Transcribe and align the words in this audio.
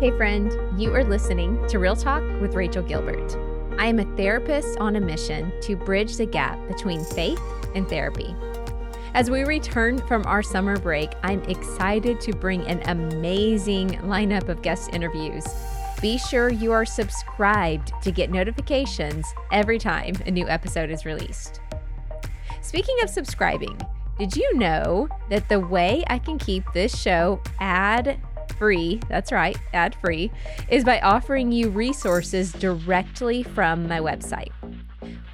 Hey, 0.00 0.16
friend, 0.16 0.80
you 0.80 0.94
are 0.94 1.04
listening 1.04 1.62
to 1.68 1.78
Real 1.78 1.94
Talk 1.94 2.22
with 2.40 2.54
Rachael 2.54 2.82
Gilbert. 2.82 3.36
I 3.78 3.84
am 3.84 3.98
a 3.98 4.16
therapist 4.16 4.78
on 4.78 4.96
a 4.96 5.00
mission 5.00 5.52
to 5.60 5.76
bridge 5.76 6.16
the 6.16 6.24
gap 6.24 6.58
between 6.68 7.04
faith 7.04 7.38
and 7.74 7.86
therapy. 7.86 8.34
As 9.12 9.30
we 9.30 9.44
return 9.44 9.98
from 10.06 10.24
our 10.24 10.42
summer 10.42 10.78
break, 10.78 11.10
I'm 11.22 11.42
excited 11.42 12.18
to 12.22 12.32
bring 12.32 12.66
an 12.66 12.80
amazing 12.88 13.90
lineup 14.04 14.48
of 14.48 14.62
guest 14.62 14.88
interviews. 14.94 15.44
Be 16.00 16.16
sure 16.16 16.48
you 16.48 16.72
are 16.72 16.86
subscribed 16.86 17.92
to 18.02 18.10
get 18.10 18.30
notifications 18.30 19.26
every 19.52 19.78
time 19.78 20.14
a 20.24 20.30
new 20.30 20.48
episode 20.48 20.88
is 20.88 21.04
released. 21.04 21.60
Speaking 22.62 22.96
of 23.02 23.10
subscribing, 23.10 23.78
did 24.18 24.34
you 24.34 24.56
know 24.56 25.08
that 25.28 25.50
the 25.50 25.60
way 25.60 26.04
I 26.06 26.18
can 26.18 26.38
keep 26.38 26.64
this 26.72 26.98
show 26.98 27.42
ad 27.58 28.18
free, 28.54 29.00
that's 29.08 29.32
right, 29.32 29.56
ad 29.72 29.94
free, 29.96 30.30
is 30.68 30.84
by 30.84 31.00
offering 31.00 31.52
you 31.52 31.70
resources 31.70 32.52
directly 32.52 33.42
from 33.42 33.88
my 33.88 34.00
website. 34.00 34.52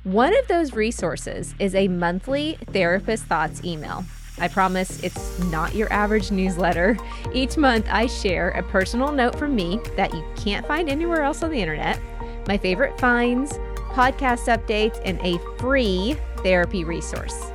One 0.05 0.37
of 0.37 0.47
those 0.49 0.73
resources 0.75 1.55
is 1.59 1.75
a 1.75 1.89
monthly 1.89 2.59
Therapist 2.73 3.25
Thoughts 3.25 3.65
email. 3.65 4.05
I 4.39 4.49
promise 4.49 5.03
it's 5.03 5.39
not 5.45 5.75
your 5.75 5.93
average 5.93 6.31
newsletter. 6.31 6.97
Each 7.33 7.57
month, 7.57 7.87
I 7.91 8.07
share 8.07 8.51
a 8.51 8.63
personal 8.63 9.11
note 9.11 9.37
from 9.37 9.55
me 9.55 9.81
that 9.97 10.13
you 10.13 10.25
can't 10.37 10.67
find 10.67 10.89
anywhere 10.89 11.23
else 11.23 11.43
on 11.43 11.51
the 11.51 11.61
internet, 11.61 11.99
my 12.47 12.59
favorite 12.59 12.99
finds, 13.01 13.59
podcast 13.93 14.47
updates, 14.55 15.01
and 15.05 15.19
a 15.23 15.39
free 15.59 16.17
therapy 16.39 16.85
resource. 16.85 17.51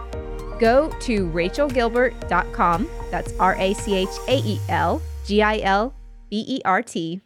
Go 0.59 0.90
to 1.02 1.27
rachaelgilbert.com. 1.30 2.90
That's 3.09 3.34
R 3.40 3.55
A 3.55 3.73
C 3.73 3.96
H 3.96 4.09
A 4.27 4.38
E 4.40 4.59
L 4.70 5.02
G 5.25 5.41
I 5.41 5.59
L 5.59 5.93
B 6.30 6.43
E 6.48 6.61
R 6.66 6.81
T, 6.81 7.21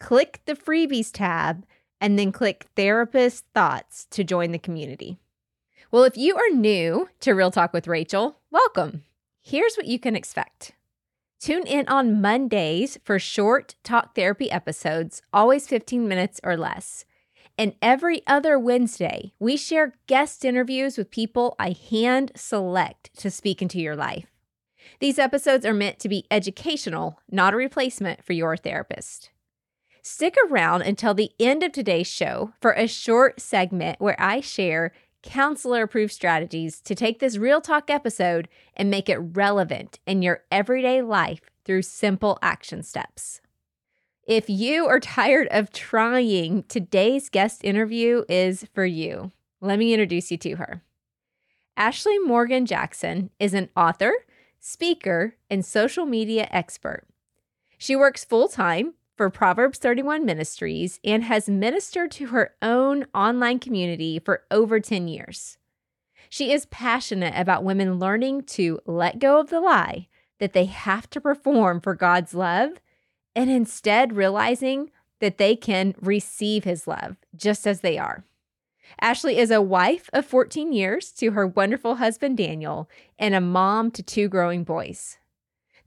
click 0.00 0.40
the 0.46 0.54
freebies 0.54 1.10
tab, 1.12 1.64
and 2.00 2.18
then 2.18 2.32
click 2.32 2.66
Therapist 2.74 3.44
Thoughts 3.54 4.06
to 4.10 4.24
join 4.24 4.52
the 4.52 4.58
community. 4.58 5.18
Well, 5.90 6.04
if 6.04 6.16
you 6.16 6.36
are 6.36 6.50
new 6.50 7.08
to 7.20 7.32
Real 7.32 7.50
Talk 7.50 7.72
with 7.72 7.86
Rachael, 7.86 8.38
welcome. 8.50 9.04
Here's 9.42 9.76
what 9.76 9.86
you 9.86 9.98
can 9.98 10.16
expect. 10.16 10.72
Tune 11.40 11.66
in 11.66 11.86
on 11.88 12.20
Mondays 12.20 12.98
for 13.04 13.18
short 13.18 13.76
talk 13.84 14.14
therapy 14.14 14.50
episodes, 14.50 15.22
always 15.32 15.68
15 15.68 16.08
minutes 16.08 16.40
or 16.42 16.56
less. 16.56 17.04
And 17.56 17.74
every 17.80 18.22
other 18.26 18.58
Wednesday, 18.58 19.32
we 19.38 19.56
share 19.56 19.94
guest 20.06 20.44
interviews 20.44 20.98
with 20.98 21.10
people 21.10 21.56
I 21.58 21.76
hand 21.90 22.32
select 22.36 23.16
to 23.18 23.30
speak 23.30 23.62
into 23.62 23.80
your 23.80 23.96
life. 23.96 24.26
These 25.00 25.18
episodes 25.18 25.64
are 25.64 25.74
meant 25.74 25.98
to 26.00 26.08
be 26.08 26.26
educational, 26.30 27.20
not 27.30 27.54
a 27.54 27.56
replacement 27.56 28.24
for 28.24 28.32
your 28.32 28.56
therapist. 28.56 29.30
Stick 30.02 30.36
around 30.48 30.82
until 30.82 31.14
the 31.14 31.32
end 31.38 31.62
of 31.62 31.72
today's 31.72 32.06
show 32.06 32.52
for 32.60 32.72
a 32.72 32.86
short 32.86 33.40
segment 33.40 34.00
where 34.00 34.20
I 34.20 34.40
share 34.40 34.92
counselor 35.22 35.82
approved 35.82 36.12
strategies 36.12 36.80
to 36.80 36.94
take 36.94 37.18
this 37.18 37.36
real 37.36 37.60
talk 37.60 37.90
episode 37.90 38.48
and 38.76 38.90
make 38.90 39.08
it 39.08 39.18
relevant 39.18 39.98
in 40.06 40.22
your 40.22 40.44
everyday 40.50 41.02
life 41.02 41.40
through 41.64 41.82
simple 41.82 42.38
action 42.40 42.82
steps. 42.82 43.40
If 44.26 44.48
you 44.48 44.86
are 44.86 45.00
tired 45.00 45.48
of 45.50 45.72
trying, 45.72 46.64
today's 46.64 47.28
guest 47.28 47.64
interview 47.64 48.24
is 48.28 48.66
for 48.74 48.84
you. 48.84 49.32
Let 49.60 49.78
me 49.78 49.92
introduce 49.92 50.30
you 50.30 50.36
to 50.38 50.56
her. 50.56 50.82
Ashley 51.76 52.18
Morgan 52.18 52.66
Jackson 52.66 53.30
is 53.38 53.54
an 53.54 53.70
author, 53.76 54.12
speaker, 54.60 55.36
and 55.50 55.64
social 55.64 56.06
media 56.06 56.48
expert. 56.50 57.04
She 57.76 57.94
works 57.94 58.24
full 58.24 58.48
time 58.48 58.94
for 59.16 59.30
Proverbs 59.30 59.78
31 59.78 60.24
Ministries 60.24 61.00
and 61.04 61.24
has 61.24 61.48
ministered 61.48 62.10
to 62.12 62.28
her 62.28 62.54
own 62.62 63.06
online 63.14 63.58
community 63.58 64.18
for 64.18 64.44
over 64.50 64.80
10 64.80 65.08
years. 65.08 65.58
She 66.28 66.52
is 66.52 66.66
passionate 66.66 67.34
about 67.36 67.64
women 67.64 67.98
learning 67.98 68.44
to 68.44 68.80
let 68.86 69.18
go 69.18 69.40
of 69.40 69.50
the 69.50 69.60
lie 69.60 70.08
that 70.38 70.52
they 70.52 70.66
have 70.66 71.08
to 71.10 71.20
perform 71.20 71.80
for 71.80 71.94
God's 71.94 72.34
love 72.34 72.72
and 73.34 73.50
instead 73.50 74.14
realizing 74.14 74.90
that 75.20 75.38
they 75.38 75.56
can 75.56 75.94
receive 76.00 76.64
his 76.64 76.86
love 76.86 77.16
just 77.34 77.66
as 77.66 77.80
they 77.80 77.98
are. 77.98 78.24
Ashley 79.00 79.38
is 79.38 79.50
a 79.50 79.62
wife 79.62 80.10
of 80.12 80.26
14 80.26 80.72
years 80.72 81.12
to 81.12 81.32
her 81.32 81.46
wonderful 81.46 81.96
husband, 81.96 82.36
Daniel, 82.36 82.88
and 83.18 83.34
a 83.34 83.40
mom 83.40 83.90
to 83.92 84.02
two 84.02 84.28
growing 84.28 84.64
boys. 84.64 85.18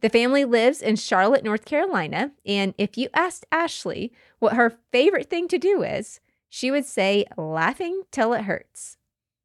The 0.01 0.09
family 0.09 0.45
lives 0.45 0.81
in 0.81 0.95
Charlotte, 0.95 1.43
North 1.43 1.65
Carolina. 1.65 2.31
And 2.45 2.73
if 2.77 2.97
you 2.97 3.09
asked 3.13 3.45
Ashley 3.51 4.11
what 4.39 4.53
her 4.53 4.77
favorite 4.91 5.29
thing 5.29 5.47
to 5.49 5.57
do 5.57 5.83
is, 5.83 6.19
she 6.49 6.71
would 6.71 6.85
say, 6.85 7.25
laughing 7.37 8.03
till 8.11 8.33
it 8.33 8.43
hurts. 8.43 8.97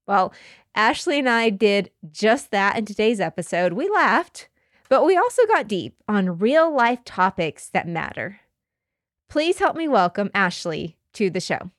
Well, 0.06 0.32
Ashley 0.74 1.18
and 1.18 1.28
I 1.28 1.50
did 1.50 1.90
just 2.10 2.50
that 2.50 2.76
in 2.76 2.84
today's 2.84 3.20
episode. 3.20 3.74
We 3.74 3.88
laughed, 3.88 4.48
but 4.88 5.04
we 5.04 5.16
also 5.16 5.46
got 5.46 5.68
deep 5.68 5.96
on 6.08 6.38
real 6.38 6.74
life 6.74 7.04
topics 7.04 7.68
that 7.68 7.88
matter. 7.88 8.40
Please 9.28 9.58
help 9.58 9.76
me 9.76 9.88
welcome 9.88 10.30
Ashley 10.34 10.96
to 11.14 11.28
the 11.28 11.40
show. 11.40 11.70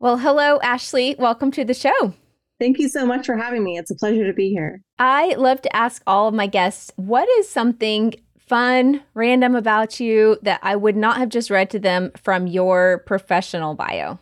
Well, 0.00 0.18
hello, 0.18 0.60
Ashley. 0.62 1.16
Welcome 1.18 1.50
to 1.50 1.64
the 1.64 1.74
show. 1.74 2.14
Thank 2.60 2.78
you 2.78 2.88
so 2.88 3.04
much 3.04 3.26
for 3.26 3.36
having 3.36 3.64
me. 3.64 3.76
It's 3.76 3.90
a 3.90 3.96
pleasure 3.96 4.24
to 4.28 4.32
be 4.32 4.50
here. 4.50 4.80
I 5.00 5.34
love 5.34 5.60
to 5.62 5.74
ask 5.74 6.02
all 6.06 6.28
of 6.28 6.34
my 6.34 6.46
guests 6.46 6.92
what 6.94 7.28
is 7.40 7.48
something 7.48 8.14
fun, 8.38 9.02
random 9.14 9.56
about 9.56 9.98
you 9.98 10.38
that 10.42 10.60
I 10.62 10.76
would 10.76 10.94
not 10.94 11.16
have 11.16 11.30
just 11.30 11.50
read 11.50 11.68
to 11.70 11.80
them 11.80 12.12
from 12.16 12.46
your 12.46 13.02
professional 13.06 13.74
bio? 13.74 14.20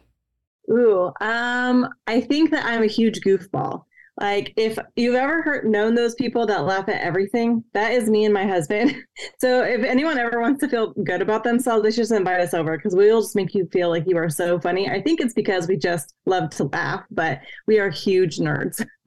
Ooh, 0.70 1.12
um, 1.20 1.90
I 2.06 2.22
think 2.22 2.52
that 2.52 2.64
I'm 2.64 2.82
a 2.82 2.86
huge 2.86 3.20
goofball. 3.20 3.84
Like 4.18 4.52
if 4.56 4.78
you've 4.96 5.14
ever 5.14 5.42
heard 5.42 5.66
known 5.66 5.94
those 5.94 6.14
people 6.14 6.46
that 6.46 6.64
laugh 6.64 6.88
at 6.88 7.02
everything, 7.02 7.62
that 7.74 7.92
is 7.92 8.08
me 8.08 8.24
and 8.24 8.32
my 8.32 8.46
husband. 8.46 8.96
so 9.38 9.62
if 9.62 9.84
anyone 9.84 10.18
ever 10.18 10.40
wants 10.40 10.60
to 10.60 10.68
feel 10.68 10.92
good 11.04 11.20
about 11.20 11.44
themselves, 11.44 11.82
they 11.82 11.90
should 11.90 12.02
just 12.02 12.12
invite 12.12 12.40
us 12.40 12.54
over 12.54 12.76
because 12.76 12.94
we 12.94 13.10
will 13.10 13.20
just 13.20 13.36
make 13.36 13.54
you 13.54 13.68
feel 13.72 13.90
like 13.90 14.04
you 14.06 14.16
are 14.16 14.30
so 14.30 14.58
funny. 14.58 14.88
I 14.88 15.02
think 15.02 15.20
it's 15.20 15.34
because 15.34 15.68
we 15.68 15.76
just 15.76 16.14
love 16.24 16.50
to 16.50 16.64
laugh, 16.64 17.04
but 17.10 17.40
we 17.66 17.78
are 17.78 17.90
huge 17.90 18.38
nerds. 18.38 18.84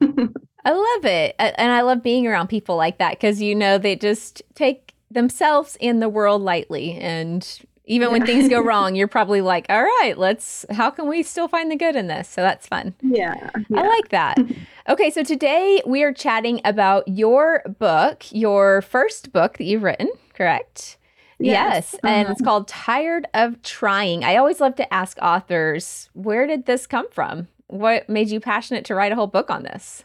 I 0.64 0.72
love 0.72 1.04
it. 1.04 1.34
And 1.38 1.72
I 1.72 1.80
love 1.80 2.02
being 2.02 2.26
around 2.26 2.48
people 2.48 2.76
like 2.76 2.98
that 2.98 3.12
because 3.12 3.40
you 3.40 3.54
know 3.54 3.78
they 3.78 3.96
just 3.96 4.42
take 4.54 4.94
themselves 5.10 5.76
and 5.80 6.00
the 6.00 6.08
world 6.08 6.42
lightly 6.42 6.92
and 6.92 7.60
even 7.90 8.12
when 8.12 8.24
things 8.24 8.48
go 8.48 8.60
wrong, 8.64 8.94
you're 8.94 9.08
probably 9.08 9.40
like, 9.40 9.66
all 9.68 9.82
right, 9.82 10.14
let's, 10.16 10.64
how 10.70 10.90
can 10.90 11.08
we 11.08 11.24
still 11.24 11.48
find 11.48 11.70
the 11.70 11.76
good 11.76 11.96
in 11.96 12.06
this? 12.06 12.28
So 12.28 12.40
that's 12.40 12.66
fun. 12.66 12.94
Yeah. 13.02 13.50
yeah. 13.68 13.80
I 13.80 13.88
like 13.88 14.10
that. 14.10 14.38
okay. 14.88 15.10
So 15.10 15.24
today 15.24 15.82
we 15.84 16.04
are 16.04 16.12
chatting 16.12 16.60
about 16.64 17.08
your 17.08 17.62
book, 17.80 18.24
your 18.30 18.80
first 18.82 19.32
book 19.32 19.58
that 19.58 19.64
you've 19.64 19.82
written, 19.82 20.08
correct? 20.34 20.98
Yes. 21.40 21.92
yes. 21.92 21.94
Uh-huh. 21.94 22.08
And 22.12 22.28
it's 22.28 22.40
called 22.40 22.68
Tired 22.68 23.26
of 23.34 23.60
Trying. 23.62 24.22
I 24.22 24.36
always 24.36 24.60
love 24.60 24.76
to 24.76 24.94
ask 24.94 25.18
authors, 25.20 26.08
where 26.12 26.46
did 26.46 26.66
this 26.66 26.86
come 26.86 27.10
from? 27.10 27.48
What 27.66 28.08
made 28.08 28.30
you 28.30 28.38
passionate 28.38 28.84
to 28.86 28.94
write 28.94 29.10
a 29.10 29.16
whole 29.16 29.26
book 29.26 29.50
on 29.50 29.64
this? 29.64 30.04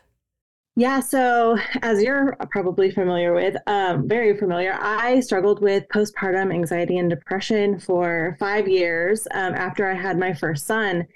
Yeah, 0.77 0.99
so 0.99 1.57
as 1.83 2.03
you're 2.03 2.35
probably 2.51 2.91
familiar 2.91 3.33
with, 3.33 3.55
um, 3.65 4.09
very 4.09 4.37
familiar, 4.37 4.77
I 4.77 5.21
struggled 5.21 5.61
with 5.61 5.87
postpartum 5.87 6.53
anxiety 6.53 6.97
and 6.97 7.09
depression 7.09 7.79
for 7.79 8.35
five 8.39 8.67
years 8.67 9.25
um, 9.31 9.53
after 9.53 9.89
I 9.89 9.93
had 9.93 10.17
my 10.17 10.33
first 10.33 10.65
son. 10.65 11.07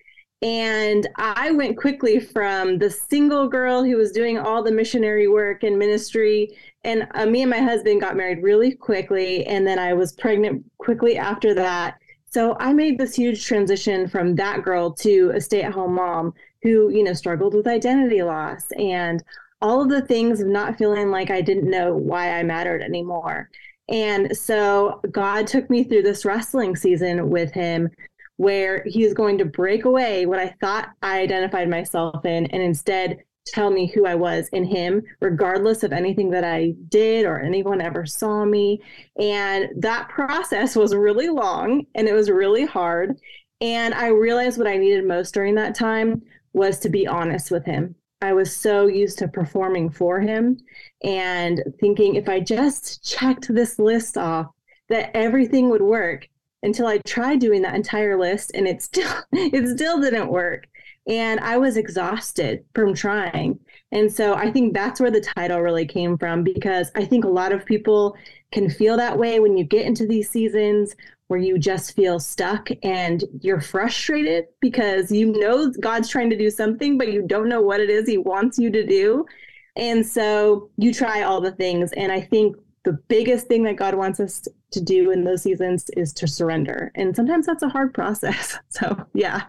And 0.42 1.10
I 1.18 1.52
went 1.52 1.78
quickly 1.78 2.22
from 2.22 2.78
the 2.78 2.90
single 2.90 3.50
girl 3.50 3.84
who 3.84 3.98
was 3.98 4.14
doing 4.14 4.38
all 4.40 4.64
the 4.64 4.72
missionary 4.72 5.28
work 5.28 5.64
and 5.64 5.78
ministry. 5.78 6.56
And 6.86 7.06
uh, 7.14 7.26
me 7.26 7.42
and 7.42 7.50
my 7.50 7.60
husband 7.60 8.00
got 8.00 8.16
married 8.16 8.42
really 8.42 8.72
quickly. 8.76 9.46
And 9.46 9.68
then 9.68 9.78
I 9.78 9.94
was 9.94 10.14
pregnant 10.14 10.64
quickly 10.78 11.18
after 11.18 11.54
that. 11.56 11.98
So 12.32 12.56
I 12.62 12.72
made 12.72 12.98
this 12.98 13.16
huge 13.16 13.44
transition 13.46 14.08
from 14.08 14.36
that 14.36 14.64
girl 14.64 14.94
to 14.94 15.34
a 15.36 15.42
stay 15.42 15.64
at 15.64 15.74
home 15.74 15.96
mom 15.96 16.34
who, 16.62 16.90
you 16.90 17.04
know, 17.04 17.14
struggled 17.14 17.54
with 17.54 17.68
identity 17.68 18.22
loss 18.24 18.72
and 18.78 19.22
all 19.62 19.82
of 19.82 19.90
the 19.90 20.02
things 20.02 20.42
of 20.42 20.48
not 20.48 20.78
feeling 20.78 21.12
like 21.12 21.30
I 21.30 21.42
didn't 21.42 21.70
know 21.70 21.96
why 21.96 22.38
I 22.38 22.44
mattered 22.44 22.82
anymore. 22.82 23.50
And 23.90 24.36
so 24.38 25.02
God 25.12 25.48
took 25.48 25.70
me 25.70 25.84
through 25.84 26.04
this 26.04 26.24
wrestling 26.24 26.76
season 26.76 27.30
with 27.30 27.52
him 27.52 27.90
where 28.38 28.84
he 28.86 29.04
was 29.04 29.14
going 29.14 29.38
to 29.40 29.46
break 29.46 29.84
away 29.86 30.26
what 30.26 30.40
I 30.40 30.56
thought 30.62 30.90
I 31.02 31.20
identified 31.20 31.70
myself 31.70 32.24
in 32.24 32.46
and 32.46 32.62
instead 32.62 33.18
tell 33.48 33.72
me 33.72 33.88
who 33.88 34.06
I 34.06 34.16
was 34.16 34.48
in 34.50 34.64
him, 34.64 35.02
regardless 35.22 35.84
of 35.84 35.92
anything 35.92 36.30
that 36.32 36.44
I 36.44 36.76
did 36.88 37.26
or 37.26 37.40
anyone 37.40 37.82
ever 37.82 38.06
saw 38.06 38.46
me. 38.46 38.82
And 39.20 39.70
that 39.78 40.08
process 40.08 40.76
was 40.76 40.96
really 40.96 41.30
long 41.30 41.86
and 41.96 42.08
it 42.08 42.14
was 42.14 42.30
really 42.30 42.66
hard. 42.66 43.20
And 43.60 43.94
I 43.94 44.08
realized 44.08 44.58
what 44.58 44.68
I 44.68 44.78
needed 44.78 45.06
most 45.06 45.34
during 45.34 45.56
that 45.56 45.76
time 45.76 46.22
was 46.54 46.80
to 46.80 46.90
be 46.90 47.08
honest 47.08 47.52
with 47.52 47.66
him 47.66 47.96
I 48.22 48.34
was 48.34 48.56
so 48.56 48.88
used 48.88 49.18
to 49.20 49.28
performing 49.28 49.90
for 49.90 50.20
him 50.20 50.58
and 51.04 51.64
thinking 51.80 52.16
if 52.16 52.28
I 52.28 52.40
just 52.42 53.04
checked 53.04 53.54
this 53.54 53.80
list 53.80 54.18
off, 54.18 54.48
that 54.90 55.16
everything 55.16 55.70
would 55.70 55.82
work. 55.82 56.28
until 56.64 56.88
I 56.88 56.98
tried 57.00 57.40
doing 57.40 57.62
that 57.62 57.76
entire 57.76 58.20
list 58.20 58.52
and 58.54 58.68
it 58.68 58.82
still 58.82 59.10
it 59.32 59.68
still 59.78 60.00
didn't 60.02 60.30
work. 60.32 60.68
And 61.08 61.40
I 61.40 61.58
was 61.58 61.78
exhausted 61.78 62.66
from 62.76 62.94
trying. 62.94 63.60
And 63.92 64.12
so 64.12 64.36
I 64.36 64.52
think 64.52 64.74
that's 64.74 65.00
where 65.00 65.10
the 65.12 65.22
title 65.22 65.62
really 65.62 65.86
came 65.86 66.18
from 66.18 66.44
because 66.44 66.92
I 66.96 67.06
think 67.06 67.24
a 67.26 67.30
lot 67.30 67.52
of 67.54 67.66
people 67.66 68.16
can 68.52 68.70
feel 68.70 68.98
that 68.98 69.18
way 69.18 69.40
when 69.40 69.58
you 69.58 69.64
get 69.64 69.86
into 69.86 70.06
these 70.06 70.30
seasons 70.30 70.96
where 71.30 71.40
you 71.40 71.60
just 71.60 71.96
feel 71.96 72.20
stuck 72.20 72.70
and 72.82 73.24
you're 73.42 73.62
frustrated 73.62 74.46
because 74.62 75.12
you 75.12 75.32
know 75.32 75.72
God's 75.80 76.10
trying 76.10 76.32
to 76.32 76.38
do 76.38 76.50
something, 76.50 76.98
but 76.98 77.14
you 77.14 77.22
don't 77.22 77.48
know 77.48 77.62
what 77.62 77.80
it 77.80 77.90
is 77.90 78.08
He 78.08 78.18
wants 78.18 78.58
you 78.58 78.72
to 78.72 78.86
do. 78.86 79.26
And 79.76 80.04
so 80.06 80.72
you 80.78 80.92
try 80.92 81.22
all 81.22 81.40
the 81.40 81.52
things. 81.52 81.94
And 81.94 82.12
I 82.12 82.20
think 82.20 82.56
the 82.84 82.94
biggest 82.94 83.48
thing 83.48 83.62
that 83.64 83.76
God 83.76 83.94
wants 83.94 84.20
us 84.20 84.48
to 84.72 84.82
do 84.82 85.12
in 85.12 85.24
those 85.24 85.44
seasons 85.44 85.92
is 85.96 86.14
to 86.14 86.28
surrender. 86.28 86.92
And 86.96 87.16
sometimes 87.16 87.46
that's 87.46 87.64
a 87.64 87.70
hard 87.70 87.94
process. 87.94 88.58
So, 88.70 89.06
yeah. 89.14 89.44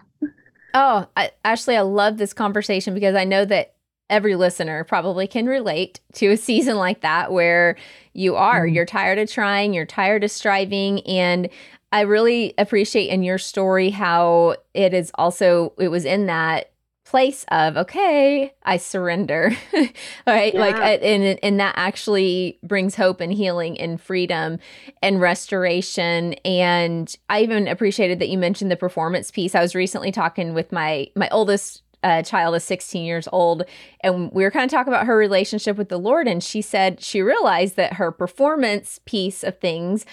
Oh, 0.73 1.07
I, 1.17 1.31
Ashley, 1.43 1.77
I 1.77 1.81
love 1.81 2.17
this 2.17 2.33
conversation 2.33 2.93
because 2.93 3.15
I 3.15 3.23
know 3.23 3.43
that 3.45 3.73
every 4.11 4.35
listener 4.35 4.83
probably 4.83 5.25
can 5.25 5.47
relate 5.47 5.99
to 6.13 6.27
a 6.27 6.37
season 6.37 6.75
like 6.75 7.01
that 7.01 7.31
where 7.31 7.77
you 8.13 8.35
are, 8.35 8.65
mm-hmm. 8.65 8.75
you're 8.75 8.85
tired 8.85 9.17
of 9.17 9.31
trying, 9.31 9.73
you're 9.73 9.85
tired 9.85 10.23
of 10.23 10.29
striving. 10.29 10.99
And 11.07 11.49
I 11.91 12.01
really 12.01 12.53
appreciate 12.57 13.09
in 13.09 13.23
your 13.23 13.37
story 13.37 13.89
how 13.89 14.57
it 14.73 14.93
is 14.93 15.11
also, 15.15 15.73
it 15.79 15.87
was 15.87 16.05
in 16.05 16.27
that 16.27 16.67
place 17.03 17.43
of 17.49 17.75
okay 17.75 18.53
i 18.63 18.77
surrender 18.77 19.51
right 20.25 20.53
yeah. 20.53 20.59
like 20.61 20.75
and 21.03 21.37
and 21.43 21.59
that 21.59 21.73
actually 21.75 22.57
brings 22.63 22.95
hope 22.95 23.19
and 23.19 23.33
healing 23.33 23.77
and 23.81 23.99
freedom 23.99 24.57
and 25.01 25.19
restoration 25.19 26.31
and 26.45 27.17
i 27.29 27.41
even 27.41 27.67
appreciated 27.67 28.19
that 28.19 28.29
you 28.29 28.37
mentioned 28.37 28.71
the 28.71 28.77
performance 28.77 29.29
piece 29.29 29.55
i 29.55 29.61
was 29.61 29.75
recently 29.75 30.09
talking 30.09 30.53
with 30.53 30.71
my 30.71 31.05
my 31.17 31.27
oldest 31.31 31.83
uh, 32.03 32.21
child 32.21 32.55
is 32.55 32.63
16 32.63 33.03
years 33.03 33.27
old 33.31 33.63
and 34.01 34.31
we 34.31 34.43
were 34.43 34.51
kind 34.51 34.65
of 34.65 34.71
talking 34.71 34.93
about 34.93 35.05
her 35.05 35.17
relationship 35.17 35.77
with 35.77 35.89
the 35.89 35.99
lord 35.99 36.27
and 36.27 36.43
she 36.43 36.61
said 36.61 37.01
she 37.01 37.21
realized 37.21 37.75
that 37.75 37.93
her 37.93 38.11
performance 38.11 38.99
piece 39.05 39.43
of 39.43 39.59
things 39.59 40.05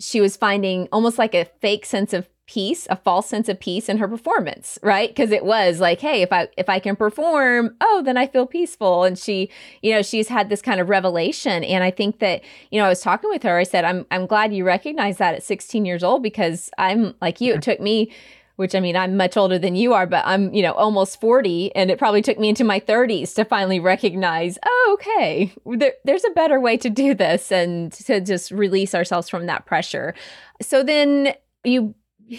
she 0.00 0.20
was 0.20 0.36
finding 0.36 0.88
almost 0.92 1.18
like 1.18 1.34
a 1.34 1.46
fake 1.60 1.86
sense 1.86 2.12
of 2.12 2.28
peace 2.46 2.86
a 2.90 2.96
false 2.96 3.26
sense 3.26 3.48
of 3.48 3.58
peace 3.58 3.88
in 3.88 3.96
her 3.96 4.06
performance 4.06 4.78
right? 4.82 5.08
Because 5.08 5.30
it 5.30 5.44
was 5.44 5.80
like 5.80 6.00
hey 6.00 6.20
if 6.20 6.30
i 6.30 6.46
if 6.58 6.68
i 6.68 6.78
can 6.78 6.94
perform 6.94 7.74
oh 7.80 8.02
then 8.04 8.18
i 8.18 8.26
feel 8.26 8.46
peaceful. 8.46 9.04
And 9.04 9.18
she 9.18 9.48
you 9.80 9.92
know 9.92 10.02
she's 10.02 10.28
had 10.28 10.50
this 10.50 10.60
kind 10.60 10.78
of 10.78 10.90
revelation 10.90 11.64
and 11.64 11.82
i 11.82 11.90
think 11.90 12.18
that 12.18 12.42
you 12.70 12.78
know 12.78 12.84
i 12.84 12.88
was 12.90 13.00
talking 13.00 13.30
with 13.30 13.42
her 13.44 13.56
i 13.56 13.62
said 13.62 13.84
i'm 13.84 14.04
i'm 14.10 14.26
glad 14.26 14.52
you 14.52 14.64
recognize 14.64 15.16
that 15.18 15.34
at 15.34 15.42
16 15.42 15.86
years 15.86 16.04
old 16.04 16.22
because 16.22 16.70
i'm 16.76 17.14
like 17.22 17.40
you. 17.40 17.54
It 17.54 17.62
took 17.62 17.80
me 17.80 18.12
which 18.56 18.74
I 18.74 18.80
mean, 18.80 18.96
I'm 18.96 19.16
much 19.16 19.36
older 19.36 19.58
than 19.58 19.74
you 19.74 19.92
are, 19.94 20.06
but 20.06 20.24
I'm, 20.26 20.52
you 20.54 20.62
know, 20.62 20.72
almost 20.72 21.20
40. 21.20 21.74
And 21.74 21.90
it 21.90 21.98
probably 21.98 22.22
took 22.22 22.38
me 22.38 22.48
into 22.48 22.64
my 22.64 22.78
30s 22.78 23.34
to 23.34 23.44
finally 23.44 23.80
recognize, 23.80 24.58
oh, 24.64 24.98
okay, 24.98 25.52
there, 25.66 25.94
there's 26.04 26.24
a 26.24 26.30
better 26.30 26.60
way 26.60 26.76
to 26.76 26.88
do 26.88 27.14
this 27.14 27.50
and 27.50 27.92
to 27.92 28.20
just 28.20 28.50
release 28.50 28.94
ourselves 28.94 29.28
from 29.28 29.46
that 29.46 29.66
pressure. 29.66 30.14
So 30.62 30.82
then 30.82 31.34
you 31.64 31.94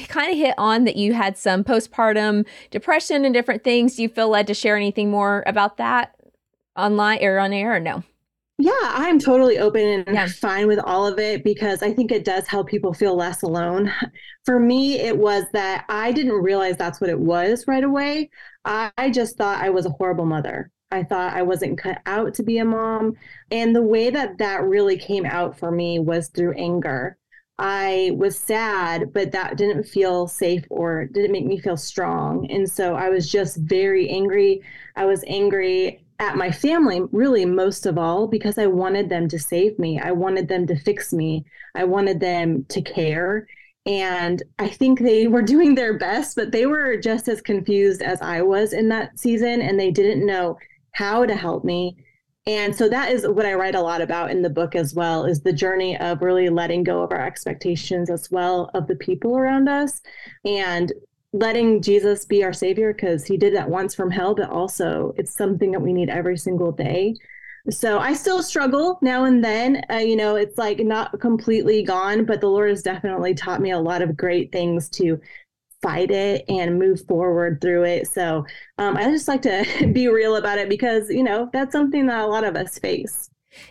kind 0.08 0.32
of 0.32 0.38
hit 0.38 0.56
on 0.58 0.86
that 0.86 0.96
you 0.96 1.14
had 1.14 1.38
some 1.38 1.64
postpartum 1.64 2.46
depression 2.72 3.26
and 3.26 3.34
different 3.34 3.64
things. 3.64 3.96
Do 3.96 4.04
you 4.04 4.10
feel 4.10 4.30
led 4.30 4.48
to 4.48 4.54
share 4.54 4.78
anything 4.78 5.12
more 5.12 5.44
about 5.46 5.78
that 5.78 6.16
online 6.78 7.24
or 7.24 7.40
on 7.40 7.54
air 7.54 7.76
or 7.76 7.80
no? 7.80 8.04
Yeah, 8.58 8.72
I'm 8.82 9.20
totally 9.20 9.60
open 9.60 9.82
and 10.08 10.16
yeah. 10.16 10.28
fine 10.28 10.68
with 10.68 10.80
all 10.80 11.06
of 11.06 11.20
it 11.20 11.44
because 11.44 11.84
I 11.84 11.94
think 11.94 12.12
it 12.12 12.24
does 12.24 12.48
help 12.48 12.70
people 12.70 12.94
feel 12.94 13.16
less 13.16 13.42
alone. 13.42 13.92
For 14.46 14.60
me, 14.60 15.00
it 15.00 15.18
was 15.18 15.44
that 15.52 15.84
I 15.90 16.14
didn't 16.14 16.42
realize 16.42 16.78
that's 16.78 17.02
what 17.02 17.10
it 17.10 17.20
was 17.20 17.66
right 17.68 17.84
away. 17.84 18.30
I 18.64 19.12
just 19.12 19.38
thought 19.38 19.62
I 19.62 19.72
was 19.72 19.86
a 19.86 19.92
horrible 19.92 20.26
mother. 20.26 20.72
I 20.92 21.04
thought 21.04 21.34
I 21.34 21.42
wasn't 21.42 21.78
cut 21.78 22.00
out 22.06 22.34
to 22.36 22.44
be 22.44 22.60
a 22.60 22.66
mom. 22.66 23.16
And 23.52 23.76
the 23.76 23.82
way 23.82 24.10
that 24.10 24.38
that 24.38 24.64
really 24.64 24.98
came 24.98 25.26
out 25.26 25.60
for 25.60 25.72
me 25.72 26.00
was 26.00 26.30
through 26.30 26.54
anger. 26.54 27.18
I 27.58 28.12
was 28.16 28.38
sad, 28.40 29.14
but 29.14 29.32
that 29.32 29.58
didn't 29.58 29.84
feel 29.84 30.28
safe 30.28 30.64
or 30.70 31.06
didn't 31.06 31.32
make 31.32 31.46
me 31.46 31.60
feel 31.60 31.78
strong. 31.78 32.50
And 32.50 32.70
so 32.70 32.96
I 32.96 33.10
was 33.10 33.30
just 33.30 33.58
very 33.58 34.10
angry. 34.10 34.62
I 34.96 35.06
was 35.06 35.24
angry 35.28 36.05
at 36.20 36.38
my 36.38 36.52
family, 36.52 37.02
really, 37.12 37.46
most 37.46 37.86
of 37.86 37.98
all, 37.98 38.28
because 38.28 38.58
I 38.58 38.68
wanted 38.68 39.10
them 39.10 39.28
to 39.30 39.40
save 39.40 39.78
me. 39.78 40.00
I 40.00 40.12
wanted 40.12 40.48
them 40.48 40.66
to 40.68 40.80
fix 40.80 41.12
me. 41.12 41.46
I 41.76 41.84
wanted 41.84 42.20
them 42.20 42.66
to 42.70 42.82
care. 42.82 43.48
And 43.86 44.42
I 44.58 44.70
think 44.70 45.00
they 45.00 45.28
were 45.28 45.42
doing 45.54 45.76
their 45.76 45.98
best, 45.98 46.36
but 46.36 46.52
they 46.52 46.66
were 46.66 46.98
just 46.98 47.28
as 47.28 47.42
confused 47.42 48.02
as 48.02 48.22
I 48.22 48.42
was 48.42 48.74
in 48.74 48.90
that 48.90 49.20
season. 49.20 49.62
And 49.62 49.80
they 49.80 49.92
didn't 49.92 50.26
know 50.26 50.58
how 50.92 51.26
to 51.26 51.36
help 51.36 51.64
me. 51.64 51.98
And 52.48 52.76
so 52.76 52.88
that 52.90 53.12
is 53.12 53.28
what 53.28 53.46
I 53.46 53.56
write 53.56 53.74
a 53.74 53.82
lot 53.82 54.02
about 54.02 54.30
in 54.30 54.44
the 54.44 54.52
book 54.52 54.76
as 54.76 54.94
well 54.94 55.26
is 55.26 55.42
the 55.42 55.52
journey 55.52 55.98
of 55.98 56.22
really 56.22 56.50
letting 56.50 56.84
go 56.84 57.02
of 57.02 57.12
our 57.12 57.26
expectations 57.26 58.10
as 58.10 58.30
well 58.30 58.70
of 58.76 58.86
the 58.86 58.96
people 58.96 59.36
around 59.36 59.68
us 59.68 60.02
and 60.46 60.94
letting 61.36 61.82
Jesus 61.82 62.26
be 62.26 62.44
our 62.44 62.54
savior 62.54 62.94
because 62.94 63.26
he 63.26 63.38
did 63.38 63.54
that 63.56 63.70
once 63.70 63.94
from 63.94 64.10
hell, 64.10 64.34
but 64.34 64.50
also 64.50 65.14
it's 65.18 65.36
something 65.36 65.72
that 65.72 65.82
we 65.82 65.94
need 65.94 66.10
every 66.10 66.38
single 66.38 66.72
day. 66.72 67.16
So 67.70 68.00
I 68.00 68.14
still 68.14 68.44
struggle 68.44 69.00
now 69.02 69.26
and 69.26 69.44
then. 69.44 69.84
Uh, 69.92 69.96
you 69.96 70.16
know, 70.16 70.36
it's 70.36 70.58
like 70.58 70.80
not 70.80 71.20
completely 71.20 71.84
gone, 71.84 72.24
but 72.24 72.40
the 72.40 72.48
Lord 72.48 72.70
has 72.70 72.84
definitely 72.84 73.34
taught 73.34 73.62
me 73.62 73.72
a 73.72 73.80
lot 73.80 74.02
of 74.02 74.16
great 74.16 74.52
things 74.52 74.88
to 74.92 75.20
fight 75.82 76.10
it 76.10 76.46
and 76.48 76.80
move 76.80 77.06
forward 77.08 77.60
through 77.62 77.84
it. 77.84 78.08
So 78.08 78.46
um, 78.78 78.96
I 78.98 79.04
just 79.06 79.28
like 79.28 79.42
to 79.44 79.90
be 79.94 80.08
real 80.08 80.36
about 80.38 80.58
it 80.58 80.70
because, 80.70 81.10
you 81.10 81.24
know, 81.24 81.50
that's 81.52 81.72
something 81.72 82.06
that 82.08 82.22
a 82.22 82.28
lot 82.28 82.44
of 82.44 82.56
us 82.56 82.80
face. 82.80 83.30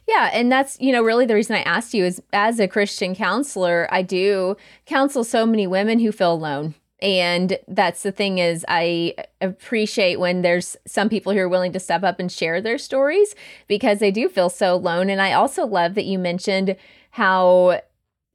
Yeah, 0.09 0.31
and 0.33 0.51
that's, 0.51 0.81
you 0.81 0.93
know, 0.93 1.03
really 1.03 1.27
the 1.27 1.35
reason 1.35 1.57
I 1.57 1.63
asked 1.63 1.95
you 1.95 2.05
is 2.05 2.21
as 2.33 2.59
a 2.59 2.69
Christian 2.69 3.15
counselor, 3.15 3.87
I 3.91 4.03
do 4.03 4.57
counsel 4.87 5.25
so 5.25 5.47
many 5.47 5.67
women 5.67 5.99
who 5.99 6.11
feel 6.11 6.33
alone. 6.33 6.75
And 7.03 7.59
that's 7.69 8.03
the 8.03 8.13
thing 8.13 8.39
is 8.39 8.65
I 8.69 9.15
appreciate 9.41 10.21
when 10.21 10.43
there's 10.43 10.77
some 10.87 11.09
people 11.09 11.33
who 11.33 11.39
are 11.41 11.49
willing 11.49 11.73
to 11.73 11.81
step 11.81 12.03
up 12.03 12.19
and 12.21 12.31
share 12.31 12.61
their 12.61 12.79
stories 12.79 13.35
because 13.67 13.99
they 13.99 14.11
do 14.11 14.29
feel 14.29 14.49
so 14.49 14.75
alone. 14.75 15.11
And 15.11 15.21
I 15.21 15.33
also 15.33 15.67
love 15.67 15.95
that 15.95 16.05
you 16.05 16.19
mentioned 16.19 16.77
how 17.11 17.81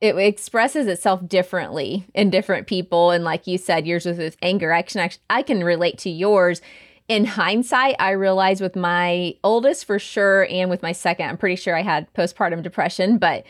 it 0.02 0.18
expresses 0.18 0.88
itself 0.88 1.28
differently 1.28 2.06
in 2.14 2.30
different 2.30 2.68
people. 2.68 3.12
And 3.12 3.24
like 3.24 3.48
you 3.48 3.58
said 3.58 3.88
yours 3.88 4.06
was 4.06 4.18
with 4.18 4.38
anger. 4.42 4.72
I 4.72 4.82
can 4.82 5.02
actually 5.02 5.24
i 5.30 5.42
can 5.42 5.64
relate 5.64 5.98
to 6.00 6.10
yours. 6.10 6.62
In 7.08 7.26
hindsight 7.26 7.96
i 7.98 8.12
realize 8.12 8.62
with 8.62 8.76
my 8.76 9.34
oldest 9.44 9.86
for 9.86 9.98
sure 9.98 10.46
and 10.48 10.70
with 10.70 10.84
my 10.84 10.92
second 10.92 11.28
i'm 11.28 11.38
pretty 11.38 11.56
sure 11.56 11.76
i 11.76 11.82
had 11.82 12.14
postpartum 12.14 12.62
depression 12.62 13.18
but 13.18 13.48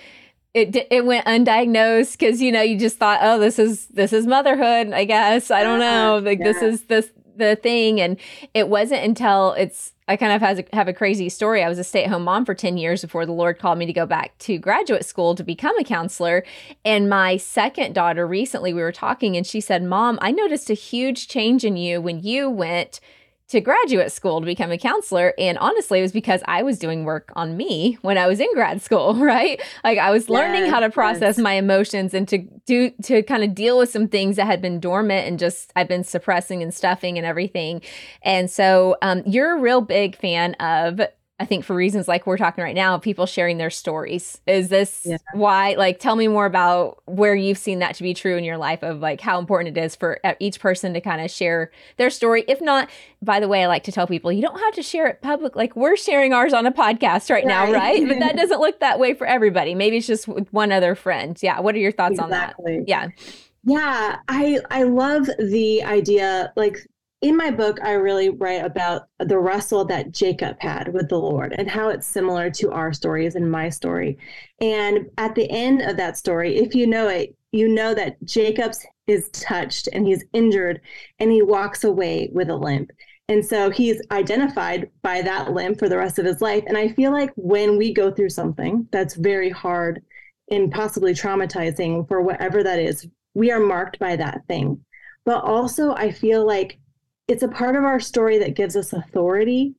it 0.53 0.75
it 0.89 1.05
went 1.05 1.25
undiagnosed 1.25 2.17
because 2.17 2.41
you 2.41 2.51
know 2.51 2.61
you 2.61 2.77
just 2.77 2.97
thought 2.97 3.19
oh 3.21 3.39
this 3.39 3.59
is 3.59 3.85
this 3.87 4.11
is 4.11 4.25
motherhood 4.25 4.91
i 4.93 5.05
guess 5.05 5.51
i 5.51 5.61
don't 5.63 5.79
know 5.79 6.19
like 6.23 6.39
yeah. 6.39 6.45
this 6.45 6.61
is 6.61 6.83
this 6.85 7.11
the 7.35 7.55
thing 7.55 8.01
and 8.01 8.19
it 8.53 8.67
wasn't 8.67 9.03
until 9.03 9.53
it's 9.53 9.93
I 10.09 10.17
kind 10.17 10.33
of 10.33 10.41
has 10.41 10.57
a, 10.57 10.65
have 10.73 10.87
a 10.87 10.93
crazy 10.93 11.29
story. 11.29 11.63
I 11.63 11.69
was 11.69 11.77
a 11.77 11.83
stay 11.83 12.03
at 12.03 12.09
home 12.09 12.23
mom 12.23 12.43
for 12.43 12.55
10 12.55 12.77
years 12.77 13.03
before 13.03 13.27
the 13.27 13.31
Lord 13.31 13.59
called 13.59 13.77
me 13.77 13.85
to 13.85 13.93
go 13.93 14.07
back 14.07 14.35
to 14.39 14.57
graduate 14.57 15.05
school 15.05 15.35
to 15.35 15.43
become 15.43 15.77
a 15.77 15.83
counselor. 15.83 16.43
And 16.83 17.07
my 17.07 17.37
second 17.37 17.93
daughter, 17.93 18.25
recently, 18.25 18.73
we 18.73 18.81
were 18.81 18.91
talking 18.91 19.37
and 19.37 19.45
she 19.45 19.61
said, 19.61 19.83
Mom, 19.83 20.17
I 20.19 20.31
noticed 20.31 20.71
a 20.71 20.73
huge 20.73 21.27
change 21.27 21.63
in 21.63 21.77
you 21.77 22.01
when 22.01 22.23
you 22.23 22.49
went 22.49 22.99
to 23.49 23.59
graduate 23.59 24.11
school 24.11 24.39
to 24.39 24.45
become 24.45 24.71
a 24.71 24.77
counselor. 24.77 25.33
And 25.37 25.57
honestly, 25.57 25.99
it 25.99 26.03
was 26.03 26.11
because 26.11 26.41
I 26.45 26.61
was 26.61 26.77
doing 26.77 27.03
work 27.03 27.31
on 27.35 27.57
me 27.57 27.97
when 28.01 28.17
I 28.17 28.27
was 28.27 28.39
in 28.39 28.51
grad 28.53 28.81
school, 28.81 29.15
right? 29.23 29.61
Like 29.83 29.97
I 29.97 30.11
was 30.11 30.29
learning 30.29 30.65
yes, 30.65 30.71
how 30.71 30.79
to 30.79 30.89
process 30.89 31.37
yes. 31.37 31.39
my 31.39 31.53
emotions 31.53 32.13
and 32.13 32.27
to 32.27 32.39
do 32.65 32.91
to 33.03 33.23
kind 33.23 33.43
of 33.43 33.55
deal 33.55 33.77
with 33.77 33.89
some 33.89 34.07
things 34.07 34.35
that 34.35 34.45
had 34.45 34.61
been 34.61 34.79
dormant 34.79 35.27
and 35.27 35.39
just 35.39 35.71
I've 35.75 35.87
been 35.87 36.03
suppressing 36.03 36.61
and 36.61 36.73
stuffing 36.73 37.17
and 37.17 37.25
everything. 37.25 37.81
And 38.21 38.49
so 38.49 38.97
um, 39.01 39.23
you're 39.25 39.57
a 39.57 39.59
real 39.59 39.81
big 39.81 40.15
fan 40.15 40.53
of 40.55 41.01
I 41.39 41.45
think 41.45 41.63
for 41.63 41.73
reasons 41.73 42.07
like 42.07 42.27
we're 42.27 42.37
talking 42.37 42.63
right 42.63 42.75
now, 42.75 42.97
people 42.97 43.25
sharing 43.25 43.57
their 43.57 43.69
stories. 43.69 44.41
Is 44.45 44.67
this 44.67 45.03
yeah. 45.05 45.17
why? 45.33 45.75
Like, 45.75 45.99
tell 45.99 46.17
me 46.17 46.27
more 46.27 46.45
about 46.45 47.01
where 47.05 47.33
you've 47.33 47.57
seen 47.57 47.79
that 47.79 47.95
to 47.95 48.03
be 48.03 48.13
true 48.13 48.35
in 48.35 48.43
your 48.43 48.57
life 48.57 48.83
of 48.83 48.99
like 48.99 49.21
how 49.21 49.39
important 49.39 49.77
it 49.77 49.81
is 49.81 49.95
for 49.95 50.19
each 50.39 50.59
person 50.59 50.93
to 50.93 51.01
kind 51.01 51.21
of 51.21 51.31
share 51.31 51.71
their 51.95 52.09
story. 52.09 52.43
If 52.47 52.59
not, 52.59 52.89
by 53.21 53.39
the 53.39 53.47
way, 53.47 53.63
I 53.63 53.67
like 53.67 53.83
to 53.85 53.91
tell 53.91 54.05
people 54.05 54.33
you 54.33 54.41
don't 54.41 54.59
have 54.59 54.73
to 54.75 54.83
share 54.83 55.07
it 55.07 55.21
public. 55.21 55.55
Like 55.55 55.75
we're 55.77 55.95
sharing 55.95 56.33
ours 56.33 56.51
on 56.51 56.65
a 56.65 56.71
podcast 56.71 57.29
right, 57.29 57.45
right. 57.45 57.47
now, 57.47 57.71
right? 57.71 58.05
but 58.05 58.19
that 58.19 58.35
doesn't 58.37 58.59
look 58.59 58.81
that 58.81 58.99
way 58.99 59.13
for 59.13 59.25
everybody. 59.25 59.75
Maybe 59.75 59.97
it's 59.97 60.07
just 60.07 60.27
with 60.27 60.51
one 60.51 60.73
other 60.73 60.93
friend. 60.93 61.37
Yeah. 61.41 61.61
What 61.61 61.73
are 61.73 61.79
your 61.79 61.93
thoughts 61.93 62.19
exactly. 62.19 62.73
on 62.73 62.79
that? 62.79 62.87
Yeah. 62.89 63.07
Yeah, 63.65 64.17
I 64.27 64.59
I 64.71 64.83
love 64.83 65.29
the 65.37 65.83
idea 65.83 66.53
like 66.55 66.87
in 67.21 67.35
my 67.35 67.51
book, 67.51 67.79
I 67.83 67.91
really 67.93 68.29
write 68.29 68.63
about 68.63 69.07
the 69.19 69.37
wrestle 69.37 69.83
that 69.85 70.13
Jacob 70.13 70.55
had 70.59 70.93
with 70.93 71.09
the 71.09 71.17
Lord 71.19 71.53
and 71.57 71.69
how 71.69 71.89
it's 71.89 72.07
similar 72.07 72.49
to 72.51 72.71
our 72.71 72.93
stories 72.93 73.35
and 73.35 73.51
my 73.51 73.69
story. 73.69 74.17
And 74.61 75.09
at 75.17 75.35
the 75.35 75.49
end 75.49 75.81
of 75.81 75.97
that 75.97 76.17
story, 76.17 76.57
if 76.57 76.73
you 76.73 76.87
know 76.87 77.09
it, 77.09 77.35
you 77.51 77.67
know 77.67 77.93
that 77.93 78.23
Jacob's 78.23 78.85
is 79.07 79.29
touched 79.31 79.89
and 79.91 80.07
he's 80.07 80.23
injured 80.33 80.79
and 81.17 81.31
he 81.31 81.41
walks 81.41 81.83
away 81.83 82.29
with 82.31 82.49
a 82.49 82.55
limp. 82.55 82.91
And 83.27 83.45
so 83.45 83.69
he's 83.69 84.01
identified 84.11 84.89
by 85.01 85.21
that 85.21 85.51
limp 85.51 85.77
for 85.77 85.89
the 85.89 85.97
rest 85.97 86.19
of 86.19 86.25
his 86.25 86.41
life. 86.41 86.63
And 86.67 86.77
I 86.77 86.89
feel 86.89 87.11
like 87.11 87.31
when 87.35 87.77
we 87.77 87.93
go 87.93 88.11
through 88.11 88.29
something 88.29 88.87
that's 88.91 89.15
very 89.15 89.49
hard 89.49 90.01
and 90.49 90.71
possibly 90.71 91.13
traumatizing 91.13 92.07
for 92.07 92.21
whatever 92.21 92.63
that 92.63 92.79
is, 92.79 93.07
we 93.33 93.51
are 93.51 93.59
marked 93.59 93.99
by 93.99 94.15
that 94.15 94.41
thing. 94.47 94.83
But 95.25 95.43
also, 95.43 95.93
I 95.93 96.11
feel 96.11 96.45
like 96.45 96.79
it's 97.29 97.43
a 97.43 97.47
part 97.47 97.75
of 97.75 97.83
our 97.83 97.99
story 97.99 98.39
that 98.39 98.55
gives 98.55 98.75
us 98.75 98.91
authority. 98.91 99.75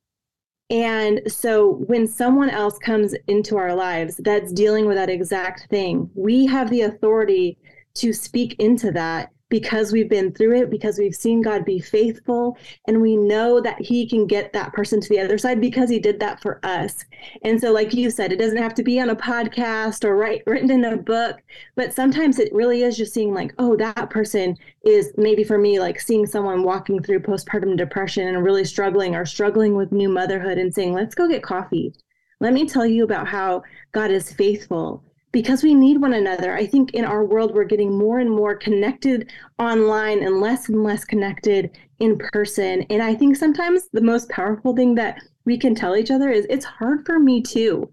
And 0.69 1.21
so 1.27 1.83
when 1.87 2.07
someone 2.07 2.49
else 2.49 2.77
comes 2.79 3.13
into 3.27 3.57
our 3.57 3.75
lives 3.75 4.15
that's 4.23 4.53
dealing 4.53 4.85
with 4.85 4.95
that 4.95 5.09
exact 5.09 5.67
thing, 5.69 6.09
we 6.15 6.45
have 6.45 6.69
the 6.69 6.81
authority 6.81 7.57
to 7.95 8.13
speak 8.13 8.55
into 8.57 8.91
that 8.91 9.31
because 9.51 9.91
we've 9.91 10.09
been 10.09 10.31
through 10.31 10.55
it, 10.55 10.71
because 10.71 10.97
we've 10.97 11.13
seen 11.13 11.43
God 11.43 11.63
be 11.63 11.77
faithful, 11.79 12.57
and 12.87 12.99
we 12.99 13.15
know 13.15 13.61
that 13.61 13.79
He 13.79 14.09
can 14.09 14.25
get 14.25 14.51
that 14.53 14.73
person 14.73 14.99
to 14.99 15.09
the 15.09 15.19
other 15.19 15.37
side 15.37 15.61
because 15.61 15.91
He 15.91 15.99
did 15.99 16.19
that 16.21 16.41
for 16.41 16.59
us. 16.63 17.05
And 17.43 17.61
so, 17.61 17.71
like 17.71 17.93
you 17.93 18.09
said, 18.09 18.31
it 18.31 18.39
doesn't 18.39 18.57
have 18.57 18.73
to 18.73 18.83
be 18.83 18.99
on 18.99 19.11
a 19.11 19.15
podcast 19.15 20.03
or 20.03 20.17
write, 20.17 20.41
written 20.47 20.71
in 20.71 20.83
a 20.85 20.97
book, 20.97 21.39
but 21.75 21.93
sometimes 21.93 22.39
it 22.39 22.51
really 22.51 22.81
is 22.81 22.97
just 22.97 23.13
seeing, 23.13 23.33
like, 23.33 23.53
oh, 23.59 23.75
that 23.75 24.09
person 24.09 24.57
is 24.83 25.11
maybe 25.17 25.43
for 25.43 25.59
me, 25.59 25.79
like 25.79 25.99
seeing 25.99 26.25
someone 26.25 26.63
walking 26.63 27.03
through 27.03 27.19
postpartum 27.19 27.77
depression 27.77 28.27
and 28.29 28.43
really 28.43 28.65
struggling 28.65 29.13
or 29.15 29.25
struggling 29.25 29.75
with 29.75 29.91
new 29.91 30.09
motherhood 30.09 30.57
and 30.57 30.73
saying, 30.73 30.93
let's 30.93 31.13
go 31.13 31.27
get 31.27 31.43
coffee. 31.43 31.93
Let 32.39 32.53
me 32.53 32.67
tell 32.67 32.87
you 32.87 33.03
about 33.03 33.27
how 33.27 33.61
God 33.91 34.09
is 34.09 34.33
faithful 34.33 35.03
because 35.31 35.63
we 35.63 35.73
need 35.73 36.01
one 36.01 36.13
another. 36.13 36.53
I 36.53 36.65
think 36.65 36.91
in 36.93 37.05
our 37.05 37.23
world, 37.23 37.53
we're 37.53 37.63
getting 37.63 37.97
more 37.97 38.19
and 38.19 38.29
more 38.29 38.55
connected 38.55 39.31
online 39.59 40.23
and 40.23 40.41
less 40.41 40.69
and 40.69 40.83
less 40.83 41.05
connected 41.05 41.71
in 41.99 42.17
person. 42.17 42.85
And 42.89 43.01
I 43.01 43.15
think 43.15 43.35
sometimes 43.35 43.89
the 43.93 44.01
most 44.01 44.29
powerful 44.29 44.75
thing 44.75 44.95
that 44.95 45.21
we 45.45 45.57
can 45.57 45.75
tell 45.75 45.95
each 45.95 46.11
other 46.11 46.29
is 46.29 46.45
it's 46.49 46.65
hard 46.65 47.05
for 47.05 47.19
me 47.19 47.41
too 47.41 47.89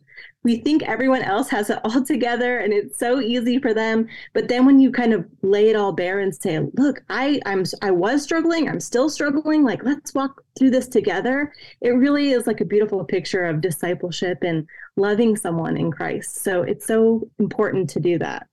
we 0.49 0.57
think 0.57 0.83
everyone 0.85 1.21
else 1.21 1.51
has 1.51 1.69
it 1.69 1.79
all 1.85 2.03
together 2.03 2.59
and 2.59 2.73
it's 2.73 2.99
so 2.99 3.21
easy 3.21 3.59
for 3.59 3.75
them 3.75 4.09
but 4.33 4.49
then 4.49 4.65
when 4.65 4.81
you 4.81 4.91
kind 4.91 5.13
of 5.13 5.27
lay 5.43 5.69
it 5.69 5.77
all 5.77 5.93
bare 5.93 6.21
and 6.21 6.35
say 6.35 6.59
look 6.73 7.03
i 7.11 7.39
i'm 7.45 7.65
i 7.83 7.91
was 7.91 8.23
struggling 8.23 8.67
i'm 8.67 8.81
still 8.81 9.11
struggling 9.11 9.63
like 9.63 9.85
let's 9.85 10.15
walk 10.15 10.43
through 10.59 10.71
this 10.71 10.89
together 10.89 11.53
it 11.83 11.91
really 11.91 12.31
is 12.31 12.47
like 12.47 12.63
a 12.63 12.65
beautiful 12.65 13.05
picture 13.05 13.45
of 13.45 13.61
discipleship 13.61 14.39
and 14.43 14.67
loving 14.97 15.37
someone 15.37 15.77
in 15.77 15.93
christ. 15.93 16.43
So 16.43 16.63
it's 16.63 16.87
so 16.87 17.29
important 17.39 17.91
to 17.91 18.01
do 18.01 18.19
that 18.19 18.48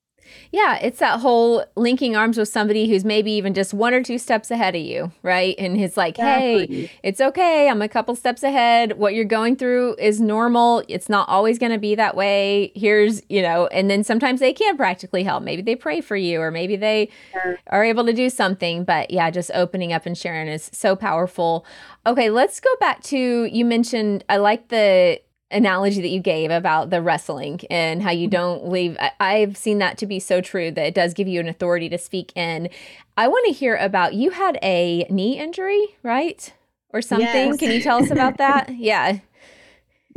yeah, 0.51 0.77
it's 0.77 0.99
that 0.99 1.19
whole 1.19 1.65
linking 1.75 2.15
arms 2.15 2.37
with 2.37 2.49
somebody 2.49 2.87
who's 2.87 3.03
maybe 3.03 3.31
even 3.31 3.53
just 3.53 3.73
one 3.73 3.93
or 3.93 4.03
two 4.03 4.17
steps 4.17 4.51
ahead 4.51 4.75
of 4.75 4.81
you, 4.81 5.11
right? 5.21 5.55
And 5.57 5.79
it's 5.79 5.97
like, 5.97 6.15
exactly. 6.15 6.67
hey, 6.67 6.91
it's 7.03 7.21
okay. 7.21 7.69
I'm 7.69 7.81
a 7.81 7.89
couple 7.89 8.15
steps 8.15 8.43
ahead. 8.43 8.97
What 8.97 9.13
you're 9.13 9.25
going 9.25 9.55
through 9.55 9.95
is 9.99 10.19
normal. 10.19 10.83
It's 10.87 11.09
not 11.09 11.27
always 11.29 11.59
going 11.59 11.71
to 11.71 11.77
be 11.77 11.95
that 11.95 12.15
way. 12.15 12.71
Here's, 12.75 13.21
you 13.29 13.41
know, 13.41 13.67
and 13.67 13.89
then 13.89 14.03
sometimes 14.03 14.39
they 14.39 14.53
can 14.53 14.77
practically 14.77 15.23
help. 15.23 15.43
Maybe 15.43 15.61
they 15.61 15.75
pray 15.75 16.01
for 16.01 16.15
you 16.15 16.41
or 16.41 16.51
maybe 16.51 16.75
they 16.75 17.09
sure. 17.31 17.59
are 17.67 17.83
able 17.83 18.05
to 18.05 18.13
do 18.13 18.29
something. 18.29 18.83
But 18.83 19.11
yeah, 19.11 19.29
just 19.29 19.51
opening 19.53 19.93
up 19.93 20.05
and 20.05 20.17
sharing 20.17 20.47
is 20.47 20.69
so 20.73 20.95
powerful. 20.95 21.65
Okay, 22.05 22.29
let's 22.29 22.59
go 22.59 22.69
back 22.79 23.01
to 23.03 23.45
you 23.45 23.65
mentioned, 23.65 24.23
I 24.29 24.37
like 24.37 24.69
the 24.69 25.19
analogy 25.51 26.01
that 26.01 26.09
you 26.09 26.19
gave 26.19 26.49
about 26.49 26.89
the 26.89 27.01
wrestling 27.01 27.61
and 27.69 28.01
how 28.01 28.11
you 28.11 28.27
mm-hmm. 28.27 28.31
don't 28.31 28.67
leave 28.67 28.97
I, 29.19 29.35
have 29.39 29.55
seen 29.55 29.77
that 29.77 29.97
to 29.99 30.05
be 30.05 30.19
so 30.19 30.41
true 30.41 30.71
that 30.71 30.85
it 30.85 30.95
does 30.95 31.13
give 31.13 31.27
you 31.27 31.39
an 31.39 31.47
authority 31.47 31.87
to 31.89 31.97
speak 31.97 32.35
in 32.35 32.69
i 33.15 33.27
want 33.27 33.45
to 33.45 33.53
hear 33.53 33.75
about 33.75 34.15
you 34.15 34.31
had 34.31 34.57
a 34.63 35.05
knee 35.09 35.39
injury 35.39 35.95
right 36.01 36.51
or 36.89 37.01
something 37.01 37.27
yes. 37.27 37.57
can 37.57 37.71
you 37.71 37.81
tell 37.81 38.03
us 38.03 38.09
about 38.09 38.37
that 38.39 38.73
yeah 38.75 39.19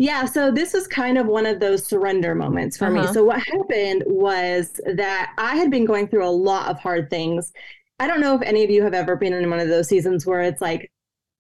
yeah, 0.01 0.27
so 0.27 0.53
this 0.53 0.75
was 0.75 0.87
kind 0.87 1.19
of 1.19 1.27
one 1.27 1.45
of 1.45 1.59
those 1.59 1.85
surrender 1.85 2.33
moments 2.33 2.77
for 2.77 2.87
uh-huh. 2.87 3.09
me. 3.09 3.13
So 3.13 3.25
what 3.25 3.41
happened 3.41 4.05
was 4.07 4.81
that 4.87 5.35
I 5.39 5.57
had 5.57 5.73
been 5.73 5.85
going 5.85 6.07
through 6.07 6.25
a 6.25 6.31
lot 6.31 6.71
of 6.71 6.79
hard 6.79 7.11
things. 7.11 7.53
I 7.99 8.07
don't 8.07 8.21
know 8.21 8.37
if 8.37 8.43
any 8.43 8.63
of 8.63 8.71
you 8.71 8.85
have 8.85 8.95
ever 8.95 9.17
been 9.17 9.33
in 9.33 9.51
one 9.51 9.59
of 9.59 9.67
those 9.67 9.89
seasons 9.89 10.25
where 10.25 10.41
it's 10.41 10.61
like 10.61 10.89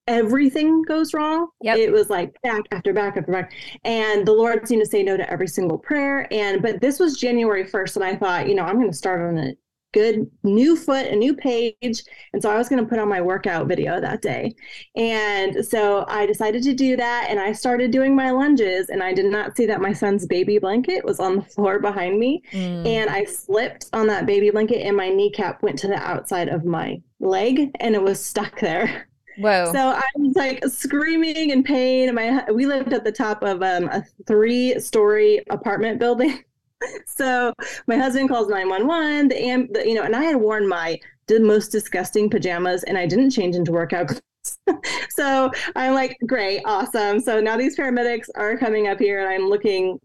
everything 0.09 0.83
goes 0.83 1.15
wrong. 1.15 1.49
Yep. 1.62 1.77
It 1.77 1.93
was 1.93 2.11
like 2.11 2.41
back 2.43 2.62
after 2.73 2.93
back 2.93 3.17
after 3.17 3.31
back. 3.31 3.53
And 3.85 4.27
the 4.27 4.33
Lord 4.33 4.67
seemed 4.67 4.83
to 4.83 4.91
say 4.91 5.03
no 5.03 5.17
to 5.17 5.31
every 5.31 5.47
single 5.47 5.79
prayer. 5.79 6.27
And 6.33 6.61
but 6.62 6.81
this 6.81 6.99
was 6.99 7.19
January 7.19 7.65
1st. 7.65 7.97
And 7.97 8.05
I 8.05 8.17
thought, 8.17 8.49
you 8.49 8.55
know, 8.55 8.65
I'm 8.65 8.77
going 8.77 8.91
to 8.91 8.97
start 8.97 9.21
on 9.21 9.38
a 9.38 9.53
good 9.93 10.31
new 10.43 10.77
foot, 10.77 11.07
a 11.07 11.17
new 11.17 11.35
page. 11.35 12.03
And 12.33 12.43
so 12.43 12.50
I 12.50 12.57
was 12.57 12.69
going 12.69 12.83
to 12.83 12.88
put 12.88 12.99
on 12.99 13.09
my 13.09 13.21
workout 13.21 13.67
video 13.69 14.00
that 14.00 14.23
day. 14.23 14.55
And 14.97 15.65
so 15.65 16.05
I 16.09 16.27
decided 16.27 16.62
to 16.65 16.75
do 16.75 16.97
that. 16.97 17.27
And 17.29 17.38
I 17.41 17.53
started 17.53 17.91
doing 17.91 18.15
my 18.15 18.31
lunges. 18.31 18.88
And 18.88 19.03
I 19.03 19.12
did 19.12 19.27
not 19.27 19.57
see 19.57 19.67
that 19.67 19.81
my 19.81 19.93
son's 19.93 20.27
baby 20.27 20.59
blanket 20.59 21.05
was 21.05 21.21
on 21.21 21.37
the 21.37 21.43
floor 21.43 21.79
behind 21.79 22.19
me. 22.19 22.43
Mm. 22.53 22.87
And 22.87 23.11
I 23.11 23.25
slipped 23.25 23.87
on 23.93 24.07
that 24.09 24.27
baby 24.27 24.50
blanket 24.50 24.87
and 24.87 24.97
my 24.97 25.09
kneecap 25.09 25.62
went 25.62 25.79
to 25.81 25.88
the 25.88 25.97
outside 25.97 26.49
of 26.49 26.65
my 26.65 27.00
leg 27.21 27.71
and 27.81 27.95
it 27.95 28.03
was 28.03 28.25
stuck 28.25 28.61
there. 28.61 29.08
Whoa. 29.38 29.71
So 29.73 29.78
I 29.78 30.04
was 30.16 30.35
like 30.35 30.64
screaming 30.66 31.50
in 31.50 31.62
pain. 31.62 32.09
And 32.09 32.16
My 32.16 32.45
we 32.50 32.66
lived 32.66 32.92
at 32.92 33.04
the 33.04 33.12
top 33.12 33.42
of 33.42 33.62
um, 33.62 33.85
a 33.85 34.04
three 34.26 34.78
story 34.80 35.45
apartment 35.50 35.99
building. 36.00 36.42
so 37.07 37.52
my 37.87 37.97
husband 37.97 38.28
calls 38.28 38.49
911 38.49 39.28
the, 39.28 39.37
am- 39.37 39.73
the 39.73 39.87
you 39.87 39.95
know 39.95 40.02
and 40.02 40.14
I 40.14 40.23
had 40.23 40.37
worn 40.37 40.68
my 40.68 40.99
the 41.26 41.40
most 41.40 41.68
disgusting 41.68 42.30
pajamas 42.30 42.85
and 42.85 42.97
I 42.97 43.07
didn't 43.07 43.30
change 43.30 43.54
into 43.54 43.73
workout 43.73 44.09
clothes. 44.09 44.23
so 45.11 45.50
I'm 45.76 45.95
like, 45.95 46.16
great, 46.26 46.62
awesome. 46.64 47.21
So 47.21 47.40
now 47.40 47.57
these 47.57 47.76
paramedics 47.76 48.28
are 48.35 48.57
coming 48.57 48.88
up 48.88 48.99
here 48.99 49.21
and 49.21 49.28
I'm 49.28 49.49
looking 49.49 50.00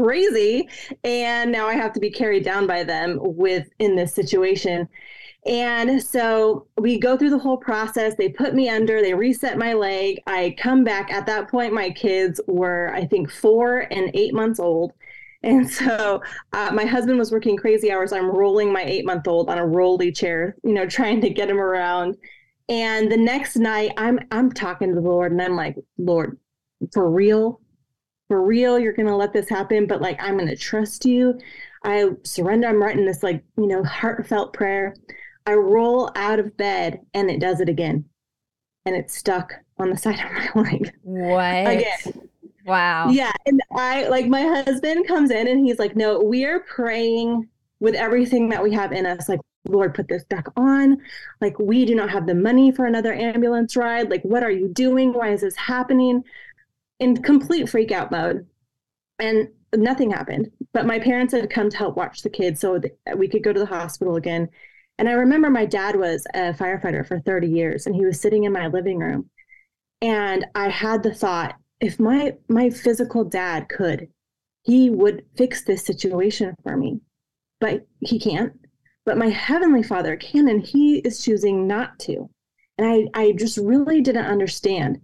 crazy 0.00 0.68
and 1.02 1.50
now 1.50 1.66
I 1.66 1.74
have 1.74 1.92
to 1.94 2.00
be 2.00 2.10
carried 2.10 2.44
down 2.44 2.66
by 2.66 2.84
them 2.84 3.18
with 3.20 3.68
in 3.80 3.96
this 3.96 4.14
situation. 4.14 4.88
And 5.48 6.02
so 6.02 6.66
we 6.76 6.98
go 6.98 7.16
through 7.16 7.30
the 7.30 7.38
whole 7.38 7.56
process. 7.56 8.14
They 8.14 8.28
put 8.28 8.54
me 8.54 8.68
under, 8.68 9.00
they 9.00 9.14
reset 9.14 9.56
my 9.56 9.72
leg. 9.72 10.20
I 10.26 10.54
come 10.58 10.84
back. 10.84 11.10
At 11.10 11.24
that 11.24 11.48
point, 11.48 11.72
my 11.72 11.88
kids 11.88 12.38
were, 12.46 12.92
I 12.94 13.06
think, 13.06 13.30
four 13.30 13.86
and 13.90 14.10
eight 14.12 14.34
months 14.34 14.60
old. 14.60 14.92
And 15.42 15.68
so 15.70 16.22
uh, 16.52 16.70
my 16.74 16.84
husband 16.84 17.18
was 17.18 17.32
working 17.32 17.56
crazy 17.56 17.90
hours. 17.90 18.12
I'm 18.12 18.30
rolling 18.30 18.70
my 18.70 18.84
eight 18.84 19.06
month 19.06 19.26
old 19.26 19.48
on 19.48 19.56
a 19.56 19.66
rolly 19.66 20.12
chair, 20.12 20.54
you 20.64 20.74
know, 20.74 20.86
trying 20.86 21.22
to 21.22 21.30
get 21.30 21.48
him 21.48 21.58
around. 21.60 22.16
And 22.68 23.10
the 23.10 23.16
next 23.16 23.56
night, 23.56 23.92
I'm 23.96 24.20
I'm 24.30 24.52
talking 24.52 24.88
to 24.90 24.94
the 24.94 25.00
Lord, 25.00 25.32
and 25.32 25.40
I'm 25.40 25.56
like, 25.56 25.76
Lord, 25.96 26.38
for 26.92 27.10
real, 27.10 27.62
for 28.28 28.44
real, 28.44 28.78
you're 28.78 28.92
gonna 28.92 29.16
let 29.16 29.32
this 29.32 29.48
happen. 29.48 29.86
But 29.86 30.02
like, 30.02 30.22
I'm 30.22 30.36
gonna 30.36 30.54
trust 30.54 31.06
you. 31.06 31.38
I 31.82 32.10
surrender. 32.24 32.68
I'm 32.68 32.82
writing 32.82 33.06
this 33.06 33.22
like 33.22 33.42
you 33.56 33.66
know 33.68 33.82
heartfelt 33.84 34.52
prayer. 34.52 34.94
I 35.48 35.54
roll 35.54 36.10
out 36.14 36.38
of 36.38 36.58
bed 36.58 37.00
and 37.14 37.30
it 37.30 37.40
does 37.40 37.60
it 37.60 37.70
again. 37.70 38.04
And 38.84 38.94
it's 38.94 39.16
stuck 39.16 39.54
on 39.78 39.88
the 39.88 39.96
side 39.96 40.20
of 40.20 40.30
my 40.54 40.62
leg. 40.70 40.92
What? 41.02 41.72
Again. 41.72 42.28
Wow. 42.66 43.08
Yeah. 43.08 43.32
And 43.46 43.62
I 43.72 44.08
like 44.08 44.26
my 44.26 44.42
husband 44.42 45.08
comes 45.08 45.30
in 45.30 45.48
and 45.48 45.64
he's 45.64 45.78
like, 45.78 45.96
No, 45.96 46.20
we 46.20 46.44
are 46.44 46.60
praying 46.60 47.48
with 47.80 47.94
everything 47.94 48.50
that 48.50 48.62
we 48.62 48.74
have 48.74 48.92
in 48.92 49.06
us. 49.06 49.26
Like, 49.26 49.40
Lord, 49.66 49.94
put 49.94 50.06
this 50.08 50.24
back 50.24 50.44
on. 50.54 50.98
Like, 51.40 51.58
we 51.58 51.86
do 51.86 51.94
not 51.94 52.10
have 52.10 52.26
the 52.26 52.34
money 52.34 52.70
for 52.70 52.84
another 52.84 53.14
ambulance 53.14 53.74
ride. 53.74 54.10
Like, 54.10 54.22
what 54.24 54.42
are 54.42 54.50
you 54.50 54.68
doing? 54.68 55.14
Why 55.14 55.30
is 55.32 55.40
this 55.40 55.56
happening? 55.56 56.24
In 57.00 57.22
complete 57.22 57.70
freak 57.70 57.90
out 57.90 58.10
mode. 58.10 58.46
And 59.18 59.48
nothing 59.74 60.10
happened. 60.10 60.50
But 60.74 60.84
my 60.84 60.98
parents 60.98 61.32
had 61.32 61.48
come 61.48 61.70
to 61.70 61.76
help 61.78 61.96
watch 61.96 62.20
the 62.20 62.28
kids 62.28 62.60
so 62.60 62.78
we 63.16 63.28
could 63.28 63.42
go 63.42 63.54
to 63.54 63.60
the 63.60 63.64
hospital 63.64 64.16
again. 64.16 64.50
And 64.98 65.08
I 65.08 65.12
remember 65.12 65.48
my 65.48 65.64
dad 65.64 65.96
was 65.96 66.26
a 66.34 66.52
firefighter 66.52 67.06
for 67.06 67.20
30 67.20 67.48
years 67.48 67.86
and 67.86 67.94
he 67.94 68.04
was 68.04 68.20
sitting 68.20 68.44
in 68.44 68.52
my 68.52 68.66
living 68.66 68.98
room. 68.98 69.30
And 70.02 70.44
I 70.54 70.68
had 70.68 71.02
the 71.02 71.14
thought, 71.14 71.56
if 71.80 72.00
my 72.00 72.34
my 72.48 72.70
physical 72.70 73.24
dad 73.24 73.68
could, 73.68 74.08
he 74.62 74.90
would 74.90 75.24
fix 75.36 75.64
this 75.64 75.84
situation 75.84 76.54
for 76.62 76.76
me. 76.76 77.00
But 77.60 77.86
he 78.00 78.18
can't. 78.18 78.52
But 79.04 79.18
my 79.18 79.28
heavenly 79.28 79.82
father 79.82 80.16
can 80.16 80.48
and 80.48 80.64
he 80.64 80.98
is 80.98 81.24
choosing 81.24 81.66
not 81.66 81.98
to. 82.00 82.28
And 82.76 82.86
I, 82.86 83.20
I 83.20 83.32
just 83.32 83.58
really 83.58 84.00
didn't 84.00 84.26
understand. 84.26 85.00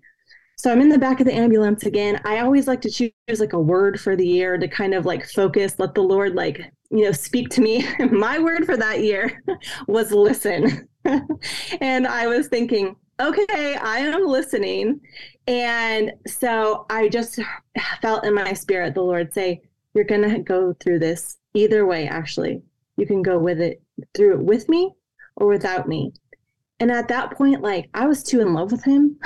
So 0.56 0.70
I'm 0.70 0.80
in 0.80 0.88
the 0.88 0.98
back 0.98 1.20
of 1.20 1.26
the 1.26 1.34
ambulance 1.34 1.84
again. 1.84 2.20
I 2.24 2.38
always 2.38 2.66
like 2.68 2.80
to 2.82 2.90
choose 2.90 3.40
like 3.40 3.52
a 3.52 3.60
word 3.60 4.00
for 4.00 4.14
the 4.14 4.26
year 4.26 4.56
to 4.56 4.68
kind 4.68 4.94
of 4.94 5.04
like 5.04 5.28
focus, 5.28 5.78
let 5.78 5.94
the 5.94 6.02
Lord 6.02 6.34
like 6.34 6.70
you 6.94 7.04
know, 7.04 7.12
speak 7.12 7.48
to 7.50 7.60
me. 7.60 7.84
My 8.12 8.38
word 8.38 8.64
for 8.64 8.76
that 8.76 9.02
year 9.02 9.42
was 9.88 10.12
listen. 10.12 10.88
and 11.80 12.06
I 12.06 12.28
was 12.28 12.46
thinking, 12.46 12.94
okay, 13.20 13.74
I 13.74 13.98
am 13.98 14.26
listening. 14.26 15.00
And 15.48 16.12
so 16.28 16.86
I 16.88 17.08
just 17.08 17.40
felt 18.02 18.24
in 18.24 18.34
my 18.34 18.52
spirit 18.52 18.94
the 18.94 19.02
Lord 19.02 19.34
say, 19.34 19.60
You're 19.92 20.04
going 20.04 20.22
to 20.22 20.38
go 20.38 20.74
through 20.80 21.00
this 21.00 21.38
either 21.52 21.84
way, 21.84 22.06
actually. 22.06 22.62
You 22.96 23.06
can 23.06 23.22
go 23.22 23.38
with 23.38 23.60
it 23.60 23.82
through 24.14 24.34
it 24.34 24.44
with 24.44 24.68
me 24.68 24.92
or 25.36 25.48
without 25.48 25.88
me. 25.88 26.12
And 26.78 26.92
at 26.92 27.08
that 27.08 27.32
point, 27.36 27.60
like 27.60 27.90
I 27.92 28.06
was 28.06 28.22
too 28.22 28.40
in 28.40 28.54
love 28.54 28.70
with 28.70 28.84
him 28.84 29.18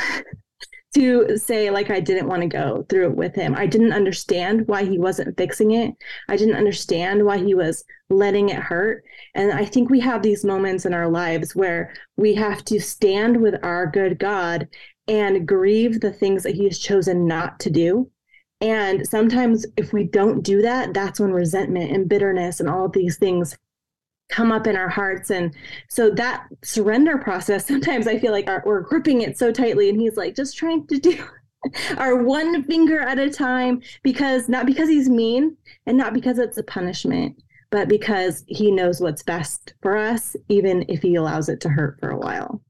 to 0.98 1.38
say 1.38 1.70
like 1.70 1.90
I 1.90 2.00
didn't 2.00 2.26
want 2.26 2.42
to 2.42 2.48
go 2.48 2.84
through 2.88 3.10
it 3.10 3.16
with 3.16 3.32
him. 3.36 3.54
I 3.54 3.66
didn't 3.66 3.92
understand 3.92 4.66
why 4.66 4.84
he 4.84 4.98
wasn't 4.98 5.36
fixing 5.36 5.70
it. 5.70 5.94
I 6.28 6.36
didn't 6.36 6.56
understand 6.56 7.24
why 7.24 7.38
he 7.38 7.54
was 7.54 7.84
letting 8.10 8.48
it 8.48 8.56
hurt. 8.56 9.04
And 9.36 9.52
I 9.52 9.64
think 9.64 9.90
we 9.90 10.00
have 10.00 10.22
these 10.22 10.44
moments 10.44 10.86
in 10.86 10.94
our 10.94 11.08
lives 11.08 11.54
where 11.54 11.94
we 12.16 12.34
have 12.34 12.64
to 12.64 12.80
stand 12.80 13.40
with 13.40 13.54
our 13.62 13.86
good 13.86 14.18
God 14.18 14.66
and 15.06 15.46
grieve 15.46 16.00
the 16.00 16.12
things 16.12 16.42
that 16.42 16.56
he 16.56 16.64
has 16.64 16.80
chosen 16.80 17.28
not 17.28 17.60
to 17.60 17.70
do. 17.70 18.10
And 18.60 19.06
sometimes 19.06 19.66
if 19.76 19.92
we 19.92 20.02
don't 20.02 20.42
do 20.42 20.62
that, 20.62 20.94
that's 20.94 21.20
when 21.20 21.30
resentment 21.30 21.92
and 21.92 22.08
bitterness 22.08 22.58
and 22.58 22.68
all 22.68 22.86
of 22.86 22.92
these 22.92 23.18
things 23.18 23.56
come 24.28 24.52
up 24.52 24.66
in 24.66 24.76
our 24.76 24.88
hearts. 24.88 25.30
And 25.30 25.54
so 25.88 26.10
that 26.10 26.46
surrender 26.62 27.18
process 27.18 27.66
sometimes 27.68 28.06
i 28.06 28.18
feel 28.18 28.32
like 28.32 28.48
our, 28.48 28.62
we're 28.66 28.80
gripping 28.80 29.22
it 29.22 29.38
so 29.38 29.52
tightly. 29.52 29.88
And 29.88 30.00
he's 30.00 30.16
like 30.16 30.36
just 30.36 30.56
trying 30.56 30.86
to 30.88 30.98
do 30.98 31.22
our 31.96 32.22
one 32.22 32.62
finger 32.64 33.00
at 33.00 33.18
a 33.18 33.30
time 33.30 33.82
because 34.02 34.48
not 34.48 34.66
because 34.66 34.88
he's 34.88 35.08
mean 35.08 35.56
and 35.86 35.96
not 35.96 36.14
because 36.14 36.38
it's 36.38 36.58
a 36.58 36.62
punishment 36.62 37.36
but 37.70 37.88
because 37.88 38.44
he 38.46 38.70
knows 38.70 39.00
what's 39.00 39.22
best 39.22 39.74
for 39.82 39.96
us 39.96 40.36
even 40.48 40.84
if 40.88 41.02
he 41.02 41.16
allows 41.16 41.48
it 41.48 41.60
to 41.60 41.68
hurt 41.68 41.98
for 42.00 42.10
a 42.10 42.18
while. 42.18 42.62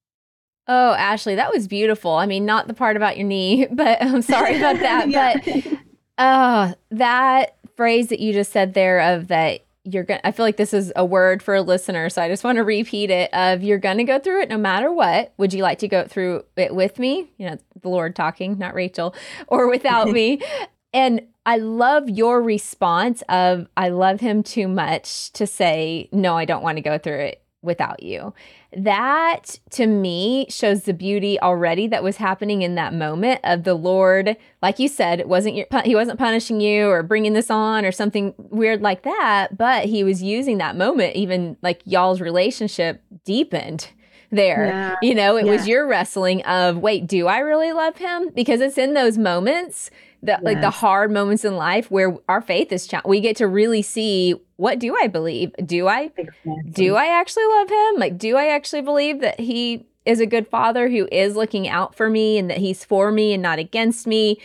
Oh 0.67 0.95
ashley 0.95 1.35
that 1.35 1.53
was 1.53 1.69
beautiful. 1.69 2.13
I 2.13 2.27
mean 2.27 2.47
not 2.47 2.67
the 2.67 2.75
part 2.75 2.97
about 2.97 3.19
your 3.19 3.27
knee 3.27 3.67
but 3.73 4.01
i'm 4.01 4.23
sorry 4.23 4.57
about 4.57 4.79
that. 4.81 5.09
Yeah. 5.11 5.35
but 5.45 5.79
uh 6.17 6.75
that 6.91 7.57
phrase 7.77 8.09
that 8.09 8.21
you 8.21 8.33
just 8.33 8.53
said 8.53 8.75
there 8.75 9.01
of 9.01 9.29
that 9.29 9.61
you're 9.91 10.05
going 10.05 10.21
to 10.21 10.27
I 10.27 10.33
feel 10.33 10.45
like 10.45 10.57
this 10.57 10.75
is 10.75 10.93
a 10.97 11.05
word 11.05 11.43
for 11.43 11.55
a 11.55 11.63
listener, 11.63 12.09
so 12.11 12.23
I 12.23 12.29
just 12.29 12.45
want 12.45 12.57
to 12.57 12.65
repeat 12.65 13.11
it 13.11 13.33
of 13.33 13.63
you're 13.63 13.79
going 13.79 13.99
to 13.99 14.05
go 14.05 14.19
through 14.19 14.43
it 14.43 14.49
no 14.49 14.59
matter 14.59 14.93
what. 14.93 15.33
Would 15.39 15.53
you 15.53 15.63
like 15.63 15.79
to 15.81 15.89
go 15.89 16.07
through 16.07 16.45
it 16.57 16.75
with 16.75 16.99
me? 16.99 17.33
You 17.39 17.51
know, 17.51 17.59
the 17.81 17.89
Lord 17.89 18.15
talking, 18.15 18.59
not 18.59 18.75
Rachael, 18.75 19.15
or 19.49 19.69
without 19.69 20.11
me. 20.11 20.41
And 20.95 21.27
I 21.45 21.59
love 21.59 22.09
your 22.09 22.41
response 22.41 23.23
of 23.29 23.67
I 23.77 23.91
love 23.91 24.21
him 24.21 24.43
too 24.43 24.69
much 24.69 25.31
to 25.35 25.47
say 25.47 26.09
no, 26.13 26.35
I 26.35 26.47
don't 26.47 26.63
want 26.63 26.79
to 26.79 26.83
go 26.83 26.97
through 26.97 27.21
it 27.21 27.43
without 27.63 28.03
you. 28.03 28.33
That 28.77 29.59
to 29.71 29.87
me 29.87 30.47
shows 30.49 30.83
the 30.83 30.95
beauty 30.95 31.41
already 31.41 31.89
that 31.89 32.03
was 32.03 32.17
happening 32.17 32.63
in 32.63 32.77
that 32.77 32.95
moment 32.95 33.41
of 33.45 33.65
the 33.65 33.75
Lord. 33.75 34.37
Like 34.63 34.79
you 34.79 34.89
said, 34.89 35.27
wasn't 35.27 35.57
your, 35.57 35.67
he 35.85 35.95
wasn't 35.95 36.19
punishing 36.19 36.61
you 36.61 36.89
or 36.89 37.03
bringing 37.03 37.33
this 37.33 37.51
on 37.51 37.85
or 37.85 37.93
something 37.93 38.35
weird 38.39 38.81
like 38.81 39.03
that, 39.03 39.57
but 39.57 39.87
he 39.87 40.05
was 40.05 40.23
using 40.23 40.59
that 40.59 40.77
moment, 40.77 41.17
even 41.17 41.57
like 41.63 41.83
y'all's 41.85 42.21
relationship 42.21 43.03
deepened 43.25 43.89
there. 44.31 44.67
Yeah. 44.67 44.97
You 45.03 45.15
know, 45.15 45.37
it 45.37 45.47
yeah. 45.47 45.53
was 45.53 45.67
your 45.67 45.87
wrestling 45.87 46.43
of, 46.43 46.79
wait, 46.79 47.07
do 47.07 47.27
I 47.27 47.39
really 47.39 47.73
love 47.73 47.97
him? 47.97 48.31
Because 48.35 48.61
it's 48.61 48.79
in 48.79 48.95
those 48.95 49.19
moments 49.19 49.91
that 50.23 50.41
yes. 50.41 50.45
like 50.45 50.61
the 50.61 50.71
hard 50.71 51.11
moments 51.11 51.45
in 51.45 51.57
life 51.57 51.91
where 51.91 52.17
our 52.29 52.41
faith 52.41 52.73
is 52.73 52.87
challenged. 52.87 53.09
We 53.09 53.21
get 53.21 53.37
to 53.37 53.49
really 53.49 53.83
see 53.83 54.35
what 54.59 54.79
do 54.79 54.95
I 55.01 55.07
believe? 55.07 55.53
Do 55.65 55.87
I 55.87 56.11
exactly. 56.17 56.63
do 56.71 56.97
I 56.97 57.07
actually 57.07 57.47
love 57.47 57.71
him? 57.71 58.01
Like 58.01 58.19
do 58.19 58.37
I 58.37 58.49
actually 58.49 58.83
believe 58.83 59.21
that 59.21 59.41
he 59.41 59.87
is 60.05 60.21
a 60.21 60.27
good 60.27 60.49
father 60.49 60.89
who 60.89 61.09
is 61.11 61.37
looking 61.37 61.69
out 61.69 61.95
for 61.95 62.11
me 62.11 62.39
and 62.39 62.51
that 62.51 62.59
he's 62.59 62.85
for 62.85 63.11
me 63.11 63.33
and 63.33 63.43
not 63.43 63.59
against 63.59 64.07
me? 64.07 64.39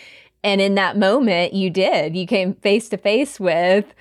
And 0.44 0.62
in 0.62 0.76
that 0.76 0.98
moment, 0.98 1.54
you 1.54 1.70
did. 1.70 2.16
You 2.16 2.28
came 2.28 2.54
face 2.54 2.90
to 2.90 2.98
face 2.98 3.40
with 3.40 3.94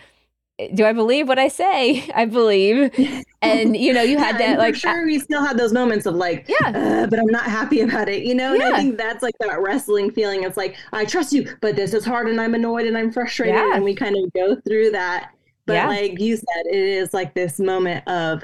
do 0.74 0.84
I 0.84 0.92
believe 0.92 1.28
what 1.28 1.38
I 1.38 1.48
say? 1.48 2.08
I 2.14 2.26
believe. 2.26 2.92
And 3.44 3.76
you 3.76 3.92
know, 3.92 4.02
you 4.02 4.18
had 4.18 4.38
yeah, 4.38 4.52
that 4.52 4.58
like 4.60 4.76
sure 4.76 5.04
we 5.04 5.18
still 5.18 5.44
had 5.44 5.58
those 5.58 5.72
moments 5.72 6.06
of 6.06 6.14
like, 6.14 6.48
yeah, 6.48 7.06
but 7.10 7.18
I'm 7.18 7.26
not 7.26 7.42
happy 7.42 7.80
about 7.80 8.08
it, 8.08 8.22
you 8.22 8.36
know? 8.36 8.52
Yeah. 8.52 8.66
And 8.66 8.74
I 8.76 8.78
think 8.78 8.96
that's 8.96 9.20
like 9.20 9.34
that 9.40 9.60
wrestling 9.60 10.12
feeling. 10.12 10.44
It's 10.44 10.56
like, 10.56 10.76
I 10.92 11.04
trust 11.04 11.32
you, 11.32 11.52
but 11.60 11.74
this 11.74 11.92
is 11.92 12.04
hard 12.04 12.28
and 12.28 12.40
I'm 12.40 12.54
annoyed 12.54 12.86
and 12.86 12.96
I'm 12.96 13.10
frustrated. 13.10 13.56
Yeah. 13.56 13.74
And 13.74 13.82
we 13.82 13.96
kind 13.96 14.14
of 14.16 14.32
go 14.32 14.54
through 14.60 14.92
that. 14.92 15.32
But 15.66 15.74
yeah. 15.74 15.88
like 15.88 16.20
you 16.20 16.36
said, 16.36 16.66
it 16.66 16.74
is 16.74 17.14
like 17.14 17.34
this 17.34 17.58
moment 17.58 18.06
of 18.08 18.42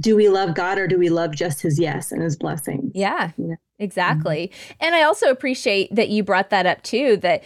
do 0.00 0.16
we 0.16 0.28
love 0.28 0.54
God 0.54 0.78
or 0.78 0.88
do 0.88 0.98
we 0.98 1.08
love 1.08 1.32
just 1.32 1.62
his 1.62 1.78
yes 1.78 2.10
and 2.12 2.22
his 2.22 2.36
blessing? 2.36 2.90
Yeah. 2.94 3.30
yeah. 3.36 3.54
Exactly. 3.78 4.50
Mm-hmm. 4.52 4.72
And 4.80 4.94
I 4.94 5.02
also 5.02 5.30
appreciate 5.30 5.94
that 5.94 6.08
you 6.08 6.22
brought 6.22 6.50
that 6.50 6.66
up 6.66 6.82
too 6.82 7.16
that 7.18 7.44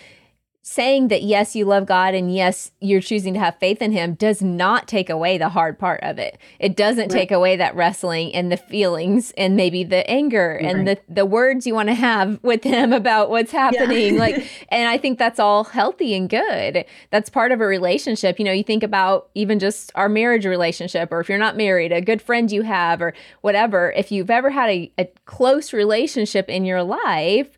saying 0.68 1.08
that 1.08 1.22
yes, 1.22 1.56
you 1.56 1.64
love 1.64 1.86
God 1.86 2.12
and 2.12 2.32
yes, 2.32 2.72
you're 2.78 3.00
choosing 3.00 3.32
to 3.32 3.40
have 3.40 3.56
faith 3.58 3.80
in 3.80 3.90
Him 3.90 4.12
does 4.12 4.42
not 4.42 4.86
take 4.86 5.08
away 5.08 5.38
the 5.38 5.48
hard 5.48 5.78
part 5.78 6.00
of 6.02 6.18
it. 6.18 6.36
It 6.58 6.76
doesn't 6.76 7.10
right. 7.10 7.10
take 7.10 7.30
away 7.30 7.56
that 7.56 7.74
wrestling 7.74 8.34
and 8.34 8.52
the 8.52 8.58
feelings 8.58 9.32
and 9.38 9.56
maybe 9.56 9.82
the 9.82 10.08
anger 10.08 10.58
right. 10.60 10.70
and 10.70 10.86
the, 10.86 10.98
the 11.08 11.24
words 11.24 11.66
you 11.66 11.74
want 11.74 11.88
to 11.88 11.94
have 11.94 12.38
with 12.42 12.64
Him 12.64 12.92
about 12.92 13.30
what's 13.30 13.50
happening. 13.50 14.16
Yeah. 14.16 14.20
like, 14.20 14.66
and 14.68 14.90
I 14.90 14.98
think 14.98 15.18
that's 15.18 15.40
all 15.40 15.64
healthy 15.64 16.14
and 16.14 16.28
good. 16.28 16.84
That's 17.10 17.30
part 17.30 17.50
of 17.50 17.62
a 17.62 17.66
relationship. 17.66 18.38
You 18.38 18.44
know, 18.44 18.52
you 18.52 18.62
think 18.62 18.82
about 18.82 19.30
even 19.34 19.58
just 19.58 19.90
our 19.94 20.10
marriage 20.10 20.44
relationship, 20.44 21.10
or 21.12 21.20
if 21.20 21.30
you're 21.30 21.38
not 21.38 21.56
married, 21.56 21.92
a 21.92 22.02
good 22.02 22.20
friend 22.20 22.52
you 22.52 22.60
have, 22.60 23.00
or 23.00 23.14
whatever. 23.40 23.92
If 23.96 24.12
you've 24.12 24.30
ever 24.30 24.50
had 24.50 24.68
a, 24.68 24.92
a 24.98 25.06
close 25.24 25.72
relationship 25.72 26.50
in 26.50 26.66
your 26.66 26.82
life, 26.82 27.48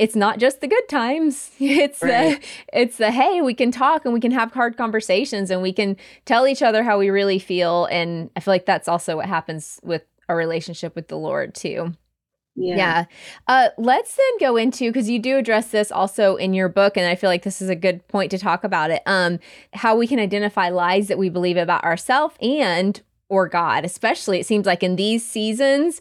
it's 0.00 0.16
not 0.16 0.38
just 0.38 0.62
the 0.62 0.66
good 0.66 0.88
times. 0.88 1.50
It's 1.60 2.02
right. 2.02 2.40
the 2.40 2.80
it's 2.80 2.96
the 2.96 3.10
hey, 3.10 3.42
we 3.42 3.54
can 3.54 3.70
talk 3.70 4.04
and 4.04 4.14
we 4.14 4.20
can 4.20 4.32
have 4.32 4.52
hard 4.52 4.76
conversations 4.76 5.50
and 5.50 5.62
we 5.62 5.72
can 5.72 5.96
tell 6.24 6.48
each 6.48 6.62
other 6.62 6.82
how 6.82 6.98
we 6.98 7.10
really 7.10 7.38
feel. 7.38 7.84
And 7.86 8.30
I 8.34 8.40
feel 8.40 8.52
like 8.52 8.66
that's 8.66 8.88
also 8.88 9.16
what 9.16 9.26
happens 9.26 9.78
with 9.82 10.02
a 10.28 10.34
relationship 10.34 10.96
with 10.96 11.08
the 11.08 11.18
Lord 11.18 11.54
too. 11.54 11.92
Yeah. 12.56 12.76
yeah. 12.76 13.04
Uh, 13.46 13.68
let's 13.78 14.16
then 14.16 14.38
go 14.40 14.56
into 14.56 14.90
because 14.90 15.08
you 15.08 15.18
do 15.18 15.36
address 15.36 15.68
this 15.68 15.92
also 15.92 16.36
in 16.36 16.54
your 16.54 16.68
book, 16.68 16.96
and 16.96 17.06
I 17.06 17.14
feel 17.14 17.30
like 17.30 17.42
this 17.42 17.62
is 17.62 17.68
a 17.68 17.76
good 17.76 18.06
point 18.08 18.30
to 18.32 18.38
talk 18.38 18.64
about 18.64 18.90
it. 18.90 19.02
Um, 19.06 19.38
how 19.74 19.96
we 19.96 20.06
can 20.06 20.18
identify 20.18 20.70
lies 20.70 21.08
that 21.08 21.18
we 21.18 21.28
believe 21.28 21.56
about 21.56 21.84
ourselves 21.84 22.34
and 22.40 23.00
or 23.28 23.48
God, 23.48 23.84
especially 23.84 24.40
it 24.40 24.46
seems 24.46 24.66
like 24.66 24.82
in 24.82 24.96
these 24.96 25.24
seasons 25.24 26.00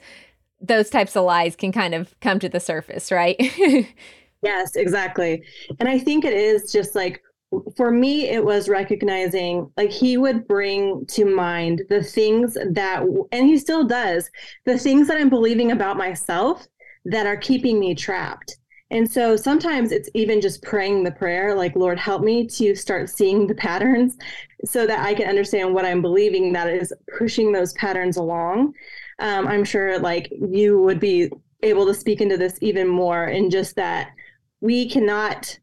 those 0.61 0.89
types 0.89 1.15
of 1.15 1.25
lies 1.25 1.55
can 1.55 1.71
kind 1.71 1.93
of 1.93 2.19
come 2.19 2.39
to 2.39 2.49
the 2.49 2.59
surface, 2.59 3.11
right? 3.11 3.37
yes, 4.41 4.75
exactly. 4.75 5.43
And 5.79 5.87
I 5.87 5.99
think 5.99 6.25
it 6.25 6.33
is 6.33 6.71
just 6.71 6.95
like 6.95 7.21
for 7.75 7.91
me 7.91 8.29
it 8.29 8.43
was 8.43 8.69
recognizing 8.69 9.71
like 9.75 9.89
he 9.89 10.17
would 10.17 10.47
bring 10.47 11.05
to 11.07 11.25
mind 11.25 11.81
the 11.89 12.03
things 12.03 12.53
that 12.53 13.03
and 13.31 13.47
he 13.47 13.57
still 13.57 13.83
does 13.83 14.29
the 14.65 14.77
things 14.77 15.07
that 15.07 15.17
i'm 15.17 15.29
believing 15.29 15.71
about 15.71 15.97
myself 15.97 16.67
that 17.05 17.25
are 17.25 17.37
keeping 17.37 17.79
me 17.79 17.95
trapped 17.95 18.57
and 18.91 19.09
so 19.09 19.35
sometimes 19.35 19.91
it's 19.91 20.09
even 20.13 20.39
just 20.39 20.61
praying 20.61 21.03
the 21.03 21.11
prayer 21.11 21.55
like 21.55 21.75
lord 21.75 21.97
help 21.97 22.21
me 22.21 22.45
to 22.45 22.75
start 22.75 23.09
seeing 23.09 23.47
the 23.47 23.55
patterns 23.55 24.15
so 24.63 24.85
that 24.85 24.99
i 24.99 25.13
can 25.15 25.27
understand 25.27 25.73
what 25.73 25.85
i'm 25.85 26.03
believing 26.03 26.53
that 26.53 26.69
is 26.69 26.93
pushing 27.17 27.51
those 27.51 27.73
patterns 27.73 28.17
along 28.17 28.71
um, 29.19 29.47
I'm 29.47 29.63
sure 29.63 29.99
like 29.99 30.31
you 30.31 30.81
would 30.81 30.99
be 30.99 31.29
able 31.61 31.85
to 31.85 31.93
speak 31.93 32.21
into 32.21 32.37
this 32.37 32.57
even 32.61 32.87
more 32.87 33.25
in 33.25 33.49
just 33.49 33.75
that 33.75 34.11
we 34.61 34.89
cannot 34.89 35.57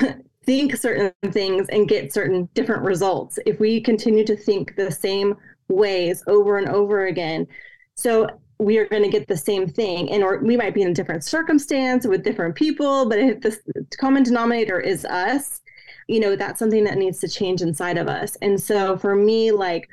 think 0.44 0.76
certain 0.76 1.12
things 1.32 1.68
and 1.68 1.88
get 1.88 2.12
certain 2.12 2.48
different 2.54 2.82
results 2.82 3.38
if 3.46 3.60
we 3.60 3.80
continue 3.80 4.24
to 4.24 4.36
think 4.36 4.74
the 4.76 4.90
same 4.90 5.34
ways 5.68 6.22
over 6.26 6.58
and 6.58 6.68
over 6.68 7.06
again. 7.06 7.46
So 7.94 8.28
we 8.62 8.78
are 8.78 8.86
going 8.86 9.02
to 9.02 9.08
get 9.08 9.28
the 9.28 9.36
same 9.36 9.66
thing 9.66 10.10
and 10.10 10.22
or 10.22 10.38
we 10.38 10.56
might 10.56 10.74
be 10.74 10.82
in 10.82 10.90
a 10.90 10.94
different 10.94 11.24
circumstance 11.24 12.06
with 12.06 12.22
different 12.22 12.54
people 12.54 13.08
but 13.08 13.18
if 13.18 13.40
the 13.40 13.58
common 13.98 14.22
denominator 14.22 14.78
is 14.78 15.04
us 15.06 15.60
you 16.06 16.20
know 16.20 16.36
that's 16.36 16.58
something 16.58 16.84
that 16.84 16.98
needs 16.98 17.18
to 17.18 17.28
change 17.28 17.60
inside 17.60 17.98
of 17.98 18.08
us 18.08 18.36
and 18.40 18.60
so 18.60 18.96
for 18.96 19.16
me 19.16 19.50
like 19.50 19.88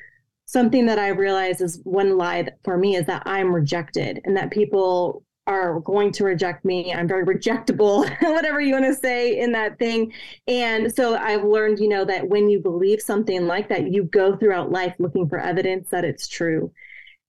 something 0.49 0.87
that 0.87 0.97
I 0.97 1.09
realize 1.09 1.61
is 1.61 1.79
one 1.83 2.17
lie 2.17 2.49
for 2.63 2.75
me 2.75 2.95
is 2.95 3.05
that 3.05 3.21
I'm 3.25 3.53
rejected 3.53 4.21
and 4.25 4.35
that 4.35 4.49
people 4.49 5.23
are 5.45 5.79
going 5.81 6.11
to 6.13 6.23
reject 6.23 6.65
me. 6.65 6.91
I'm 6.93 7.07
very 7.07 7.23
rejectable, 7.23 8.09
whatever 8.21 8.59
you 8.59 8.73
want 8.73 8.85
to 8.85 8.95
say 8.95 9.39
in 9.39 9.51
that 9.51 9.77
thing. 9.77 10.11
And 10.47 10.93
so 10.93 11.15
I've 11.15 11.43
learned, 11.43 11.79
you 11.79 11.87
know, 11.87 12.03
that 12.05 12.27
when 12.27 12.49
you 12.49 12.59
believe 12.59 12.99
something 12.99 13.45
like 13.45 13.69
that, 13.69 13.91
you 13.91 14.03
go 14.03 14.35
throughout 14.35 14.71
life 14.71 14.95
looking 14.97 15.29
for 15.29 15.39
evidence 15.39 15.89
that 15.89 16.03
it's 16.03 16.27
true. 16.27 16.71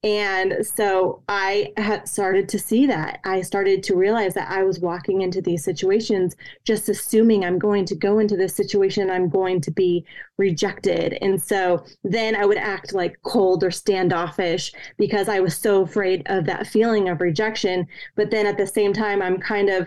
And 0.02 0.66
so 0.66 1.22
I 1.28 1.74
had 1.76 2.08
started 2.08 2.48
to 2.50 2.58
see 2.58 2.86
that. 2.86 3.20
I 3.24 3.42
started 3.42 3.82
to 3.82 3.96
realize 3.96 4.32
that 4.32 4.50
I 4.50 4.62
was 4.62 4.80
walking 4.80 5.20
into 5.20 5.42
these 5.42 5.62
situations 5.62 6.36
just 6.64 6.88
assuming 6.88 7.44
I'm 7.44 7.58
going 7.58 7.84
to 7.84 7.94
go 7.94 8.18
into 8.18 8.34
this 8.34 8.54
situation, 8.54 9.02
and 9.02 9.12
I'm 9.12 9.28
going 9.28 9.60
to 9.60 9.70
be 9.70 10.06
rejected. 10.38 11.18
And 11.20 11.42
so 11.42 11.84
then 12.02 12.34
I 12.34 12.46
would 12.46 12.56
act 12.56 12.94
like 12.94 13.20
cold 13.24 13.62
or 13.62 13.70
standoffish 13.70 14.72
because 14.96 15.28
I 15.28 15.40
was 15.40 15.54
so 15.54 15.82
afraid 15.82 16.22
of 16.26 16.46
that 16.46 16.66
feeling 16.66 17.10
of 17.10 17.20
rejection. 17.20 17.86
But 18.16 18.30
then 18.30 18.46
at 18.46 18.56
the 18.56 18.66
same 18.66 18.94
time, 18.94 19.20
I'm 19.20 19.38
kind 19.38 19.68
of 19.68 19.86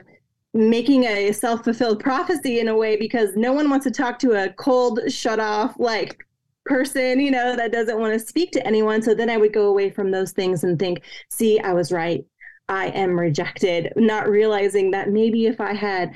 making 0.53 1.05
a 1.05 1.31
self 1.31 1.63
fulfilled 1.63 1.99
prophecy 1.99 2.59
in 2.59 2.67
a 2.67 2.77
way 2.77 2.97
because 2.97 3.35
no 3.35 3.51
one 3.51 3.67
wants 3.67 3.85
to 3.85 3.91
talk 3.91 4.19
to 4.19 4.43
a 4.43 4.53
cold, 4.53 4.99
shut 5.07 5.39
off, 5.39 5.73
like 5.79 6.23
person, 6.65 7.19
you 7.19 7.31
know, 7.31 7.55
that 7.55 7.71
doesn't 7.71 7.99
want 7.99 8.13
to 8.13 8.19
speak 8.19 8.51
to 8.51 8.65
anyone. 8.65 9.01
So 9.01 9.13
then 9.13 9.29
I 9.29 9.37
would 9.37 9.53
go 9.53 9.67
away 9.67 9.89
from 9.89 10.11
those 10.11 10.31
things 10.31 10.63
and 10.63 10.79
think, 10.79 11.01
see, 11.29 11.59
I 11.59 11.73
was 11.73 11.91
right. 11.91 12.25
I 12.69 12.87
am 12.87 13.19
rejected, 13.19 13.91
not 13.95 14.29
realizing 14.29 14.91
that 14.91 15.09
maybe 15.09 15.45
if 15.47 15.59
I 15.59 15.73
had 15.73 16.13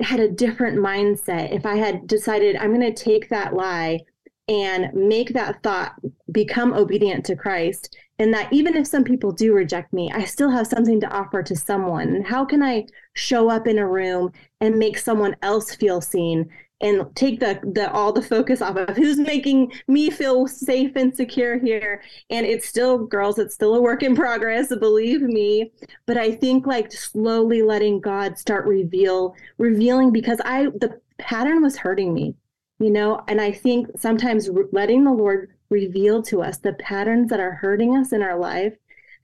had 0.00 0.20
a 0.20 0.30
different 0.30 0.78
mindset, 0.78 1.54
if 1.54 1.64
I 1.64 1.76
had 1.76 2.06
decided 2.06 2.56
I'm 2.56 2.74
going 2.74 2.94
to 2.94 3.04
take 3.04 3.30
that 3.30 3.54
lie 3.54 4.00
and 4.48 4.92
make 4.92 5.32
that 5.32 5.62
thought 5.62 5.94
become 6.30 6.74
obedient 6.74 7.24
to 7.26 7.34
Christ, 7.34 7.96
and 8.18 8.32
that 8.32 8.52
even 8.52 8.76
if 8.76 8.86
some 8.86 9.04
people 9.04 9.32
do 9.32 9.52
reject 9.52 9.92
me, 9.92 10.10
I 10.14 10.24
still 10.24 10.50
have 10.50 10.66
something 10.66 11.00
to 11.00 11.10
offer 11.10 11.42
to 11.42 11.56
someone. 11.56 12.22
How 12.22 12.44
can 12.44 12.62
I 12.62 12.86
show 13.14 13.48
up 13.50 13.66
in 13.66 13.78
a 13.78 13.88
room 13.88 14.32
and 14.60 14.78
make 14.78 14.98
someone 14.98 15.34
else 15.42 15.74
feel 15.74 16.00
seen 16.00 16.48
and 16.80 17.04
take 17.16 17.40
the 17.40 17.58
the 17.72 17.90
all 17.92 18.12
the 18.12 18.22
focus 18.22 18.60
off 18.60 18.76
of 18.76 18.96
who's 18.96 19.18
making 19.18 19.72
me 19.88 20.10
feel 20.10 20.46
safe 20.46 20.94
and 20.96 21.14
secure 21.14 21.58
here. 21.58 22.02
And 22.30 22.44
it's 22.44 22.68
still 22.68 22.98
girls 22.98 23.38
it's 23.38 23.54
still 23.54 23.74
a 23.74 23.80
work 23.80 24.02
in 24.02 24.14
progress 24.14 24.74
believe 24.76 25.22
me. 25.22 25.72
But 26.06 26.16
i 26.16 26.32
think 26.32 26.66
like 26.66 26.92
slowly 26.92 27.62
letting 27.62 28.00
god 28.00 28.38
start 28.38 28.66
reveal 28.66 29.34
revealing 29.58 30.12
because 30.12 30.40
i 30.44 30.64
the 30.66 31.00
pattern 31.18 31.62
was 31.62 31.76
hurting 31.76 32.12
me 32.12 32.34
you 32.78 32.90
know? 32.90 33.22
And 33.28 33.40
i 33.40 33.50
think 33.52 33.88
sometimes 33.98 34.50
letting 34.72 35.04
the 35.04 35.12
lord 35.12 35.50
reveal 35.70 36.22
to 36.22 36.42
us 36.42 36.58
the 36.58 36.74
patterns 36.74 37.30
that 37.30 37.40
are 37.40 37.52
hurting 37.52 37.96
us 37.96 38.12
in 38.12 38.22
our 38.22 38.38
life 38.38 38.74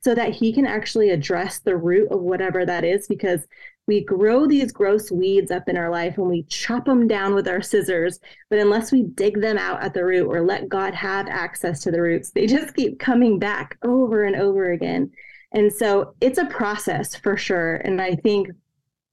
so 0.01 0.15
that 0.15 0.33
he 0.33 0.53
can 0.53 0.67
actually 0.67 1.11
address 1.11 1.61
the 1.61 1.77
root 1.77 2.11
of 2.11 2.21
whatever 2.21 2.67
that 2.67 2.85
is 2.85 3.07
because 3.07 3.47
we 3.87 4.05
grow 4.05 4.47
these 4.47 4.73
gross 4.73 5.11
weeds 5.11 5.51
up 5.51 5.69
in 5.69 5.77
our 5.77 5.91
life 5.91 6.17
and 6.19 6.29
we 6.29 6.45
chop 6.45 6.85
them 6.85 7.09
down 7.09 7.35
with 7.35 7.49
our 7.49 7.61
scissors 7.61 8.21
but 8.49 8.59
unless 8.59 8.93
we 8.93 9.03
dig 9.03 9.41
them 9.41 9.59
out 9.59 9.83
at 9.83 9.93
the 9.95 10.05
root 10.05 10.27
or 10.27 10.43
let 10.43 10.69
god 10.69 10.95
have 10.95 11.27
access 11.29 11.81
to 11.81 11.91
the 11.91 12.01
roots 12.01 12.31
they 12.31 12.47
just 12.47 12.75
keep 12.75 12.99
coming 12.99 13.39
back 13.39 13.77
over 13.83 14.25
and 14.25 14.37
over 14.37 14.73
again. 14.73 15.11
And 15.55 15.71
so 15.71 16.15
it's 16.21 16.39
a 16.39 16.47
process 16.47 17.15
for 17.15 17.37
sure 17.37 17.77
and 17.77 18.01
i 18.01 18.15
think 18.17 18.49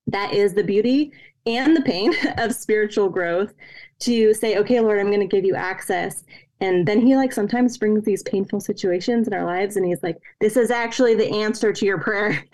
that 0.07 0.33
is 0.33 0.53
the 0.53 0.63
beauty 0.63 1.11
and 1.45 1.75
the 1.75 1.81
pain 1.81 2.13
of 2.37 2.53
spiritual 2.53 3.09
growth 3.09 3.53
to 3.99 4.33
say 4.33 4.57
okay 4.57 4.79
lord 4.79 4.99
i'm 4.99 5.07
going 5.07 5.19
to 5.19 5.25
give 5.35 5.45
you 5.45 5.55
access. 5.55 6.23
And 6.61 6.85
then 6.85 6.99
he 6.99 7.15
like 7.15 7.31
sometimes 7.31 7.77
brings 7.77 8.03
these 8.03 8.21
painful 8.23 8.59
situations 8.59 9.27
in 9.27 9.33
our 9.33 9.45
lives 9.45 9.77
and 9.77 9.85
he's 9.85 10.03
like 10.03 10.17
this 10.41 10.57
is 10.57 10.71
actually 10.71 11.15
the 11.15 11.29
answer 11.29 11.71
to 11.71 11.85
your 11.85 11.99
prayer 11.99 12.43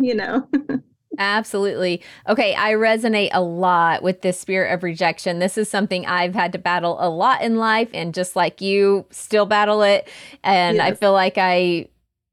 you 0.00 0.14
know 0.14 0.46
Absolutely. 1.18 2.00
Okay, 2.28 2.54
I 2.54 2.72
resonate 2.72 3.30
a 3.32 3.42
lot 3.42 4.02
with 4.02 4.22
this 4.22 4.38
spirit 4.38 4.72
of 4.72 4.84
rejection. 4.84 5.40
This 5.40 5.58
is 5.58 5.68
something 5.68 6.06
I've 6.06 6.34
had 6.34 6.52
to 6.52 6.58
battle 6.58 6.96
a 7.00 7.10
lot 7.10 7.42
in 7.42 7.56
life, 7.56 7.90
and 7.92 8.14
just 8.14 8.36
like 8.36 8.60
you, 8.60 9.04
still 9.10 9.44
battle 9.44 9.82
it. 9.82 10.08
And 10.44 10.76
yes. 10.76 10.92
I 10.92 10.94
feel 10.94 11.12
like 11.12 11.36
I 11.36 11.88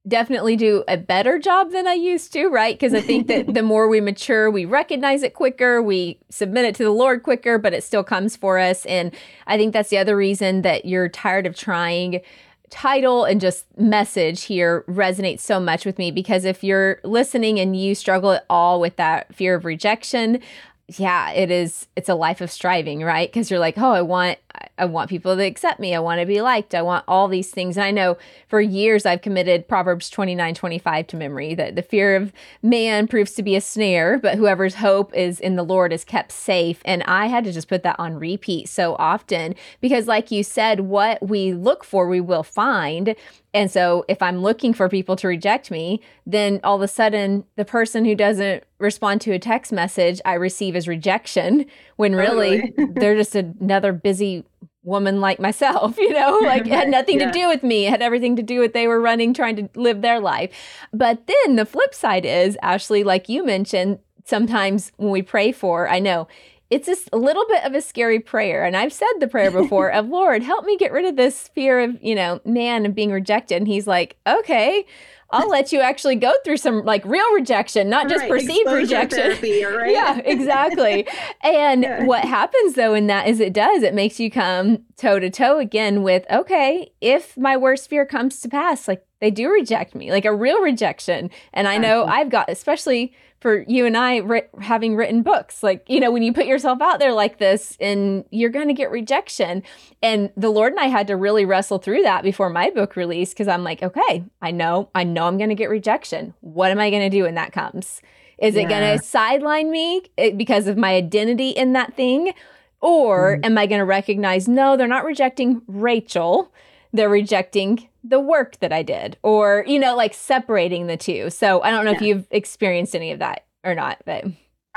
definitely 0.07 0.55
do 0.55 0.83
a 0.87 0.97
better 0.97 1.39
job 1.39 1.71
than 1.71 1.87
I 1.87 1.93
used 1.93 2.31
to, 2.33 2.47
right? 2.47 2.77
Because 2.77 2.93
I 2.93 3.01
think 3.01 3.27
that 3.27 3.53
the 3.53 3.63
more 3.63 3.87
we 3.87 4.01
mature, 4.01 4.51
we 4.51 4.65
recognize 4.65 5.23
it 5.23 5.33
quicker, 5.33 5.81
we 5.81 6.19
submit 6.29 6.65
it 6.65 6.75
to 6.75 6.83
the 6.83 6.91
Lord 6.91 7.23
quicker, 7.23 7.57
but 7.57 7.73
it 7.73 7.83
still 7.83 8.03
comes 8.03 8.35
for 8.35 8.59
us. 8.59 8.85
And 8.85 9.11
I 9.47 9.57
think 9.57 9.73
that's 9.73 9.89
the 9.89 9.97
other 9.97 10.15
reason 10.15 10.61
that 10.61 10.85
you're 10.85 11.09
tired 11.09 11.47
of 11.47 11.55
trying 11.55 12.21
title 12.69 13.23
and 13.25 13.39
just 13.39 13.65
message 13.77 14.43
here 14.43 14.83
resonates 14.87 15.41
so 15.41 15.59
much 15.59 15.85
with 15.85 15.97
me 15.97 16.11
because 16.11 16.45
if 16.45 16.63
you're 16.63 16.99
listening 17.03 17.59
and 17.59 17.75
you 17.75 17.95
struggle 17.95 18.31
at 18.31 18.45
all 18.49 18.79
with 18.79 18.95
that 18.95 19.33
fear 19.33 19.55
of 19.55 19.65
rejection, 19.65 20.39
yeah, 20.87 21.31
it 21.31 21.49
is 21.49 21.87
it's 21.95 22.09
a 22.09 22.15
life 22.15 22.41
of 22.41 22.51
striving, 22.51 23.01
right? 23.01 23.27
Because 23.27 23.49
you're 23.49 23.59
like, 23.59 23.77
"Oh, 23.77 23.91
I 23.91 24.01
want 24.01 24.37
I 24.77 24.85
want 24.85 25.09
people 25.09 25.35
to 25.35 25.43
accept 25.43 25.79
me. 25.79 25.95
I 25.95 25.99
want 25.99 26.19
to 26.19 26.25
be 26.25 26.41
liked. 26.41 26.75
I 26.75 26.81
want 26.81 27.05
all 27.07 27.27
these 27.27 27.49
things. 27.49 27.77
And 27.77 27.85
I 27.85 27.91
know 27.91 28.17
for 28.47 28.59
years 28.59 29.05
I've 29.05 29.21
committed 29.21 29.67
Proverbs 29.67 30.09
29 30.09 30.53
25 30.53 31.07
to 31.07 31.17
memory 31.17 31.55
that 31.55 31.75
the 31.75 31.81
fear 31.81 32.15
of 32.15 32.33
man 32.61 33.07
proves 33.07 33.33
to 33.33 33.43
be 33.43 33.55
a 33.55 33.61
snare, 33.61 34.19
but 34.19 34.37
whoever's 34.37 34.75
hope 34.75 35.13
is 35.15 35.39
in 35.39 35.55
the 35.55 35.63
Lord 35.63 35.93
is 35.93 36.03
kept 36.03 36.31
safe. 36.31 36.81
And 36.85 37.03
I 37.03 37.27
had 37.27 37.43
to 37.45 37.51
just 37.51 37.67
put 37.67 37.83
that 37.83 37.99
on 37.99 38.15
repeat 38.19 38.69
so 38.69 38.95
often 38.99 39.55
because, 39.81 40.07
like 40.07 40.31
you 40.31 40.43
said, 40.43 40.81
what 40.81 41.25
we 41.27 41.53
look 41.53 41.83
for, 41.83 42.07
we 42.07 42.21
will 42.21 42.43
find. 42.43 43.15
And 43.55 43.71
so 43.71 44.03
if 44.09 44.21
I'm 44.21 44.39
looking 44.39 44.73
for 44.73 44.89
people 44.89 45.15
to 45.15 45.29
reject 45.29 45.71
me, 45.71 46.01
then 46.25 46.59
all 46.61 46.75
of 46.75 46.81
a 46.81 46.89
sudden 46.89 47.45
the 47.55 47.63
person 47.63 48.03
who 48.03 48.13
doesn't 48.13 48.65
respond 48.79 49.21
to 49.21 49.31
a 49.31 49.39
text 49.39 49.71
message 49.71 50.19
I 50.25 50.33
receive 50.33 50.75
as 50.75 50.89
rejection 50.89 51.65
when 51.95 52.15
really 52.15 52.73
they're 52.95 53.15
just 53.15 53.33
another 53.33 53.93
busy 53.93 54.43
woman 54.83 55.21
like 55.21 55.39
myself, 55.39 55.97
you 55.97 56.11
know, 56.11 56.37
like 56.43 56.67
it 56.67 56.73
had 56.73 56.89
nothing 56.89 57.21
yeah. 57.21 57.27
to 57.27 57.31
do 57.31 57.47
with 57.47 57.63
me. 57.63 57.87
It 57.87 57.91
had 57.91 58.01
everything 58.01 58.35
to 58.35 58.43
do 58.43 58.59
with 58.59 58.73
they 58.73 58.89
were 58.89 58.99
running, 58.99 59.33
trying 59.33 59.55
to 59.55 59.69
live 59.79 60.01
their 60.01 60.19
life. 60.19 60.51
But 60.91 61.25
then 61.25 61.55
the 61.55 61.65
flip 61.65 61.93
side 61.93 62.25
is, 62.25 62.57
Ashley, 62.61 63.05
like 63.05 63.29
you 63.29 63.45
mentioned, 63.45 63.99
sometimes 64.25 64.91
when 64.97 65.11
we 65.11 65.21
pray 65.21 65.53
for, 65.53 65.87
I 65.87 65.99
know 65.99 66.27
it's 66.75 66.87
just 66.87 67.07
a 67.13 67.17
little 67.17 67.45
bit 67.47 67.63
of 67.63 67.73
a 67.73 67.79
scary 67.79 68.19
prayer. 68.19 68.65
And 68.65 68.75
I've 68.75 68.91
said 68.91 69.07
the 69.19 69.29
prayer 69.29 69.49
before 69.49 69.89
of 69.89 70.07
Lord, 70.09 70.43
help 70.43 70.65
me 70.65 70.75
get 70.75 70.91
rid 70.91 71.05
of 71.05 71.15
this 71.15 71.47
fear 71.47 71.79
of, 71.79 72.03
you 72.03 72.13
know, 72.13 72.41
man 72.43 72.83
and 72.83 72.93
being 72.93 73.11
rejected. 73.11 73.55
And 73.55 73.67
he's 73.67 73.87
like, 73.87 74.17
okay, 74.27 74.85
I'll 75.29 75.49
let 75.49 75.71
you 75.71 75.79
actually 75.79 76.17
go 76.17 76.33
through 76.43 76.57
some 76.57 76.83
like 76.83 77.05
real 77.05 77.33
rejection, 77.33 77.89
not 77.89 78.09
just 78.09 78.23
right. 78.23 78.29
perceived 78.29 78.59
Exposure 78.59 78.75
rejection. 78.75 79.19
Therapy, 79.19 79.63
right? 79.63 79.91
yeah, 79.91 80.19
exactly. 80.19 81.07
and 81.41 81.83
yeah. 81.83 82.03
what 82.03 82.25
happens 82.25 82.73
though 82.73 82.93
in 82.93 83.07
that 83.07 83.29
is 83.29 83.39
it 83.39 83.53
does, 83.53 83.81
it 83.81 83.93
makes 83.93 84.19
you 84.19 84.29
come 84.29 84.79
toe 84.97 85.17
to 85.17 85.29
toe 85.29 85.59
again 85.59 86.03
with, 86.03 86.25
okay, 86.29 86.91
if 86.99 87.37
my 87.37 87.55
worst 87.55 87.89
fear 87.89 88.05
comes 88.05 88.41
to 88.41 88.49
pass, 88.49 88.89
like 88.89 89.04
they 89.25 89.31
do 89.31 89.49
reject 89.49 89.95
me, 89.95 90.11
like 90.11 90.25
a 90.25 90.33
real 90.33 90.61
rejection. 90.61 91.31
And 91.51 91.67
I 91.67 91.79
know 91.79 92.05
I've 92.05 92.29
got, 92.29 92.47
especially 92.47 93.11
for 93.39 93.65
you 93.67 93.87
and 93.87 93.97
I 93.97 94.17
ri- 94.17 94.47
having 94.61 94.95
written 94.95 95.23
books. 95.23 95.63
Like, 95.63 95.83
you 95.87 95.99
know, 95.99 96.11
when 96.11 96.21
you 96.21 96.31
put 96.31 96.45
yourself 96.45 96.79
out 96.79 96.99
there 96.99 97.11
like 97.11 97.39
this 97.39 97.75
and 97.79 98.23
you're 98.29 98.51
going 98.51 98.67
to 98.67 98.73
get 98.75 98.91
rejection. 98.91 99.63
And 100.03 100.31
the 100.37 100.49
Lord 100.49 100.73
and 100.73 100.79
I 100.79 100.85
had 100.85 101.07
to 101.07 101.15
really 101.15 101.43
wrestle 101.43 101.79
through 101.79 102.03
that 102.03 102.21
before 102.21 102.51
my 102.51 102.69
book 102.69 102.95
release 102.95 103.29
because 103.29 103.47
I'm 103.47 103.63
like, 103.63 103.81
okay, 103.81 104.23
I 104.43 104.51
know, 104.51 104.89
I 104.93 105.03
know 105.03 105.25
I'm 105.25 105.37
going 105.37 105.49
to 105.49 105.55
get 105.55 105.71
rejection. 105.71 106.35
What 106.41 106.69
am 106.69 106.79
I 106.79 106.91
going 106.91 107.01
to 107.01 107.09
do 107.09 107.23
when 107.23 107.35
that 107.35 107.51
comes? 107.51 108.01
Is 108.37 108.53
yeah. 108.53 108.61
it 108.61 108.69
going 108.69 108.97
to 108.97 109.03
sideline 109.03 109.71
me 109.71 110.03
eh, 110.19 110.31
because 110.31 110.67
of 110.67 110.77
my 110.77 110.93
identity 110.93 111.49
in 111.49 111.73
that 111.73 111.95
thing? 111.95 112.33
Or 112.79 113.37
mm. 113.37 113.45
am 113.45 113.57
I 113.57 113.65
going 113.65 113.79
to 113.79 113.85
recognize, 113.85 114.47
no, 114.47 114.77
they're 114.77 114.87
not 114.87 115.03
rejecting 115.03 115.63
Rachael, 115.67 116.51
they're 116.93 117.09
rejecting 117.09 117.89
the 118.07 118.19
work 118.19 118.59
that 118.59 118.71
I 118.71 118.83
did 118.83 119.17
or, 119.23 119.63
you 119.67 119.79
know, 119.79 119.95
like 119.95 120.13
separating 120.13 120.87
the 120.87 120.97
two. 120.97 121.29
So 121.29 121.61
I 121.61 121.71
don't 121.71 121.85
know 121.85 121.91
yeah. 121.91 121.97
if 121.97 122.03
you've 122.03 122.27
experienced 122.31 122.95
any 122.95 123.11
of 123.11 123.19
that 123.19 123.45
or 123.63 123.75
not, 123.75 124.01
but. 124.05 124.25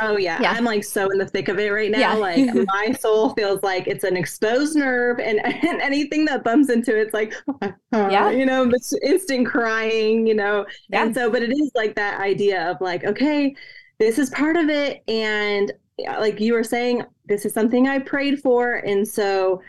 Oh 0.01 0.17
yeah. 0.17 0.41
yeah. 0.41 0.53
I'm 0.53 0.65
like 0.65 0.85
so 0.85 1.11
in 1.11 1.19
the 1.19 1.27
thick 1.27 1.49
of 1.49 1.59
it 1.59 1.71
right 1.71 1.91
now. 1.91 1.99
Yeah. 1.99 2.15
like 2.15 2.55
my 2.67 2.93
soul 2.93 3.31
feels 3.35 3.63
like 3.63 3.89
it's 3.89 4.05
an 4.05 4.17
exposed 4.17 4.77
nerve 4.77 5.19
and, 5.19 5.41
and 5.45 5.81
anything 5.81 6.25
that 6.27 6.45
bumps 6.45 6.71
into 6.71 6.97
it's 6.97 7.13
like, 7.13 7.35
yeah. 7.93 8.31
you 8.31 8.47
know, 8.47 8.69
it's 8.71 8.95
instant 9.03 9.47
crying, 9.47 10.27
you 10.27 10.35
know? 10.35 10.65
Yeah. 10.89 11.05
And 11.05 11.15
so, 11.15 11.31
but 11.31 11.43
it 11.43 11.51
is 11.51 11.71
like 11.75 11.95
that 11.97 12.21
idea 12.21 12.71
of 12.71 12.81
like, 12.81 13.05
okay, 13.05 13.55
this 13.99 14.19
is 14.19 14.31
part 14.31 14.57
of 14.57 14.69
it. 14.69 15.03
And 15.09 15.73
like 16.07 16.41
you 16.41 16.53
were 16.53 16.65
saying, 16.65 17.05
this 17.27 17.45
is 17.45 17.53
something 17.53 17.89
I 17.89 17.99
prayed 17.99 18.41
for. 18.41 18.75
And 18.75 19.07
so 19.07 19.61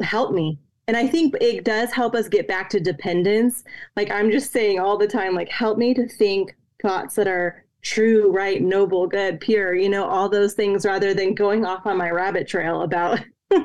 help 0.00 0.32
me, 0.32 0.58
and 0.88 0.96
I 0.96 1.06
think 1.06 1.34
it 1.40 1.64
does 1.64 1.92
help 1.92 2.14
us 2.14 2.28
get 2.28 2.46
back 2.46 2.70
to 2.70 2.80
dependence. 2.80 3.64
Like 3.96 4.10
I'm 4.10 4.30
just 4.30 4.52
saying 4.52 4.78
all 4.78 4.96
the 4.96 5.08
time, 5.08 5.34
like 5.34 5.48
help 5.48 5.78
me 5.78 5.94
to 5.94 6.08
think 6.08 6.54
thoughts 6.80 7.14
that 7.16 7.26
are 7.26 7.64
true, 7.82 8.30
right, 8.32 8.62
noble, 8.62 9.06
good, 9.06 9.40
pure, 9.40 9.74
you 9.74 9.88
know, 9.88 10.06
all 10.06 10.28
those 10.28 10.54
things 10.54 10.84
rather 10.84 11.14
than 11.14 11.34
going 11.34 11.64
off 11.64 11.86
on 11.86 11.96
my 11.96 12.10
rabbit 12.10 12.46
trail 12.46 12.82
about 12.82 13.20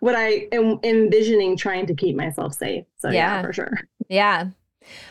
what 0.00 0.14
I 0.16 0.48
am 0.52 0.78
envisioning 0.82 1.56
trying 1.56 1.86
to 1.86 1.94
keep 1.94 2.16
myself 2.16 2.54
safe. 2.54 2.84
So 2.98 3.08
yeah, 3.08 3.36
yeah 3.36 3.42
for 3.42 3.52
sure. 3.52 3.78
Yeah. 4.08 4.50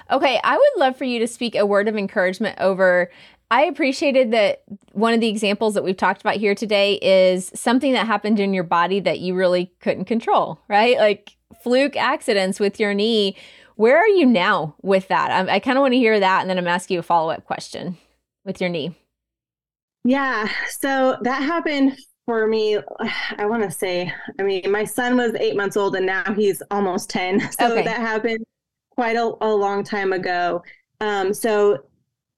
Okay, 0.10 0.40
I 0.44 0.56
would 0.56 0.80
love 0.80 0.98
for 0.98 1.04
you 1.04 1.20
to 1.20 1.28
speak 1.28 1.56
a 1.56 1.66
word 1.66 1.88
of 1.88 1.98
encouragement 1.98 2.58
over 2.60 3.10
I 3.52 3.64
appreciated 3.64 4.32
that 4.32 4.64
one 4.94 5.14
of 5.14 5.22
the 5.22 5.28
examples 5.28 5.76
that 5.76 5.84
we've 5.84 5.96
talked 5.96 6.22
about 6.22 6.38
here 6.38 6.56
today 6.56 6.96
is 6.96 7.52
something 7.54 7.94
that 7.94 8.08
happened 8.08 8.40
in 8.40 8.54
your 8.54 8.64
body 8.64 9.00
that 9.02 9.20
you 9.20 9.36
really 9.36 9.72
couldn't 9.82 10.06
control, 10.06 10.60
right? 10.68 10.98
Like 10.98 11.35
fluke 11.62 11.96
accidents 11.96 12.60
with 12.60 12.80
your 12.80 12.94
knee. 12.94 13.36
Where 13.76 13.98
are 13.98 14.08
you 14.08 14.26
now 14.26 14.76
with 14.82 15.08
that? 15.10 15.32
I, 15.32 15.56
I 15.56 15.60
kind 15.60 15.78
of 15.78 15.82
want 15.82 15.94
to 15.94 15.98
hear 15.98 16.20
that, 16.20 16.42
and 16.42 16.50
then 16.50 16.58
I'm 16.58 16.68
asking 16.68 16.96
you 16.96 17.00
a 17.00 17.04
follow 17.04 17.32
up 17.32 17.46
question 17.46 17.98
with 18.46 18.62
your 18.62 18.70
knee. 18.70 18.96
Yeah, 20.04 20.48
so 20.70 21.18
that 21.22 21.42
happened 21.42 21.98
for 22.26 22.48
me. 22.48 22.78
I 23.38 23.46
want 23.46 23.64
to 23.64 23.72
say, 23.72 24.12
I 24.40 24.44
mean, 24.44 24.72
my 24.72 24.84
son 24.84 25.18
was 25.18 25.34
eight 25.36 25.56
months 25.56 25.78
old, 25.78 25.96
and 25.96 26.06
now 26.06 26.34
he's 26.34 26.62
almost 26.72 27.10
ten. 27.10 27.40
So 27.52 27.72
okay. 27.72 27.84
that 27.84 28.00
happened 28.00 28.46
quite 28.92 29.16
a, 29.16 29.34
a 29.42 29.54
long 29.54 29.84
time 29.84 30.14
ago. 30.14 30.64
Um, 31.02 31.34
so 31.34 31.80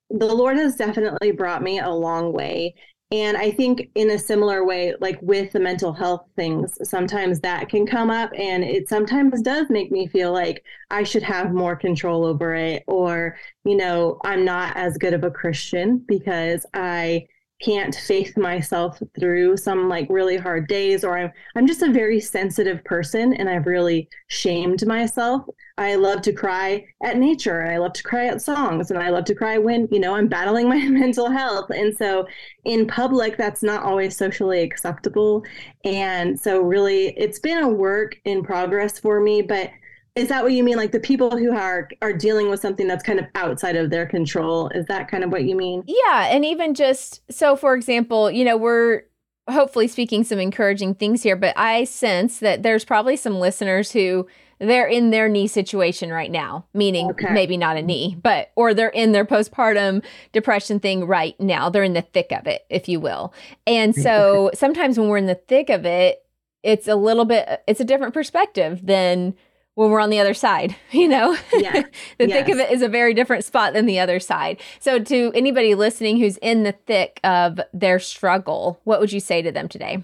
the 0.09 0.33
Lord 0.33 0.57
has 0.57 0.75
definitely 0.75 1.31
brought 1.31 1.61
me 1.61 1.79
a 1.79 1.89
long 1.89 2.33
way. 2.33 2.75
And 3.09 3.37
I 3.37 3.51
think 3.51 3.89
in 3.95 4.09
a 4.11 4.19
similar 4.19 4.65
way, 4.65 4.93
like 4.99 5.17
with 5.21 5.53
the 5.53 5.61
mental 5.61 5.93
health 5.93 6.25
things, 6.35 6.77
sometimes 6.89 7.39
that 7.39 7.69
can 7.69 7.85
come 7.85 8.09
up 8.09 8.31
and 8.37 8.65
it 8.65 8.89
sometimes 8.89 9.41
does 9.41 9.69
make 9.69 9.91
me 9.91 10.07
feel 10.07 10.33
like 10.33 10.61
I 10.91 11.03
should 11.03 11.23
have 11.23 11.53
more 11.53 11.77
control 11.77 12.25
over 12.25 12.53
it 12.53 12.83
or, 12.85 13.37
you 13.63 13.77
know, 13.77 14.19
I'm 14.25 14.43
not 14.43 14.75
as 14.75 14.97
good 14.97 15.13
of 15.13 15.23
a 15.23 15.31
Christian 15.31 16.03
because 16.05 16.65
I 16.73 17.27
can't 17.59 17.95
faith 17.95 18.37
myself 18.37 19.01
through 19.19 19.57
some 19.57 19.89
like 19.89 20.07
really 20.09 20.37
hard 20.37 20.67
days 20.67 21.03
or 21.03 21.17
I'm 21.17 21.31
I'm 21.55 21.65
just 21.65 21.81
a 21.81 21.91
very 21.91 22.19
sensitive 22.19 22.83
person 22.83 23.33
and 23.33 23.49
I've 23.49 23.65
really 23.65 24.09
shamed 24.27 24.85
myself. 24.85 25.45
I 25.79 25.95
love 25.95 26.21
to 26.23 26.33
cry 26.33 26.85
at 27.03 27.17
nature 27.17 27.61
and 27.61 27.71
I 27.71 27.77
love 27.77 27.93
to 27.93 28.03
cry 28.03 28.27
at 28.27 28.41
songs 28.41 28.91
and 28.91 28.99
I 28.99 29.09
love 29.09 29.25
to 29.25 29.35
cry 29.35 29.57
when, 29.57 29.87
you 29.91 29.99
know, 29.99 30.15
I'm 30.15 30.27
battling 30.27 30.69
my 30.69 30.83
mental 30.87 31.29
health. 31.29 31.69
And 31.71 31.95
so 31.95 32.27
in 32.65 32.85
public 32.85 33.37
that's 33.37 33.63
not 33.63 33.83
always 33.83 34.15
socially 34.15 34.61
acceptable. 34.61 35.43
And 35.83 36.39
so 36.39 36.61
really 36.61 37.07
it's 37.17 37.39
been 37.39 37.63
a 37.63 37.69
work 37.69 38.19
in 38.25 38.43
progress 38.43 38.99
for 38.99 39.19
me, 39.19 39.41
but 39.41 39.71
is 40.17 40.29
that 40.29 40.43
what 40.43 40.51
you 40.51 40.63
mean? 40.63 40.77
Like 40.77 40.91
the 40.91 40.99
people 40.99 41.37
who 41.37 41.55
are 41.55 41.87
are 42.01 42.13
dealing 42.13 42.49
with 42.49 42.59
something 42.59 42.87
that's 42.87 43.03
kind 43.03 43.19
of 43.19 43.25
outside 43.35 43.75
of 43.75 43.91
their 43.91 44.05
control? 44.05 44.69
Is 44.69 44.85
that 44.87 45.07
kind 45.09 45.23
of 45.23 45.31
what 45.31 45.43
you 45.43 45.55
mean? 45.55 45.83
Yeah, 45.85 46.27
and 46.31 46.43
even 46.43 46.73
just 46.73 47.21
so, 47.31 47.55
for 47.55 47.75
example, 47.75 48.31
you 48.31 48.43
know, 48.43 48.57
we're 48.57 49.03
hopefully 49.49 49.87
speaking 49.87 50.23
some 50.23 50.39
encouraging 50.39 50.95
things 50.95 51.23
here, 51.23 51.35
but 51.35 51.57
I 51.57 51.85
sense 51.85 52.39
that 52.39 52.63
there's 52.63 52.83
probably 52.83 53.15
some 53.15 53.39
listeners 53.39 53.91
who 53.91 54.27
they're 54.59 54.87
in 54.87 55.11
their 55.11 55.29
knee 55.29 55.47
situation 55.47 56.11
right 56.11 56.31
now, 56.31 56.65
meaning 56.73 57.11
okay. 57.11 57.31
maybe 57.31 57.55
not 57.55 57.77
a 57.77 57.81
knee, 57.81 58.17
but 58.21 58.51
or 58.55 58.73
they're 58.73 58.89
in 58.89 59.11
their 59.11 59.25
postpartum 59.25 60.03
depression 60.33 60.79
thing 60.79 61.05
right 61.05 61.39
now. 61.39 61.69
They're 61.69 61.83
in 61.83 61.93
the 61.93 62.01
thick 62.01 62.31
of 62.31 62.47
it, 62.47 62.65
if 62.69 62.89
you 62.89 62.99
will. 62.99 63.33
And 63.67 63.95
so 63.95 64.49
sometimes 64.55 64.97
when 64.97 65.09
we're 65.09 65.17
in 65.17 65.27
the 65.27 65.35
thick 65.35 65.69
of 65.69 65.85
it, 65.85 66.23
it's 66.63 66.87
a 66.87 66.95
little 66.95 67.25
bit 67.25 67.61
it's 67.67 67.79
a 67.79 67.85
different 67.85 68.15
perspective 68.15 68.81
than 68.83 69.35
when 69.77 69.91
we're 69.91 69.99
on 69.99 70.09
the 70.09 70.19
other 70.19 70.33
side, 70.33 70.75
you 70.91 71.07
know? 71.07 71.37
Yeah. 71.53 71.83
the 72.17 72.27
yes. 72.27 72.31
thick 72.31 72.49
of 72.49 72.57
it 72.59 72.71
is 72.71 72.81
a 72.81 72.89
very 72.89 73.13
different 73.13 73.45
spot 73.45 73.73
than 73.73 73.85
the 73.85 73.99
other 73.99 74.19
side. 74.19 74.59
So, 74.79 74.97
to 74.97 75.31
anybody 75.35 75.75
listening 75.75 76.17
who's 76.17 76.37
in 76.37 76.63
the 76.63 76.71
thick 76.71 77.19
of 77.23 77.61
their 77.73 77.99
struggle, 77.99 78.81
what 78.85 78.99
would 78.99 79.11
you 79.11 79.19
say 79.19 79.43
to 79.43 79.51
them 79.51 79.67
today? 79.67 80.03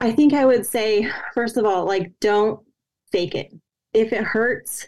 I 0.00 0.12
think 0.12 0.34
I 0.34 0.44
would 0.44 0.66
say, 0.66 1.10
first 1.32 1.56
of 1.56 1.64
all, 1.64 1.86
like, 1.86 2.12
don't 2.20 2.60
fake 3.10 3.34
it. 3.34 3.54
If 3.94 4.12
it 4.12 4.22
hurts, 4.22 4.86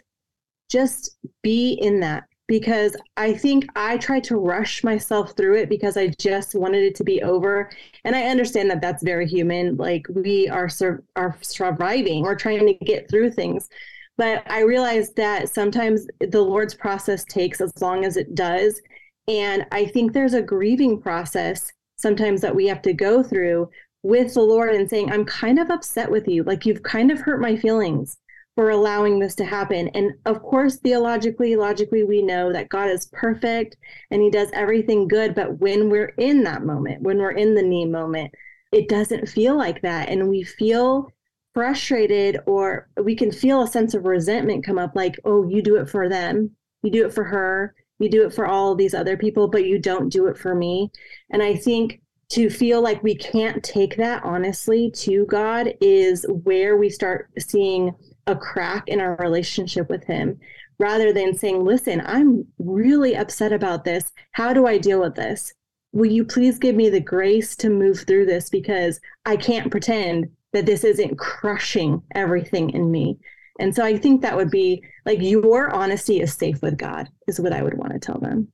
just 0.69 1.17
be 1.41 1.73
in 1.81 1.99
that 2.01 2.25
because 2.47 2.95
I 3.17 3.33
think 3.33 3.65
I 3.75 3.97
tried 3.97 4.23
to 4.25 4.37
rush 4.37 4.83
myself 4.83 5.35
through 5.35 5.55
it 5.57 5.69
because 5.69 5.97
I 5.97 6.09
just 6.19 6.53
wanted 6.53 6.83
it 6.83 6.93
to 6.95 7.03
be 7.03 7.23
over. 7.23 7.71
And 8.03 8.15
I 8.15 8.25
understand 8.25 8.69
that 8.69 8.81
that's 8.81 9.01
very 9.01 9.27
human. 9.27 9.75
Like 9.75 10.05
we 10.09 10.49
are 10.49 10.69
sur- 10.69 11.03
are 11.15 11.35
surviving, 11.41 12.21
we're 12.21 12.35
trying 12.35 12.67
to 12.67 12.85
get 12.85 13.09
through 13.09 13.31
things. 13.31 13.69
But 14.17 14.43
I 14.49 14.61
realized 14.61 15.15
that 15.15 15.49
sometimes 15.49 16.07
the 16.19 16.41
Lord's 16.41 16.75
process 16.75 17.23
takes 17.25 17.61
as 17.61 17.71
long 17.81 18.05
as 18.05 18.17
it 18.17 18.35
does. 18.35 18.79
And 19.27 19.65
I 19.71 19.85
think 19.85 20.13
there's 20.13 20.33
a 20.33 20.41
grieving 20.41 21.01
process 21.01 21.71
sometimes 21.97 22.41
that 22.41 22.55
we 22.55 22.67
have 22.67 22.81
to 22.83 22.93
go 22.93 23.23
through 23.23 23.69
with 24.03 24.33
the 24.33 24.41
Lord 24.41 24.75
and 24.75 24.89
saying, 24.89 25.11
I'm 25.11 25.25
kind 25.25 25.57
of 25.57 25.71
upset 25.71 26.11
with 26.11 26.27
you. 26.27 26.43
Like 26.43 26.65
you've 26.65 26.83
kind 26.83 27.09
of 27.09 27.21
hurt 27.21 27.41
my 27.41 27.55
feelings 27.55 28.17
for 28.55 28.69
allowing 28.69 29.17
this 29.17 29.33
to 29.35 29.45
happen. 29.45 29.87
And 29.89 30.11
of 30.25 30.41
course, 30.43 30.77
theologically, 30.77 31.55
logically, 31.55 32.03
we 32.03 32.21
know 32.21 32.53
that 32.53 32.69
God 32.69 32.89
is 32.89 33.07
perfect 33.13 33.77
and 34.11 34.21
he 34.21 34.29
does 34.29 34.49
everything 34.53 35.07
good. 35.07 35.33
But 35.33 35.59
when 35.59 35.89
we're 35.89 36.13
in 36.17 36.43
that 36.43 36.63
moment, 36.63 37.01
when 37.01 37.17
we're 37.17 37.31
in 37.31 37.55
the 37.55 37.63
knee 37.63 37.85
moment, 37.85 38.33
it 38.71 38.89
doesn't 38.89 39.29
feel 39.29 39.57
like 39.57 39.81
that. 39.81 40.09
And 40.09 40.29
we 40.29 40.43
feel 40.43 41.09
frustrated 41.53 42.39
or 42.45 42.89
we 43.03 43.15
can 43.15 43.31
feel 43.31 43.61
a 43.61 43.67
sense 43.67 43.93
of 43.93 44.05
resentment 44.05 44.65
come 44.65 44.79
up 44.79 44.95
like 44.95 45.15
oh 45.25 45.47
you 45.47 45.61
do 45.61 45.75
it 45.75 45.89
for 45.89 46.09
them. 46.09 46.51
You 46.81 46.91
do 46.91 47.05
it 47.05 47.13
for 47.13 47.23
her. 47.23 47.75
You 47.99 48.09
do 48.09 48.25
it 48.25 48.33
for 48.33 48.45
all 48.45 48.75
these 48.75 48.93
other 48.93 49.17
people 49.17 49.47
but 49.47 49.65
you 49.65 49.79
don't 49.79 50.09
do 50.09 50.27
it 50.27 50.37
for 50.37 50.55
me. 50.55 50.91
And 51.31 51.41
i 51.41 51.55
think 51.55 52.01
to 52.29 52.49
feel 52.49 52.81
like 52.81 53.03
we 53.03 53.15
can't 53.15 53.63
take 53.63 53.95
that 53.97 54.23
honestly 54.23 54.89
to 54.89 55.25
god 55.27 55.73
is 55.81 56.25
where 56.29 56.77
we 56.77 56.89
start 56.89 57.29
seeing 57.37 57.93
a 58.25 58.35
crack 58.35 58.87
in 58.87 58.99
our 58.99 59.15
relationship 59.17 59.89
with 59.89 60.03
him 60.05 60.39
rather 60.79 61.13
than 61.13 61.37
saying 61.37 61.63
listen 61.63 62.01
i'm 62.05 62.45
really 62.57 63.15
upset 63.15 63.53
about 63.53 63.83
this. 63.83 64.11
How 64.31 64.53
do 64.53 64.65
i 64.65 64.77
deal 64.77 65.01
with 65.01 65.15
this? 65.15 65.53
Will 65.91 66.11
you 66.11 66.25
please 66.25 66.57
give 66.57 66.75
me 66.75 66.89
the 66.89 66.99
grace 66.99 67.55
to 67.57 67.69
move 67.69 67.99
through 68.07 68.25
this 68.25 68.49
because 68.49 68.99
i 69.25 69.35
can't 69.35 69.69
pretend 69.69 70.29
that 70.53 70.65
this 70.65 70.83
isn't 70.83 71.17
crushing 71.17 72.01
everything 72.15 72.69
in 72.69 72.91
me. 72.91 73.17
And 73.59 73.75
so 73.75 73.83
I 73.83 73.97
think 73.97 74.21
that 74.21 74.35
would 74.35 74.49
be 74.49 74.83
like 75.05 75.21
your 75.21 75.73
honesty 75.73 76.21
is 76.21 76.33
safe 76.33 76.61
with 76.61 76.77
God, 76.77 77.09
is 77.27 77.39
what 77.39 77.53
I 77.53 77.61
would 77.61 77.77
want 77.77 77.93
to 77.93 77.99
tell 77.99 78.19
them. 78.19 78.47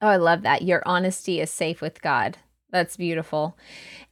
Oh, 0.00 0.08
I 0.08 0.16
love 0.16 0.42
that. 0.42 0.62
Your 0.62 0.82
honesty 0.86 1.40
is 1.40 1.50
safe 1.50 1.80
with 1.80 2.00
God. 2.00 2.38
That's 2.70 2.96
beautiful. 2.96 3.56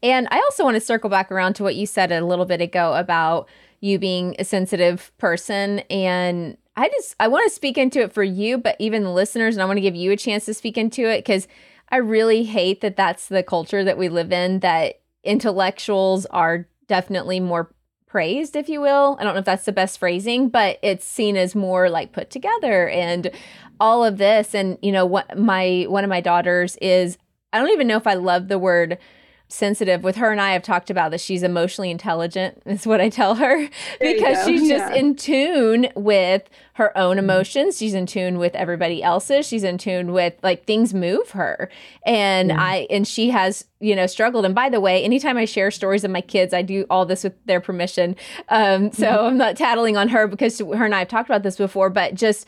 And 0.03 0.27
I 0.31 0.39
also 0.39 0.65
want 0.65 0.75
to 0.77 0.81
circle 0.81 1.11
back 1.11 1.31
around 1.31 1.55
to 1.55 1.63
what 1.63 1.77
you 1.77 1.87
said 1.87 2.11
a 2.11 2.25
little 2.25 2.47
bit 2.47 2.61
ago 2.61 2.95
about 2.95 3.49
you 3.81 3.99
being 3.99 4.35
a 4.39 4.45
sensitive 4.45 5.13
person. 5.19 5.81
And 5.91 6.57
I 6.75 6.89
just, 6.89 7.15
I 7.21 7.29
want 7.29 7.49
to 7.49 7.55
speak 7.55 7.79
into 7.79 8.01
it 8.01 8.13
for 8.13 8.23
you, 8.23 8.59
but 8.59 8.77
even 8.79 9.05
the 9.05 9.13
listeners, 9.13 9.55
and 9.55 9.63
I 9.63 9.67
want 9.67 9.77
to 9.77 9.83
give 9.83 9.95
you 9.95 10.11
a 10.11 10.17
chance 10.17 10.45
to 10.47 10.55
speak 10.55 10.77
into 10.77 11.03
it 11.03 11.19
because 11.19 11.47
I 11.91 11.99
really 11.99 12.45
hate 12.45 12.81
that 12.81 12.97
that's 12.97 13.29
the 13.29 13.43
culture 13.43 13.85
that 13.85 13.99
we 13.99 14.09
live 14.09 14.33
in, 14.33 14.61
that 14.61 15.01
intellectuals 15.23 16.27
are 16.27 16.67
definitely 16.87 17.41
more 17.41 17.71
praised, 18.07 18.57
if 18.57 18.69
you 18.69 18.81
will. 18.81 19.17
I 19.19 19.25
don't 19.25 19.35
know 19.35 19.41
if 19.41 19.45
that's 19.45 19.65
the 19.65 19.73
best 19.73 19.99
phrasing, 19.99 20.49
but 20.49 20.79
it's 20.83 21.05
seen 21.05 21.37
as 21.37 21.55
more 21.55 21.91
like 21.91 22.13
put 22.13 22.31
together 22.31 22.89
and 22.89 23.31
all 23.81 24.05
of 24.05 24.19
this. 24.19 24.55
And 24.55 24.79
you 24.83 24.93
know, 24.93 25.05
what 25.05 25.39
my 25.39 25.87
one 25.89 26.05
of 26.05 26.11
my 26.11 26.21
daughters 26.21 26.77
is 26.77 27.19
I 27.53 27.59
don't 27.59 27.71
even 27.71 27.87
know 27.87 27.97
if 27.97 28.07
I 28.07 28.15
love 28.15 28.49
the 28.49 28.59
word 28.59 28.99
sensitive. 29.49 30.03
With 30.03 30.17
her 30.17 30.33
and 30.33 30.41
I 30.41 30.53
have 30.53 30.63
talked 30.63 30.91
about 30.91 31.11
that 31.13 31.21
she's 31.21 31.43
emotionally 31.43 31.91
intelligent 31.91 32.63
is 32.67 32.87
what 32.87 33.01
I 33.01 33.09
tell 33.09 33.37
her 33.37 33.69
because 34.01 34.45
she's 34.47 34.69
just 34.69 34.95
in 34.95 35.15
tune 35.15 35.89
with 35.95 36.49
her 36.75 36.97
own 36.97 37.19
emotions. 37.19 37.79
She's 37.79 37.95
in 37.95 38.07
tune 38.07 38.39
with 38.39 38.55
everybody 38.55 39.03
else's. 39.03 39.47
She's 39.47 39.65
in 39.65 39.79
tune 39.79 40.13
with 40.13 40.35
like 40.43 40.67
things 40.67 40.93
move 40.93 41.31
her. 41.31 41.71
And 42.05 42.49
yeah. 42.49 42.61
I 42.61 42.87
and 42.91 43.07
she 43.07 43.31
has 43.31 43.65
you 43.81 43.95
know 43.95 44.07
struggled. 44.07 44.45
And 44.45 44.55
by 44.55 44.69
the 44.69 44.81
way 44.81 45.03
anytime 45.05 45.37
I 45.37 45.45
share 45.45 45.71
stories 45.71 46.05
of 46.05 46.11
my 46.11 46.21
kids 46.21 46.53
I 46.53 46.63
do 46.63 46.85
all 46.91 47.07
this 47.07 47.25
with 47.25 47.35
their 47.47 47.61
permission. 47.61 48.17
Um 48.49 48.93
so 48.93 49.07
mm-hmm. 49.07 49.27
I'm 49.27 49.39
not 49.39 49.57
tattling 49.57 49.97
on 49.97 50.09
her 50.09 50.27
because 50.27 50.59
her 50.59 50.85
and 50.85 50.95
I 50.95 51.01
have 51.01 51.09
talked 51.09 51.29
about 51.29 51.43
this 51.43 51.57
before 51.57 51.91
but 51.91 52.15
just 52.15 52.47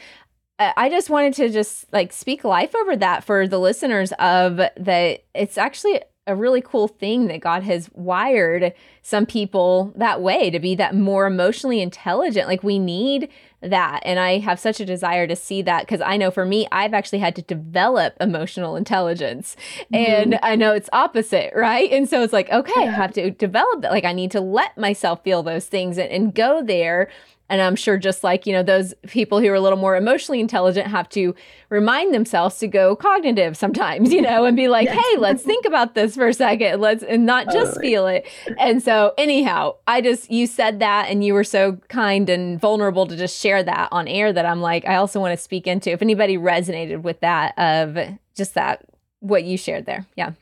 I 0.61 0.89
just 0.89 1.09
wanted 1.09 1.35
to 1.35 1.51
just 1.51 1.91
like 1.93 2.13
speak 2.13 2.43
life 2.43 2.75
over 2.75 2.97
that 2.97 3.23
for 3.23 3.47
the 3.47 3.61
listeners 3.61 4.13
of 4.19 4.57
that 4.57 5.23
it's 5.33 5.57
actually 5.57 6.03
a 6.29 6.37
really 6.37 6.61
cool 6.61 6.87
thing 6.87 7.27
that 7.27 7.41
God 7.41 7.63
has 7.65 7.91
wired 7.95 8.73
some 9.03 9.27
people 9.27 9.93
that 9.97 10.21
way 10.21 10.51
to 10.51 10.61
be 10.61 10.75
that 10.77 10.95
more 10.95 11.27
emotionally 11.27 11.81
intelligent. 11.81 12.47
Like 12.47 12.63
we 12.63 12.79
need 12.79 13.29
that. 13.63 14.01
And 14.05 14.21
I 14.21 14.39
have 14.39 14.61
such 14.61 14.79
a 14.79 14.85
desire 14.85 15.27
to 15.27 15.35
see 15.35 15.63
that 15.63 15.81
because 15.81 16.01
I 16.01 16.17
know 16.17 16.31
for 16.31 16.45
me, 16.45 16.69
I've 16.71 16.95
actually 16.95 17.19
had 17.19 17.35
to 17.37 17.43
develop 17.43 18.15
emotional 18.21 18.77
intelligence. 18.77 19.57
Mm-hmm. 19.93 19.95
And 19.95 20.39
I 20.43 20.55
know 20.55 20.75
it's 20.75 20.91
opposite, 20.93 21.53
right? 21.57 21.91
And 21.91 22.09
so 22.09 22.23
it's 22.23 22.33
like, 22.33 22.51
okay, 22.51 22.73
yeah. 22.77 22.83
I 22.83 22.91
have 22.91 23.13
to 23.15 23.31
develop 23.31 23.83
that. 23.83 23.91
Like 23.91 24.05
I 24.05 24.13
need 24.13 24.31
to 24.33 24.41
let 24.41 24.77
myself 24.77 25.25
feel 25.25 25.43
those 25.43 25.67
things 25.67 25.99
and, 25.99 26.11
and 26.11 26.35
go 26.35 26.63
there 26.63 27.09
and 27.49 27.63
I'm 27.63 27.77
sure 27.77 27.97
just 27.97 28.23
like, 28.23 28.47
you 28.47 28.53
know, 28.53 28.63
those 28.63 28.95
people 29.07 29.41
who 29.41 29.49
are 29.49 29.55
a 29.55 29.61
little 29.61 29.79
more 29.79 29.97
emotionally 29.97 30.41
intelligent 30.41 30.87
have 30.89 31.09
to 31.11 31.35
remind 31.71 32.13
themselves 32.13 32.59
to 32.59 32.67
go 32.67 32.95
cognitive 32.95 33.57
sometimes, 33.57 34.13
you 34.13 34.21
know, 34.21 34.45
and 34.45 34.57
be 34.57 34.69
like, 34.69 34.87
yes. 34.87 34.97
hey, 34.97 35.19
let's 35.19 35.43
think 35.43 35.65
about 35.65 35.95
this 35.95 36.15
for 36.15 36.29
a 36.29 36.35
second. 36.35 36.81
Let's, 36.81 37.03
and 37.03 37.25
not 37.25 37.51
just 37.51 37.81
feel 37.81 38.07
it. 38.07 38.27
And 38.59 38.83
so, 38.83 39.15
anyhow, 39.17 39.77
I 39.87 40.01
just, 40.01 40.31
you 40.31 40.47
said 40.47 40.81
that 40.81 41.09
and 41.09 41.25
you 41.25 41.35
were 41.35 41.45
so 41.45 41.79
kind 41.89 42.29
and 42.29 42.61
vulnerable 42.61 43.07
to 43.07 43.17
just 43.17 43.41
share 43.41 43.63
that 43.63 43.89
on 43.93 44.09
air 44.09 44.33
that 44.33 44.45
I'm 44.45 44.61
like, 44.61 44.87
I 44.87 44.97
also 44.97 45.21
want 45.21 45.37
to 45.37 45.43
speak 45.43 45.67
into 45.67 45.91
if 45.91 46.03
anybody 46.03 46.37
resonated 46.37 47.03
with 47.03 47.21
that, 47.21 47.59
of 47.59 47.99
just 48.35 48.55
that, 48.55 48.85
what 49.21 49.45
you 49.45 49.57
shared 49.57 49.87
there. 49.87 50.07
Yeah. 50.17 50.33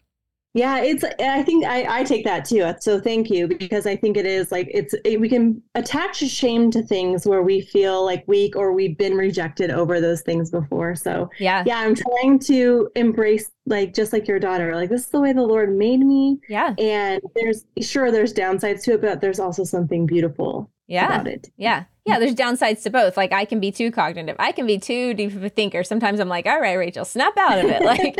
Yeah, 0.57 0.79
it's. 0.79 1.05
I 1.21 1.42
think 1.42 1.66
I, 1.66 2.01
I 2.01 2.05
take 2.05 2.25
that 2.25 2.47
too. 2.47 2.62
Uh, 2.62 2.75
so 2.81 2.99
thank 2.99 3.29
you 3.29 3.47
because 3.47 3.87
I 3.87 3.95
think 3.95 4.16
it 4.16 4.25
is 4.25 4.51
like 4.51 4.69
it's. 4.73 4.95
It, 5.05 5.21
we 5.21 5.29
can 5.29 5.62
attach 5.75 6.16
shame 6.16 6.71
to 6.71 6.83
things 6.83 7.27
where 7.27 7.42
we 7.42 7.61
feel 7.61 8.03
like 8.03 8.25
weak 8.27 8.57
or 8.57 8.73
we've 8.73 8.97
been 8.97 9.16
rejected 9.16 9.71
over 9.71 10.01
those 10.01 10.23
things 10.23 10.51
before. 10.51 10.95
So 10.95 11.29
yeah, 11.38 11.62
yeah, 11.66 11.81
I'm 11.81 11.95
trying 11.95 12.38
to 12.40 12.88
embrace 12.97 13.51
like 13.66 13.92
just 13.92 14.14
like 14.14 14.27
your 14.27 14.38
daughter. 14.38 14.75
Like 14.75 14.88
this 14.88 15.03
is 15.03 15.09
the 15.09 15.21
way 15.21 15.35
the 15.35 15.42
Lord 15.42 15.77
made 15.77 16.01
me. 16.01 16.40
Yeah, 16.49 16.75
and 16.79 17.21
there's 17.35 17.66
sure 17.83 18.11
there's 18.11 18.33
downsides 18.33 18.83
to 18.85 18.95
it, 18.95 19.03
but 19.03 19.21
there's 19.21 19.38
also 19.38 19.62
something 19.62 20.07
beautiful. 20.07 20.71
Yeah, 20.87 21.05
about 21.05 21.27
it. 21.27 21.51
Yeah, 21.59 21.85
yeah, 22.07 22.21
there's 22.21 22.35
downsides 22.35 22.85
to 22.85 22.90
both. 22.90 23.16
Like 23.16 23.33
I 23.33 23.45
can 23.45 23.59
be 23.59 23.73
too 23.73 23.90
cognitive. 23.90 24.37
I 24.38 24.53
can 24.53 24.64
be 24.64 24.79
too 24.79 25.12
deep 25.12 25.35
of 25.35 25.42
a 25.42 25.49
thinker. 25.49 25.83
Sometimes 25.83 26.21
I'm 26.21 26.29
like, 26.29 26.47
all 26.47 26.61
right, 26.61 26.75
Rachael, 26.75 27.05
snap 27.05 27.37
out 27.37 27.59
of 27.59 27.64
it. 27.64 27.83
Like 27.87 28.16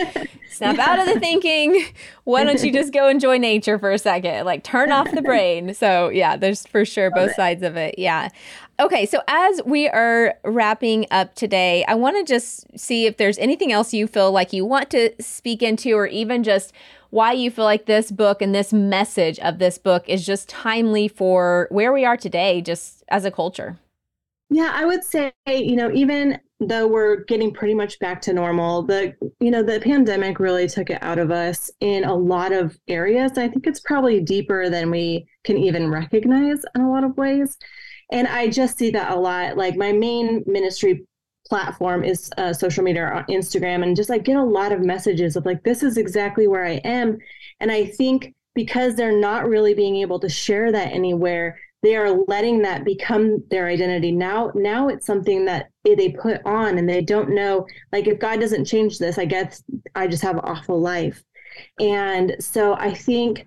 snap 0.51 0.79
out 0.79 1.01
of 1.01 1.13
the 1.13 1.19
thinking. 1.19 1.85
Why 2.25 2.45
don't 2.45 2.63
you 2.63 2.73
just 2.73 2.93
go 2.93 3.09
enjoy 3.09 3.39
nature 3.39 3.79
for 3.79 3.91
a 3.91 3.99
second? 3.99 4.45
Like 4.45 4.63
turn 4.63 4.93
off 4.93 5.11
the 5.11 5.23
brain. 5.23 5.75
So 5.75 6.09
yeah, 6.09 6.37
there's 6.37 6.67
for 6.67 6.85
sure 6.85 7.11
both 7.11 7.35
sides 7.35 7.63
of 7.63 7.77
it. 7.77 7.97
Yeah. 7.99 8.29
Okay, 8.79 9.07
so 9.07 9.21
as 9.27 9.61
we 9.65 9.89
are 9.89 10.35
wrapping 10.45 11.07
up 11.11 11.35
today, 11.35 11.85
I 11.89 11.95
want 11.95 12.17
to 12.19 12.31
just 12.31 12.79
see 12.79 13.07
if 13.07 13.17
there's 13.17 13.39
anything 13.39 13.73
else 13.73 13.95
you 13.95 14.07
feel 14.07 14.31
like 14.33 14.53
you 14.53 14.67
want 14.67 14.91
to 14.91 15.11
speak 15.19 15.63
into, 15.63 15.93
or 15.95 16.07
even 16.07 16.43
just 16.43 16.73
why 17.17 17.33
you 17.33 17.51
feel 17.51 17.65
like 17.65 17.87
this 17.87 18.11
book 18.11 18.43
and 18.43 18.55
this 18.55 18.75
message 18.75 19.39
of 19.39 19.59
this 19.59 19.79
book 19.79 20.07
is 20.07 20.27
just 20.27 20.51
timely 20.51 21.09
for 21.09 21.67
where 21.71 21.91
we 21.91 22.05
are 22.05 22.19
today, 22.19 22.61
just 22.61 23.03
as 23.09 23.25
a 23.25 23.31
culture. 23.31 23.79
Yeah, 24.51 24.71
I 24.75 24.85
would 24.85 25.03
say, 25.03 25.33
you 25.47 25.77
know, 25.77 25.91
even 25.93 26.39
though 26.61 26.87
we're 26.87 27.25
getting 27.25 27.55
pretty 27.55 27.73
much 27.73 27.99
back 28.01 28.21
to 28.21 28.35
normal, 28.35 28.83
the 28.83 29.15
you 29.41 29.51
know, 29.51 29.63
the 29.63 29.81
pandemic 29.81 30.39
really 30.39 30.69
took 30.69 30.91
it 30.91 31.03
out 31.03 31.19
of 31.19 31.31
us 31.31 31.71
in 31.81 32.05
a 32.05 32.15
lot 32.15 32.53
of 32.53 32.79
areas. 32.87 33.39
I 33.39 33.49
think 33.49 33.67
it's 33.67 33.81
probably 33.81 34.21
deeper 34.21 34.69
than 34.69 34.91
we 34.91 35.27
can 35.43 35.57
even 35.57 35.91
recognize 35.91 36.61
in 36.75 36.83
a 36.83 36.91
lot 36.91 37.03
of 37.03 37.17
ways. 37.17 37.57
And 38.13 38.29
I 38.29 38.49
just 38.49 38.77
see 38.77 38.91
that 38.91 39.11
a 39.11 39.17
lot. 39.19 39.57
Like 39.57 39.75
my 39.75 39.91
main 39.91 40.45
ministry 40.47 41.07
platform 41.49 42.05
is 42.05 42.31
uh, 42.37 42.53
social 42.53 42.83
media 42.85 43.05
on 43.07 43.25
Instagram, 43.25 43.83
and 43.83 43.97
just 43.97 44.11
like 44.11 44.25
get 44.25 44.37
a 44.37 44.43
lot 44.43 44.73
of 44.73 44.81
messages 44.81 45.37
of 45.37 45.47
like, 45.47 45.63
this 45.63 45.83
is 45.83 45.97
exactly 45.97 46.47
where 46.47 46.65
I 46.65 46.81
am. 46.85 47.19
And 47.61 47.71
I 47.71 47.87
think 47.87 48.35
because 48.55 48.95
they're 48.95 49.19
not 49.19 49.49
really 49.49 49.75
being 49.75 49.97
able 49.97 50.19
to 50.21 50.29
share 50.29 50.73
that 50.73 50.93
anywhere, 50.93 51.59
they 51.83 51.95
are 51.95 52.25
letting 52.27 52.63
that 52.63 52.85
become 52.85 53.45
their 53.51 53.67
identity. 53.67 54.11
Now, 54.11 54.51
now 54.55 54.89
it's 54.89 55.07
something 55.07 55.45
that 55.45 55.71
they 55.85 56.11
put 56.11 56.41
on, 56.45 56.79
and 56.79 56.89
they 56.89 57.03
don't 57.03 57.35
know. 57.35 57.67
Like, 57.93 58.09
if 58.09 58.19
God 58.19 58.41
doesn't 58.41 58.65
change 58.65 58.99
this, 58.99 59.19
I 59.19 59.25
guess 59.25 59.63
I 59.95 60.07
just 60.07 60.23
have 60.23 60.37
an 60.37 60.45
awful 60.45 60.81
life. 60.81 61.23
And 61.79 62.35
so 62.41 62.75
I 62.75 62.93
think 62.93 63.47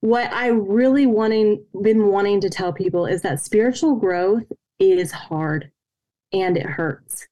what 0.00 0.32
I 0.32 0.48
really 0.48 1.06
wanting 1.06 1.64
been 1.82 2.06
wanting 2.08 2.40
to 2.42 2.50
tell 2.50 2.72
people 2.72 3.06
is 3.06 3.22
that 3.22 3.40
spiritual 3.40 3.96
growth 3.96 4.44
is 4.78 5.10
hard 5.10 5.70
and 6.32 6.56
it 6.56 6.66
hurts. 6.66 7.26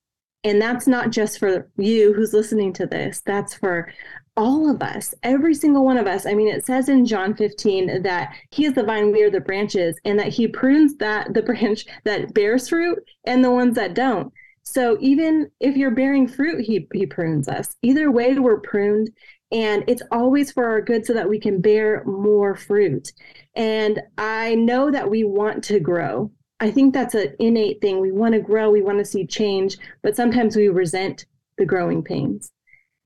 And 0.46 0.62
that's 0.62 0.86
not 0.86 1.10
just 1.10 1.40
for 1.40 1.68
you 1.76 2.12
who's 2.12 2.32
listening 2.32 2.72
to 2.74 2.86
this. 2.86 3.20
That's 3.26 3.52
for 3.52 3.92
all 4.36 4.70
of 4.70 4.80
us, 4.80 5.12
every 5.24 5.54
single 5.54 5.84
one 5.84 5.96
of 5.96 6.06
us. 6.06 6.24
I 6.24 6.34
mean, 6.34 6.46
it 6.46 6.64
says 6.64 6.88
in 6.88 7.04
John 7.04 7.34
15 7.34 8.02
that 8.02 8.32
he 8.52 8.64
is 8.64 8.74
the 8.74 8.84
vine, 8.84 9.10
we 9.10 9.24
are 9.24 9.30
the 9.30 9.40
branches, 9.40 9.98
and 10.04 10.16
that 10.20 10.28
he 10.28 10.46
prunes 10.46 10.94
that 10.98 11.34
the 11.34 11.42
branch 11.50 11.86
that 12.04 12.32
bears 12.32 12.68
fruit 12.68 13.02
and 13.24 13.42
the 13.44 13.50
ones 13.50 13.74
that 13.74 13.94
don't. 13.94 14.32
So 14.62 14.96
even 15.00 15.50
if 15.58 15.76
you're 15.76 15.90
bearing 15.90 16.28
fruit, 16.28 16.64
he 16.64 16.86
he 16.92 17.06
prunes 17.06 17.48
us. 17.48 17.74
Either 17.82 18.12
way, 18.12 18.38
we're 18.38 18.60
pruned 18.60 19.10
and 19.52 19.84
it's 19.86 20.02
always 20.10 20.52
for 20.52 20.64
our 20.64 20.80
good 20.80 21.06
so 21.06 21.12
that 21.14 21.28
we 21.28 21.38
can 21.38 21.60
bear 21.60 22.04
more 22.04 22.56
fruit 22.56 23.12
and 23.54 24.00
i 24.18 24.54
know 24.56 24.90
that 24.90 25.08
we 25.08 25.22
want 25.24 25.62
to 25.62 25.78
grow 25.78 26.30
i 26.60 26.70
think 26.70 26.92
that's 26.92 27.14
an 27.14 27.34
innate 27.38 27.80
thing. 27.80 28.00
We 28.00 28.12
want 28.12 28.34
to 28.34 28.40
grow 28.40 28.70
we 28.70 28.82
want 28.82 28.98
to 28.98 29.04
see 29.04 29.26
change 29.26 29.76
but 30.02 30.16
sometimes 30.16 30.56
we 30.56 30.68
resent 30.68 31.26
the 31.58 31.66
growing 31.66 32.02
pains. 32.02 32.50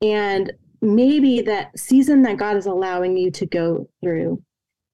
And 0.01 0.51
maybe 0.81 1.41
that 1.41 1.77
season 1.77 2.23
that 2.23 2.37
god 2.37 2.57
is 2.57 2.65
allowing 2.65 3.15
you 3.15 3.31
to 3.31 3.45
go 3.45 3.87
through 4.01 4.41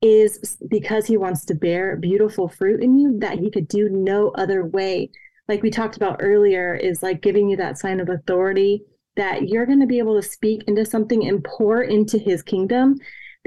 is 0.01 0.57
because 0.67 1.07
he 1.07 1.17
wants 1.17 1.45
to 1.45 1.55
bear 1.55 1.95
beautiful 1.95 2.47
fruit 2.47 2.81
in 2.81 2.97
you 2.97 3.17
that 3.19 3.39
he 3.39 3.49
could 3.49 3.67
do 3.67 3.89
no 3.89 4.29
other 4.31 4.65
way. 4.65 5.09
Like 5.47 5.63
we 5.63 5.71
talked 5.71 5.95
about 5.95 6.19
earlier 6.19 6.75
is 6.75 7.01
like 7.01 7.21
giving 7.21 7.49
you 7.49 7.57
that 7.57 7.79
sign 7.79 7.99
of 7.99 8.09
authority 8.09 8.83
that 9.15 9.49
you're 9.49 9.65
going 9.65 9.79
to 9.79 9.87
be 9.87 9.97
able 9.97 10.15
to 10.15 10.27
speak 10.27 10.63
into 10.67 10.85
something 10.85 11.27
and 11.27 11.43
pour 11.43 11.81
into 11.81 12.19
his 12.19 12.43
kingdom 12.43 12.95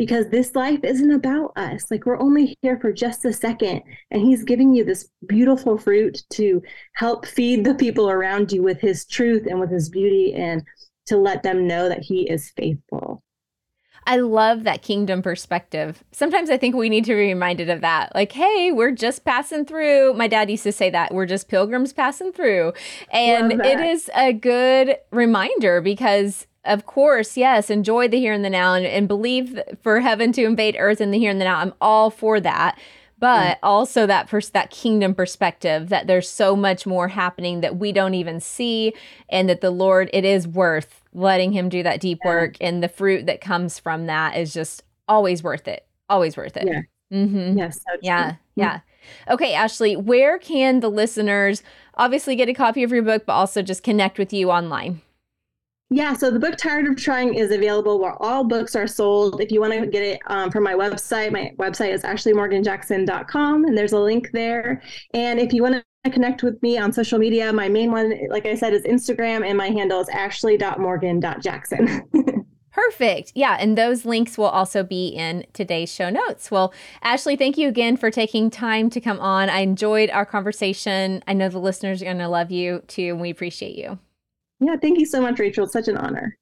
because 0.00 0.30
this 0.30 0.56
life 0.56 0.80
isn't 0.82 1.10
about 1.10 1.52
us. 1.56 1.90
Like 1.90 2.06
we're 2.06 2.18
only 2.18 2.56
here 2.62 2.80
for 2.80 2.90
just 2.90 3.22
a 3.26 3.34
second, 3.34 3.82
and 4.10 4.22
he's 4.22 4.44
giving 4.44 4.72
you 4.72 4.82
this 4.82 5.10
beautiful 5.28 5.76
fruit 5.76 6.22
to 6.30 6.62
help 6.94 7.26
feed 7.26 7.66
the 7.66 7.74
people 7.74 8.08
around 8.08 8.50
you 8.50 8.62
with 8.62 8.80
his 8.80 9.04
truth 9.04 9.46
and 9.46 9.60
with 9.60 9.70
his 9.70 9.90
beauty 9.90 10.32
and 10.32 10.62
to 11.04 11.18
let 11.18 11.42
them 11.42 11.66
know 11.66 11.90
that 11.90 12.00
he 12.00 12.22
is 12.30 12.50
faithful. 12.56 13.22
I 14.06 14.16
love 14.16 14.64
that 14.64 14.80
kingdom 14.80 15.20
perspective. 15.20 16.02
Sometimes 16.12 16.48
I 16.48 16.56
think 16.56 16.74
we 16.74 16.88
need 16.88 17.04
to 17.04 17.12
be 17.12 17.28
reminded 17.28 17.68
of 17.68 17.82
that. 17.82 18.14
Like, 18.14 18.32
hey, 18.32 18.72
we're 18.72 18.92
just 18.92 19.26
passing 19.26 19.66
through. 19.66 20.14
My 20.14 20.28
dad 20.28 20.50
used 20.50 20.62
to 20.62 20.72
say 20.72 20.88
that 20.88 21.12
we're 21.12 21.26
just 21.26 21.46
pilgrims 21.46 21.92
passing 21.92 22.32
through. 22.32 22.72
And 23.12 23.52
it 23.52 23.80
is 23.80 24.10
a 24.16 24.32
good 24.32 24.96
reminder 25.10 25.82
because 25.82 26.46
of 26.64 26.86
course, 26.86 27.36
yes, 27.36 27.70
enjoy 27.70 28.08
the 28.08 28.18
here 28.18 28.32
and 28.32 28.44
the 28.44 28.50
now 28.50 28.74
and, 28.74 28.86
and 28.86 29.08
believe 29.08 29.58
for 29.82 30.00
heaven 30.00 30.32
to 30.32 30.44
invade 30.44 30.76
earth 30.78 31.00
in 31.00 31.10
the 31.10 31.18
here 31.18 31.30
and 31.30 31.40
the 31.40 31.44
now. 31.44 31.58
I'm 31.58 31.74
all 31.80 32.10
for 32.10 32.40
that 32.40 32.78
but 33.20 33.56
mm. 33.56 33.58
also 33.62 34.06
that 34.06 34.28
pers- 34.28 34.50
that 34.50 34.70
kingdom 34.70 35.14
perspective 35.14 35.90
that 35.90 36.06
there's 36.08 36.28
so 36.28 36.56
much 36.56 36.86
more 36.86 37.06
happening 37.06 37.60
that 37.60 37.76
we 37.76 37.92
don't 37.92 38.14
even 38.14 38.40
see 38.40 38.92
and 39.28 39.48
that 39.48 39.60
the 39.60 39.70
lord 39.70 40.10
it 40.12 40.24
is 40.24 40.48
worth 40.48 41.02
letting 41.12 41.52
him 41.52 41.68
do 41.68 41.82
that 41.82 42.00
deep 42.00 42.18
yeah. 42.24 42.30
work 42.30 42.56
and 42.60 42.82
the 42.82 42.88
fruit 42.88 43.26
that 43.26 43.40
comes 43.40 43.78
from 43.78 44.06
that 44.06 44.36
is 44.36 44.52
just 44.52 44.82
always 45.06 45.42
worth 45.42 45.68
it 45.68 45.86
always 46.08 46.36
worth 46.36 46.56
it 46.56 46.66
yeah 46.66 46.80
mm-hmm. 47.12 47.56
yes 47.56 47.76
so 47.76 47.98
yeah 48.02 48.34
yeah 48.56 48.80
okay 49.28 49.54
ashley 49.54 49.96
where 49.96 50.38
can 50.38 50.80
the 50.80 50.90
listeners 50.90 51.62
obviously 51.94 52.34
get 52.34 52.48
a 52.48 52.54
copy 52.54 52.82
of 52.82 52.90
your 52.90 53.02
book 53.02 53.24
but 53.26 53.34
also 53.34 53.62
just 53.62 53.82
connect 53.82 54.18
with 54.18 54.32
you 54.32 54.50
online 54.50 55.00
yeah, 55.92 56.14
so 56.14 56.30
the 56.30 56.38
book 56.38 56.56
Tired 56.56 56.86
of 56.86 56.94
Trying 56.96 57.34
is 57.34 57.50
available 57.50 57.98
where 57.98 58.14
all 58.22 58.44
books 58.44 58.76
are 58.76 58.86
sold. 58.86 59.40
If 59.40 59.50
you 59.50 59.60
want 59.60 59.72
to 59.72 59.86
get 59.88 60.04
it 60.04 60.20
um, 60.26 60.52
from 60.52 60.62
my 60.62 60.74
website, 60.74 61.32
my 61.32 61.52
website 61.58 61.92
is 61.92 62.02
ashleymorganjackson.com, 62.02 63.64
and 63.64 63.76
there's 63.76 63.92
a 63.92 63.98
link 63.98 64.30
there. 64.32 64.82
And 65.14 65.40
if 65.40 65.52
you 65.52 65.62
want 65.62 65.82
to 66.04 66.10
connect 66.10 66.44
with 66.44 66.62
me 66.62 66.78
on 66.78 66.92
social 66.92 67.18
media, 67.18 67.52
my 67.52 67.68
main 67.68 67.90
one, 67.90 68.14
like 68.30 68.46
I 68.46 68.54
said, 68.54 68.72
is 68.72 68.84
Instagram, 68.84 69.44
and 69.44 69.58
my 69.58 69.66
handle 69.70 70.00
is 70.00 70.08
ashley.morgan.jackson. 70.10 72.02
Perfect. 72.72 73.32
Yeah. 73.34 73.56
And 73.58 73.76
those 73.76 74.04
links 74.04 74.38
will 74.38 74.46
also 74.46 74.84
be 74.84 75.08
in 75.08 75.44
today's 75.54 75.92
show 75.92 76.08
notes. 76.08 76.52
Well, 76.52 76.72
Ashley, 77.02 77.34
thank 77.34 77.58
you 77.58 77.66
again 77.66 77.96
for 77.96 78.12
taking 78.12 78.48
time 78.48 78.90
to 78.90 79.00
come 79.00 79.18
on. 79.18 79.50
I 79.50 79.58
enjoyed 79.60 80.08
our 80.10 80.24
conversation. 80.24 81.24
I 81.26 81.32
know 81.32 81.48
the 81.48 81.58
listeners 81.58 82.00
are 82.00 82.04
going 82.04 82.18
to 82.18 82.28
love 82.28 82.52
you 82.52 82.84
too, 82.86 83.08
and 83.08 83.20
we 83.20 83.30
appreciate 83.30 83.74
you. 83.74 83.98
Yeah, 84.60 84.76
thank 84.76 84.98
you 84.98 85.06
so 85.06 85.20
much, 85.22 85.38
Rachael. 85.38 85.64
It's 85.64 85.72
such 85.72 85.88
an 85.88 85.96
honor. 85.96 86.36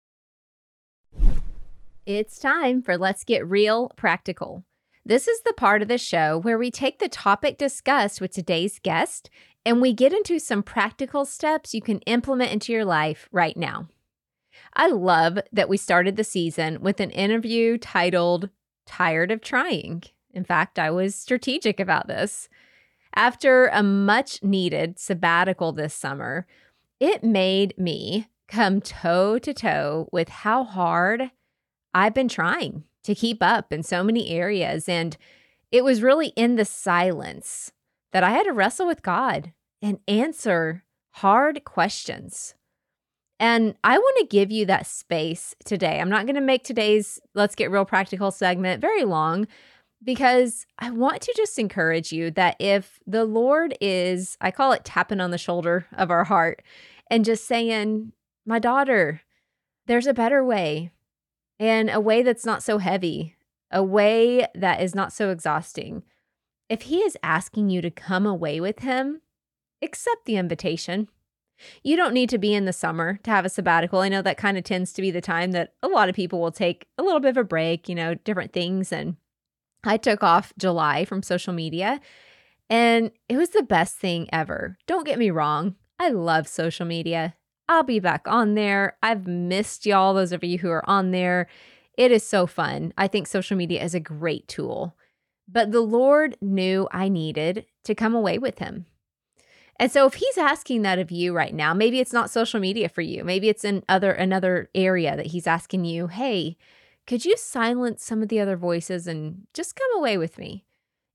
It's 2.04 2.38
time 2.38 2.82
for 2.82 2.96
Let's 2.96 3.22
Get 3.22 3.46
Real 3.46 3.90
Practical. 3.96 4.64
This 5.04 5.28
is 5.28 5.40
the 5.42 5.52
part 5.52 5.82
of 5.82 5.88
the 5.88 5.98
show 5.98 6.38
where 6.38 6.58
we 6.58 6.70
take 6.70 6.98
the 6.98 7.08
topic 7.08 7.58
discussed 7.58 8.20
with 8.20 8.32
today's 8.32 8.78
guest 8.78 9.30
and 9.64 9.80
we 9.80 9.92
get 9.92 10.12
into 10.12 10.38
some 10.38 10.62
practical 10.62 11.24
steps 11.24 11.74
you 11.74 11.80
can 11.80 12.00
implement 12.00 12.52
into 12.52 12.72
your 12.72 12.84
life 12.84 13.28
right 13.30 13.56
now. 13.56 13.88
I 14.74 14.88
love 14.88 15.38
that 15.52 15.68
we 15.68 15.76
started 15.76 16.16
the 16.16 16.24
season 16.24 16.80
with 16.80 17.00
an 17.00 17.10
interview 17.10 17.78
titled 17.78 18.50
Tired 18.86 19.30
of 19.30 19.40
Trying. 19.40 20.02
In 20.32 20.44
fact, 20.44 20.78
I 20.78 20.90
was 20.90 21.14
strategic 21.14 21.78
about 21.78 22.08
this. 22.08 22.48
After 23.14 23.66
a 23.68 23.82
much 23.82 24.42
needed 24.42 24.98
sabbatical 24.98 25.72
this 25.72 25.94
summer, 25.94 26.46
it 27.00 27.22
made 27.22 27.76
me 27.78 28.28
come 28.48 28.80
toe 28.80 29.38
to 29.38 29.54
toe 29.54 30.08
with 30.10 30.28
how 30.28 30.64
hard 30.64 31.30
I've 31.94 32.14
been 32.14 32.28
trying 32.28 32.84
to 33.04 33.14
keep 33.14 33.42
up 33.42 33.72
in 33.72 33.82
so 33.82 34.02
many 34.02 34.30
areas. 34.30 34.88
And 34.88 35.16
it 35.70 35.84
was 35.84 36.02
really 36.02 36.28
in 36.28 36.56
the 36.56 36.64
silence 36.64 37.72
that 38.12 38.24
I 38.24 38.30
had 38.30 38.44
to 38.44 38.52
wrestle 38.52 38.86
with 38.86 39.02
God 39.02 39.52
and 39.82 40.00
answer 40.08 40.84
hard 41.12 41.64
questions. 41.64 42.54
And 43.40 43.76
I 43.84 43.98
want 43.98 44.16
to 44.18 44.26
give 44.26 44.50
you 44.50 44.66
that 44.66 44.86
space 44.86 45.54
today. 45.64 46.00
I'm 46.00 46.08
not 46.10 46.26
going 46.26 46.34
to 46.34 46.40
make 46.40 46.64
today's 46.64 47.20
Let's 47.34 47.54
Get 47.54 47.70
Real 47.70 47.84
Practical 47.84 48.30
segment 48.30 48.80
very 48.80 49.04
long 49.04 49.46
because 50.02 50.66
I 50.78 50.90
want 50.90 51.22
to 51.22 51.34
just 51.36 51.58
encourage 51.58 52.12
you 52.12 52.30
that 52.32 52.56
if 52.58 53.00
the 53.06 53.24
Lord 53.24 53.76
is, 53.80 54.36
I 54.40 54.50
call 54.50 54.72
it 54.72 54.84
tapping 54.84 55.20
on 55.20 55.30
the 55.30 55.38
shoulder 55.38 55.86
of 55.96 56.10
our 56.10 56.24
heart 56.24 56.62
and 57.10 57.24
just 57.24 57.46
saying, 57.46 58.12
My 58.46 58.58
daughter, 58.58 59.22
there's 59.86 60.06
a 60.06 60.14
better 60.14 60.44
way 60.44 60.92
and 61.58 61.90
a 61.90 62.00
way 62.00 62.22
that's 62.22 62.46
not 62.46 62.62
so 62.62 62.78
heavy, 62.78 63.34
a 63.70 63.82
way 63.82 64.46
that 64.54 64.80
is 64.80 64.94
not 64.94 65.12
so 65.12 65.30
exhausting. 65.30 66.02
If 66.68 66.82
He 66.82 66.98
is 66.98 67.16
asking 67.22 67.70
you 67.70 67.80
to 67.82 67.90
come 67.90 68.26
away 68.26 68.60
with 68.60 68.80
Him, 68.80 69.22
accept 69.82 70.26
the 70.26 70.36
invitation. 70.36 71.08
You 71.82 71.96
don't 71.96 72.14
need 72.14 72.30
to 72.30 72.38
be 72.38 72.54
in 72.54 72.66
the 72.66 72.72
summer 72.72 73.18
to 73.24 73.30
have 73.32 73.44
a 73.44 73.48
sabbatical. 73.48 73.98
I 73.98 74.08
know 74.08 74.22
that 74.22 74.36
kind 74.36 74.56
of 74.56 74.62
tends 74.62 74.92
to 74.92 75.02
be 75.02 75.10
the 75.10 75.20
time 75.20 75.50
that 75.52 75.72
a 75.82 75.88
lot 75.88 76.08
of 76.08 76.14
people 76.14 76.40
will 76.40 76.52
take 76.52 76.86
a 76.96 77.02
little 77.02 77.18
bit 77.18 77.30
of 77.30 77.36
a 77.36 77.42
break, 77.42 77.88
you 77.88 77.96
know, 77.96 78.14
different 78.14 78.52
things. 78.52 78.92
And 78.92 79.16
I 79.84 79.96
took 79.96 80.22
off 80.22 80.52
July 80.58 81.04
from 81.04 81.22
social 81.22 81.52
media. 81.52 82.00
And 82.70 83.10
it 83.28 83.36
was 83.36 83.50
the 83.50 83.62
best 83.62 83.96
thing 83.96 84.28
ever. 84.32 84.76
Don't 84.86 85.06
get 85.06 85.18
me 85.18 85.30
wrong, 85.30 85.76
I 85.98 86.10
love 86.10 86.46
social 86.46 86.86
media. 86.86 87.34
I'll 87.68 87.82
be 87.82 88.00
back 88.00 88.26
on 88.26 88.54
there. 88.54 88.96
I've 89.02 89.26
missed 89.26 89.84
y'all, 89.84 90.14
those 90.14 90.32
of 90.32 90.42
you 90.44 90.58
who 90.58 90.70
are 90.70 90.88
on 90.88 91.10
there. 91.10 91.48
It 91.96 92.12
is 92.12 92.22
so 92.22 92.46
fun. 92.46 92.92
I 92.96 93.08
think 93.08 93.26
social 93.26 93.56
media 93.56 93.82
is 93.82 93.94
a 93.94 94.00
great 94.00 94.48
tool. 94.48 94.96
But 95.46 95.72
the 95.72 95.80
Lord 95.80 96.36
knew 96.40 96.88
I 96.92 97.08
needed 97.08 97.66
to 97.84 97.94
come 97.94 98.14
away 98.14 98.38
with 98.38 98.58
Him. 98.58 98.86
And 99.78 99.92
so 99.92 100.06
if 100.06 100.14
he's 100.14 100.36
asking 100.36 100.82
that 100.82 100.98
of 100.98 101.10
you 101.10 101.32
right 101.32 101.54
now, 101.54 101.72
maybe 101.72 102.00
it's 102.00 102.12
not 102.12 102.30
social 102.30 102.58
media 102.58 102.88
for 102.88 103.00
you. 103.00 103.22
Maybe 103.22 103.48
it's 103.48 103.64
in 103.64 103.84
other 103.88 104.10
another 104.10 104.70
area 104.74 105.16
that 105.16 105.26
he's 105.26 105.46
asking 105.46 105.84
you, 105.84 106.08
"Hey, 106.08 106.56
could 107.08 107.24
you 107.24 107.36
silence 107.36 108.04
some 108.04 108.22
of 108.22 108.28
the 108.28 108.38
other 108.38 108.56
voices 108.56 109.08
and 109.08 109.48
just 109.52 109.74
come 109.74 109.98
away 109.98 110.16
with 110.16 110.38
me?" 110.38 110.64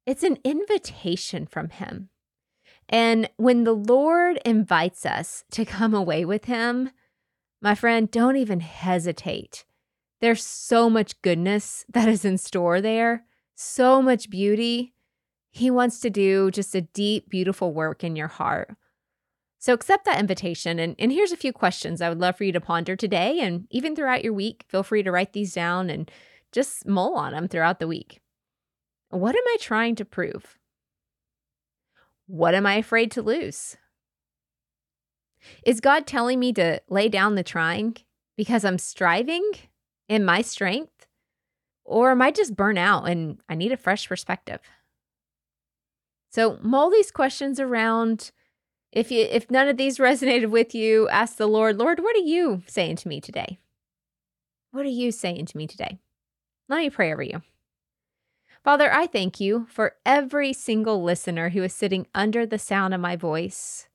It's 0.05 0.23
an 0.23 0.39
invitation 0.43 1.45
from 1.45 1.69
him. 1.69 2.09
And 2.89 3.29
when 3.37 3.63
the 3.63 3.75
Lord 3.75 4.41
invites 4.43 5.05
us 5.05 5.45
to 5.51 5.63
come 5.63 5.93
away 5.93 6.25
with 6.25 6.45
him, 6.45 6.89
my 7.61 7.75
friend, 7.75 8.11
don't 8.11 8.35
even 8.35 8.59
hesitate. 8.59 9.63
There's 10.19 10.43
so 10.43 10.89
much 10.89 11.21
goodness 11.21 11.85
that 11.87 12.09
is 12.09 12.25
in 12.25 12.37
store 12.37 12.81
there, 12.81 13.25
so 13.55 14.01
much 14.01 14.29
beauty. 14.29 14.93
He 15.51 15.71
wants 15.71 16.01
to 16.01 16.09
do 16.09 16.51
just 16.51 16.75
a 16.75 16.81
deep, 16.81 17.29
beautiful 17.29 17.71
work 17.73 18.03
in 18.03 18.17
your 18.17 18.27
heart. 18.27 18.75
So 19.63 19.71
accept 19.71 20.03
that 20.03 20.19
invitation. 20.19 20.77
And, 20.77 20.93
and 20.99 21.09
here's 21.09 21.31
a 21.31 21.37
few 21.37 21.53
questions 21.53 22.01
I 22.01 22.09
would 22.09 22.19
love 22.19 22.35
for 22.35 22.43
you 22.43 22.51
to 22.51 22.59
ponder 22.59 22.97
today 22.97 23.39
and 23.39 23.65
even 23.69 23.95
throughout 23.95 24.21
your 24.21 24.33
week. 24.33 24.65
Feel 24.67 24.83
free 24.83 25.03
to 25.03 25.09
write 25.09 25.31
these 25.31 25.53
down 25.53 25.89
and 25.89 26.11
just 26.51 26.85
mull 26.85 27.15
on 27.15 27.31
them 27.31 27.47
throughout 27.47 27.79
the 27.79 27.87
week. 27.87 28.19
What 29.07 29.37
am 29.37 29.43
I 29.47 29.57
trying 29.61 29.95
to 29.95 30.03
prove? 30.03 30.59
What 32.27 32.53
am 32.55 32.65
I 32.65 32.75
afraid 32.75 33.09
to 33.11 33.21
lose? 33.21 33.77
Is 35.65 35.79
God 35.79 36.05
telling 36.05 36.41
me 36.41 36.51
to 36.51 36.81
lay 36.89 37.07
down 37.07 37.35
the 37.35 37.41
trying 37.41 37.95
because 38.35 38.65
I'm 38.65 38.77
striving 38.77 39.49
in 40.09 40.25
my 40.25 40.41
strength? 40.41 41.07
Or 41.85 42.11
am 42.11 42.21
I 42.21 42.31
just 42.31 42.57
burnt 42.57 42.79
out 42.79 43.05
and 43.05 43.39
I 43.47 43.55
need 43.55 43.71
a 43.71 43.77
fresh 43.77 44.09
perspective? 44.09 44.59
So 46.31 46.59
mull 46.61 46.91
these 46.91 47.11
questions 47.11 47.61
around. 47.61 48.31
If 48.93 49.09
you 49.09 49.27
if 49.29 49.49
none 49.49 49.67
of 49.67 49.77
these 49.77 49.97
resonated 49.97 50.51
with 50.51 50.75
you, 50.75 51.09
ask 51.09 51.37
the 51.37 51.47
Lord, 51.47 51.79
Lord, 51.79 51.99
what 51.99 52.15
are 52.15 52.19
you 52.19 52.61
saying 52.67 52.97
to 52.97 53.07
me 53.07 53.19
today? 53.19 53.57
What 54.71 54.85
are 54.85 54.89
you 54.89 55.11
saying 55.11 55.47
to 55.47 55.57
me 55.57 55.65
today? 55.65 55.97
Let 56.69 56.77
me 56.77 56.91
pray 56.91 57.11
over 57.11 57.23
you. 57.23 57.41
Father, 58.63 58.93
I 58.93 59.07
thank 59.07 59.39
you 59.39 59.65
for 59.69 59.95
every 60.05 60.53
single 60.53 61.03
listener 61.03 61.49
who 61.49 61.63
is 61.63 61.73
sitting 61.73 62.05
under 62.13 62.45
the 62.45 62.59
sound 62.59 62.93
of 62.93 63.01
my 63.01 63.15
voice. 63.15 63.87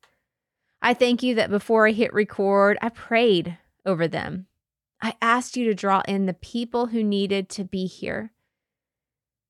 I 0.82 0.94
thank 0.94 1.22
you 1.22 1.34
that 1.36 1.49
before 1.49 1.86
I 1.86 1.92
hit 1.92 2.12
record, 2.12 2.76
I 2.82 2.88
prayed 2.88 3.57
over 3.86 4.09
them. 4.09 4.46
I 5.01 5.14
asked 5.22 5.57
you 5.57 5.64
to 5.66 5.74
draw 5.74 6.03
in 6.09 6.26
the 6.26 6.34
people 6.34 6.86
who 6.86 7.05
needed 7.05 7.49
to 7.51 7.64
be 7.64 7.86
here. 7.86 8.32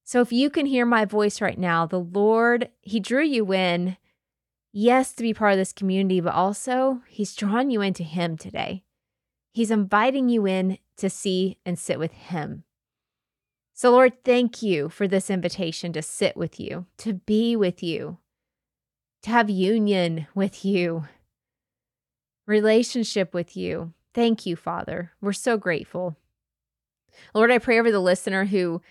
So 0.04 0.20
if 0.20 0.30
you 0.30 0.50
can 0.50 0.66
hear 0.66 0.86
my 0.86 1.04
voice 1.06 1.40
right 1.40 1.58
now, 1.58 1.86
the 1.86 2.00
Lord, 2.00 2.68
He 2.80 3.00
drew 3.00 3.24
you 3.24 3.52
in, 3.52 3.96
yes, 4.72 5.12
to 5.14 5.22
be 5.22 5.34
part 5.34 5.52
of 5.52 5.58
this 5.58 5.72
community, 5.72 6.20
but 6.20 6.34
also 6.34 7.02
He's 7.08 7.34
drawn 7.34 7.70
you 7.70 7.80
into 7.80 8.02
Him 8.02 8.36
today. 8.36 8.84
He's 9.52 9.70
inviting 9.70 10.28
you 10.28 10.46
in 10.46 10.78
to 10.98 11.10
see 11.10 11.58
and 11.64 11.78
sit 11.78 11.98
with 11.98 12.12
Him. 12.12 12.64
So, 13.74 13.90
Lord, 13.92 14.24
thank 14.24 14.62
you 14.62 14.88
for 14.88 15.06
this 15.06 15.30
invitation 15.30 15.92
to 15.92 16.02
sit 16.02 16.36
with 16.36 16.58
you, 16.58 16.86
to 16.98 17.14
be 17.14 17.54
with 17.54 17.82
you, 17.82 18.18
to 19.22 19.30
have 19.30 19.48
union 19.48 20.26
with 20.34 20.64
you, 20.64 21.04
relationship 22.46 23.32
with 23.32 23.56
you. 23.56 23.92
Thank 24.14 24.46
you, 24.46 24.56
Father. 24.56 25.12
We're 25.20 25.32
so 25.32 25.56
grateful. 25.56 26.16
Lord, 27.34 27.52
I 27.52 27.58
pray 27.58 27.78
over 27.78 27.92
the 27.92 28.00
listener 28.00 28.46
who 28.46 28.82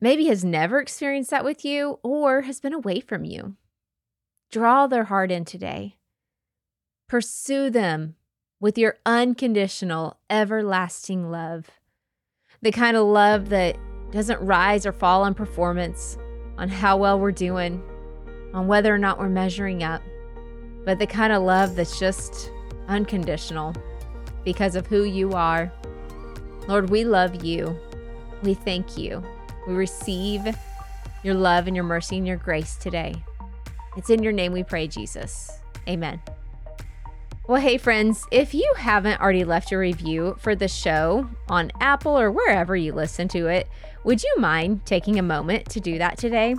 maybe 0.00 0.26
has 0.26 0.44
never 0.44 0.78
experienced 0.78 1.30
that 1.30 1.44
with 1.44 1.64
you 1.64 1.98
or 2.02 2.42
has 2.42 2.60
been 2.60 2.74
away 2.74 3.00
from 3.00 3.24
you. 3.24 3.56
Draw 4.50 4.86
their 4.86 5.04
heart 5.04 5.30
in 5.30 5.44
today. 5.44 5.96
Pursue 7.06 7.68
them 7.68 8.14
with 8.60 8.78
your 8.78 8.96
unconditional, 9.04 10.18
everlasting 10.30 11.30
love. 11.30 11.66
The 12.62 12.72
kind 12.72 12.96
of 12.96 13.06
love 13.06 13.50
that 13.50 13.76
doesn't 14.10 14.40
rise 14.40 14.86
or 14.86 14.92
fall 14.92 15.22
on 15.22 15.34
performance, 15.34 16.16
on 16.56 16.70
how 16.70 16.96
well 16.96 17.20
we're 17.20 17.30
doing, 17.30 17.82
on 18.54 18.66
whether 18.66 18.92
or 18.92 18.98
not 18.98 19.18
we're 19.18 19.28
measuring 19.28 19.82
up, 19.82 20.02
but 20.84 20.98
the 20.98 21.06
kind 21.06 21.32
of 21.32 21.42
love 21.42 21.76
that's 21.76 21.98
just 21.98 22.50
unconditional 22.88 23.74
because 24.44 24.74
of 24.74 24.86
who 24.86 25.04
you 25.04 25.32
are. 25.32 25.70
Lord, 26.68 26.88
we 26.88 27.04
love 27.04 27.44
you. 27.44 27.78
We 28.42 28.54
thank 28.54 28.96
you. 28.96 29.22
We 29.66 29.74
receive 29.74 30.48
your 31.22 31.34
love 31.34 31.66
and 31.66 31.76
your 31.76 31.84
mercy 31.84 32.16
and 32.16 32.26
your 32.26 32.38
grace 32.38 32.76
today. 32.76 33.14
It's 33.98 34.10
in 34.10 34.22
your 34.22 34.32
name 34.32 34.52
we 34.52 34.62
pray, 34.62 34.86
Jesus. 34.86 35.58
Amen. 35.88 36.22
Well, 37.48 37.60
hey, 37.60 37.78
friends, 37.78 38.24
if 38.30 38.54
you 38.54 38.72
haven't 38.76 39.20
already 39.20 39.42
left 39.42 39.72
a 39.72 39.76
review 39.76 40.36
for 40.38 40.54
the 40.54 40.68
show 40.68 41.28
on 41.48 41.72
Apple 41.80 42.16
or 42.16 42.30
wherever 42.30 42.76
you 42.76 42.92
listen 42.92 43.26
to 43.28 43.48
it, 43.48 43.68
would 44.04 44.22
you 44.22 44.32
mind 44.38 44.86
taking 44.86 45.18
a 45.18 45.22
moment 45.22 45.68
to 45.70 45.80
do 45.80 45.98
that 45.98 46.16
today? 46.16 46.54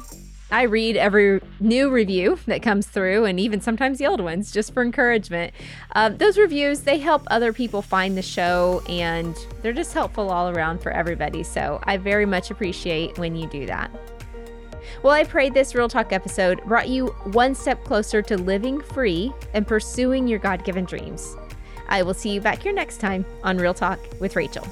I 0.52 0.64
read 0.64 0.98
every 0.98 1.40
new 1.62 1.90
review 1.90 2.38
that 2.46 2.62
comes 2.62 2.88
through 2.88 3.24
and 3.24 3.40
even 3.40 3.62
sometimes 3.62 4.00
the 4.00 4.08
old 4.08 4.20
ones 4.20 4.52
just 4.52 4.74
for 4.74 4.84
encouragement. 4.84 5.54
Uh, 5.96 6.10
those 6.10 6.38
reviews, 6.38 6.82
they 6.82 6.98
help 6.98 7.24
other 7.28 7.54
people 7.54 7.82
find 7.82 8.18
the 8.18 8.22
show 8.22 8.84
and 8.90 9.34
they're 9.62 9.72
just 9.72 9.94
helpful 9.94 10.30
all 10.30 10.50
around 10.50 10.82
for 10.82 10.92
everybody. 10.92 11.44
So 11.44 11.80
I 11.84 11.96
very 11.96 12.26
much 12.26 12.52
appreciate 12.52 13.18
when 13.18 13.38
you 13.38 13.48
do 13.48 13.66
that. 13.68 13.92
Well, 15.04 15.14
I 15.14 15.24
pray 15.24 15.50
this 15.50 15.76
Real 15.76 15.90
Talk 15.90 16.12
episode 16.12 16.64
brought 16.66 16.90
you 16.90 17.08
one 17.32 17.56
step 17.56 17.84
closer 17.84 18.22
to 18.24 18.38
living 18.38 18.82
free 18.82 19.34
and 19.54 19.68
pursuing 19.68 20.28
your 20.28 20.40
God 20.40 20.64
given 20.64 20.86
dreams. 20.86 21.36
I 21.88 22.04
will 22.04 22.14
see 22.14 22.30
you 22.30 22.42
back 22.42 22.62
here 22.64 22.74
next 22.74 22.98
time 22.98 23.26
on 23.44 23.58
Real 23.58 23.74
Talk 23.74 24.00
with 24.20 24.36
Rachael. 24.36 24.68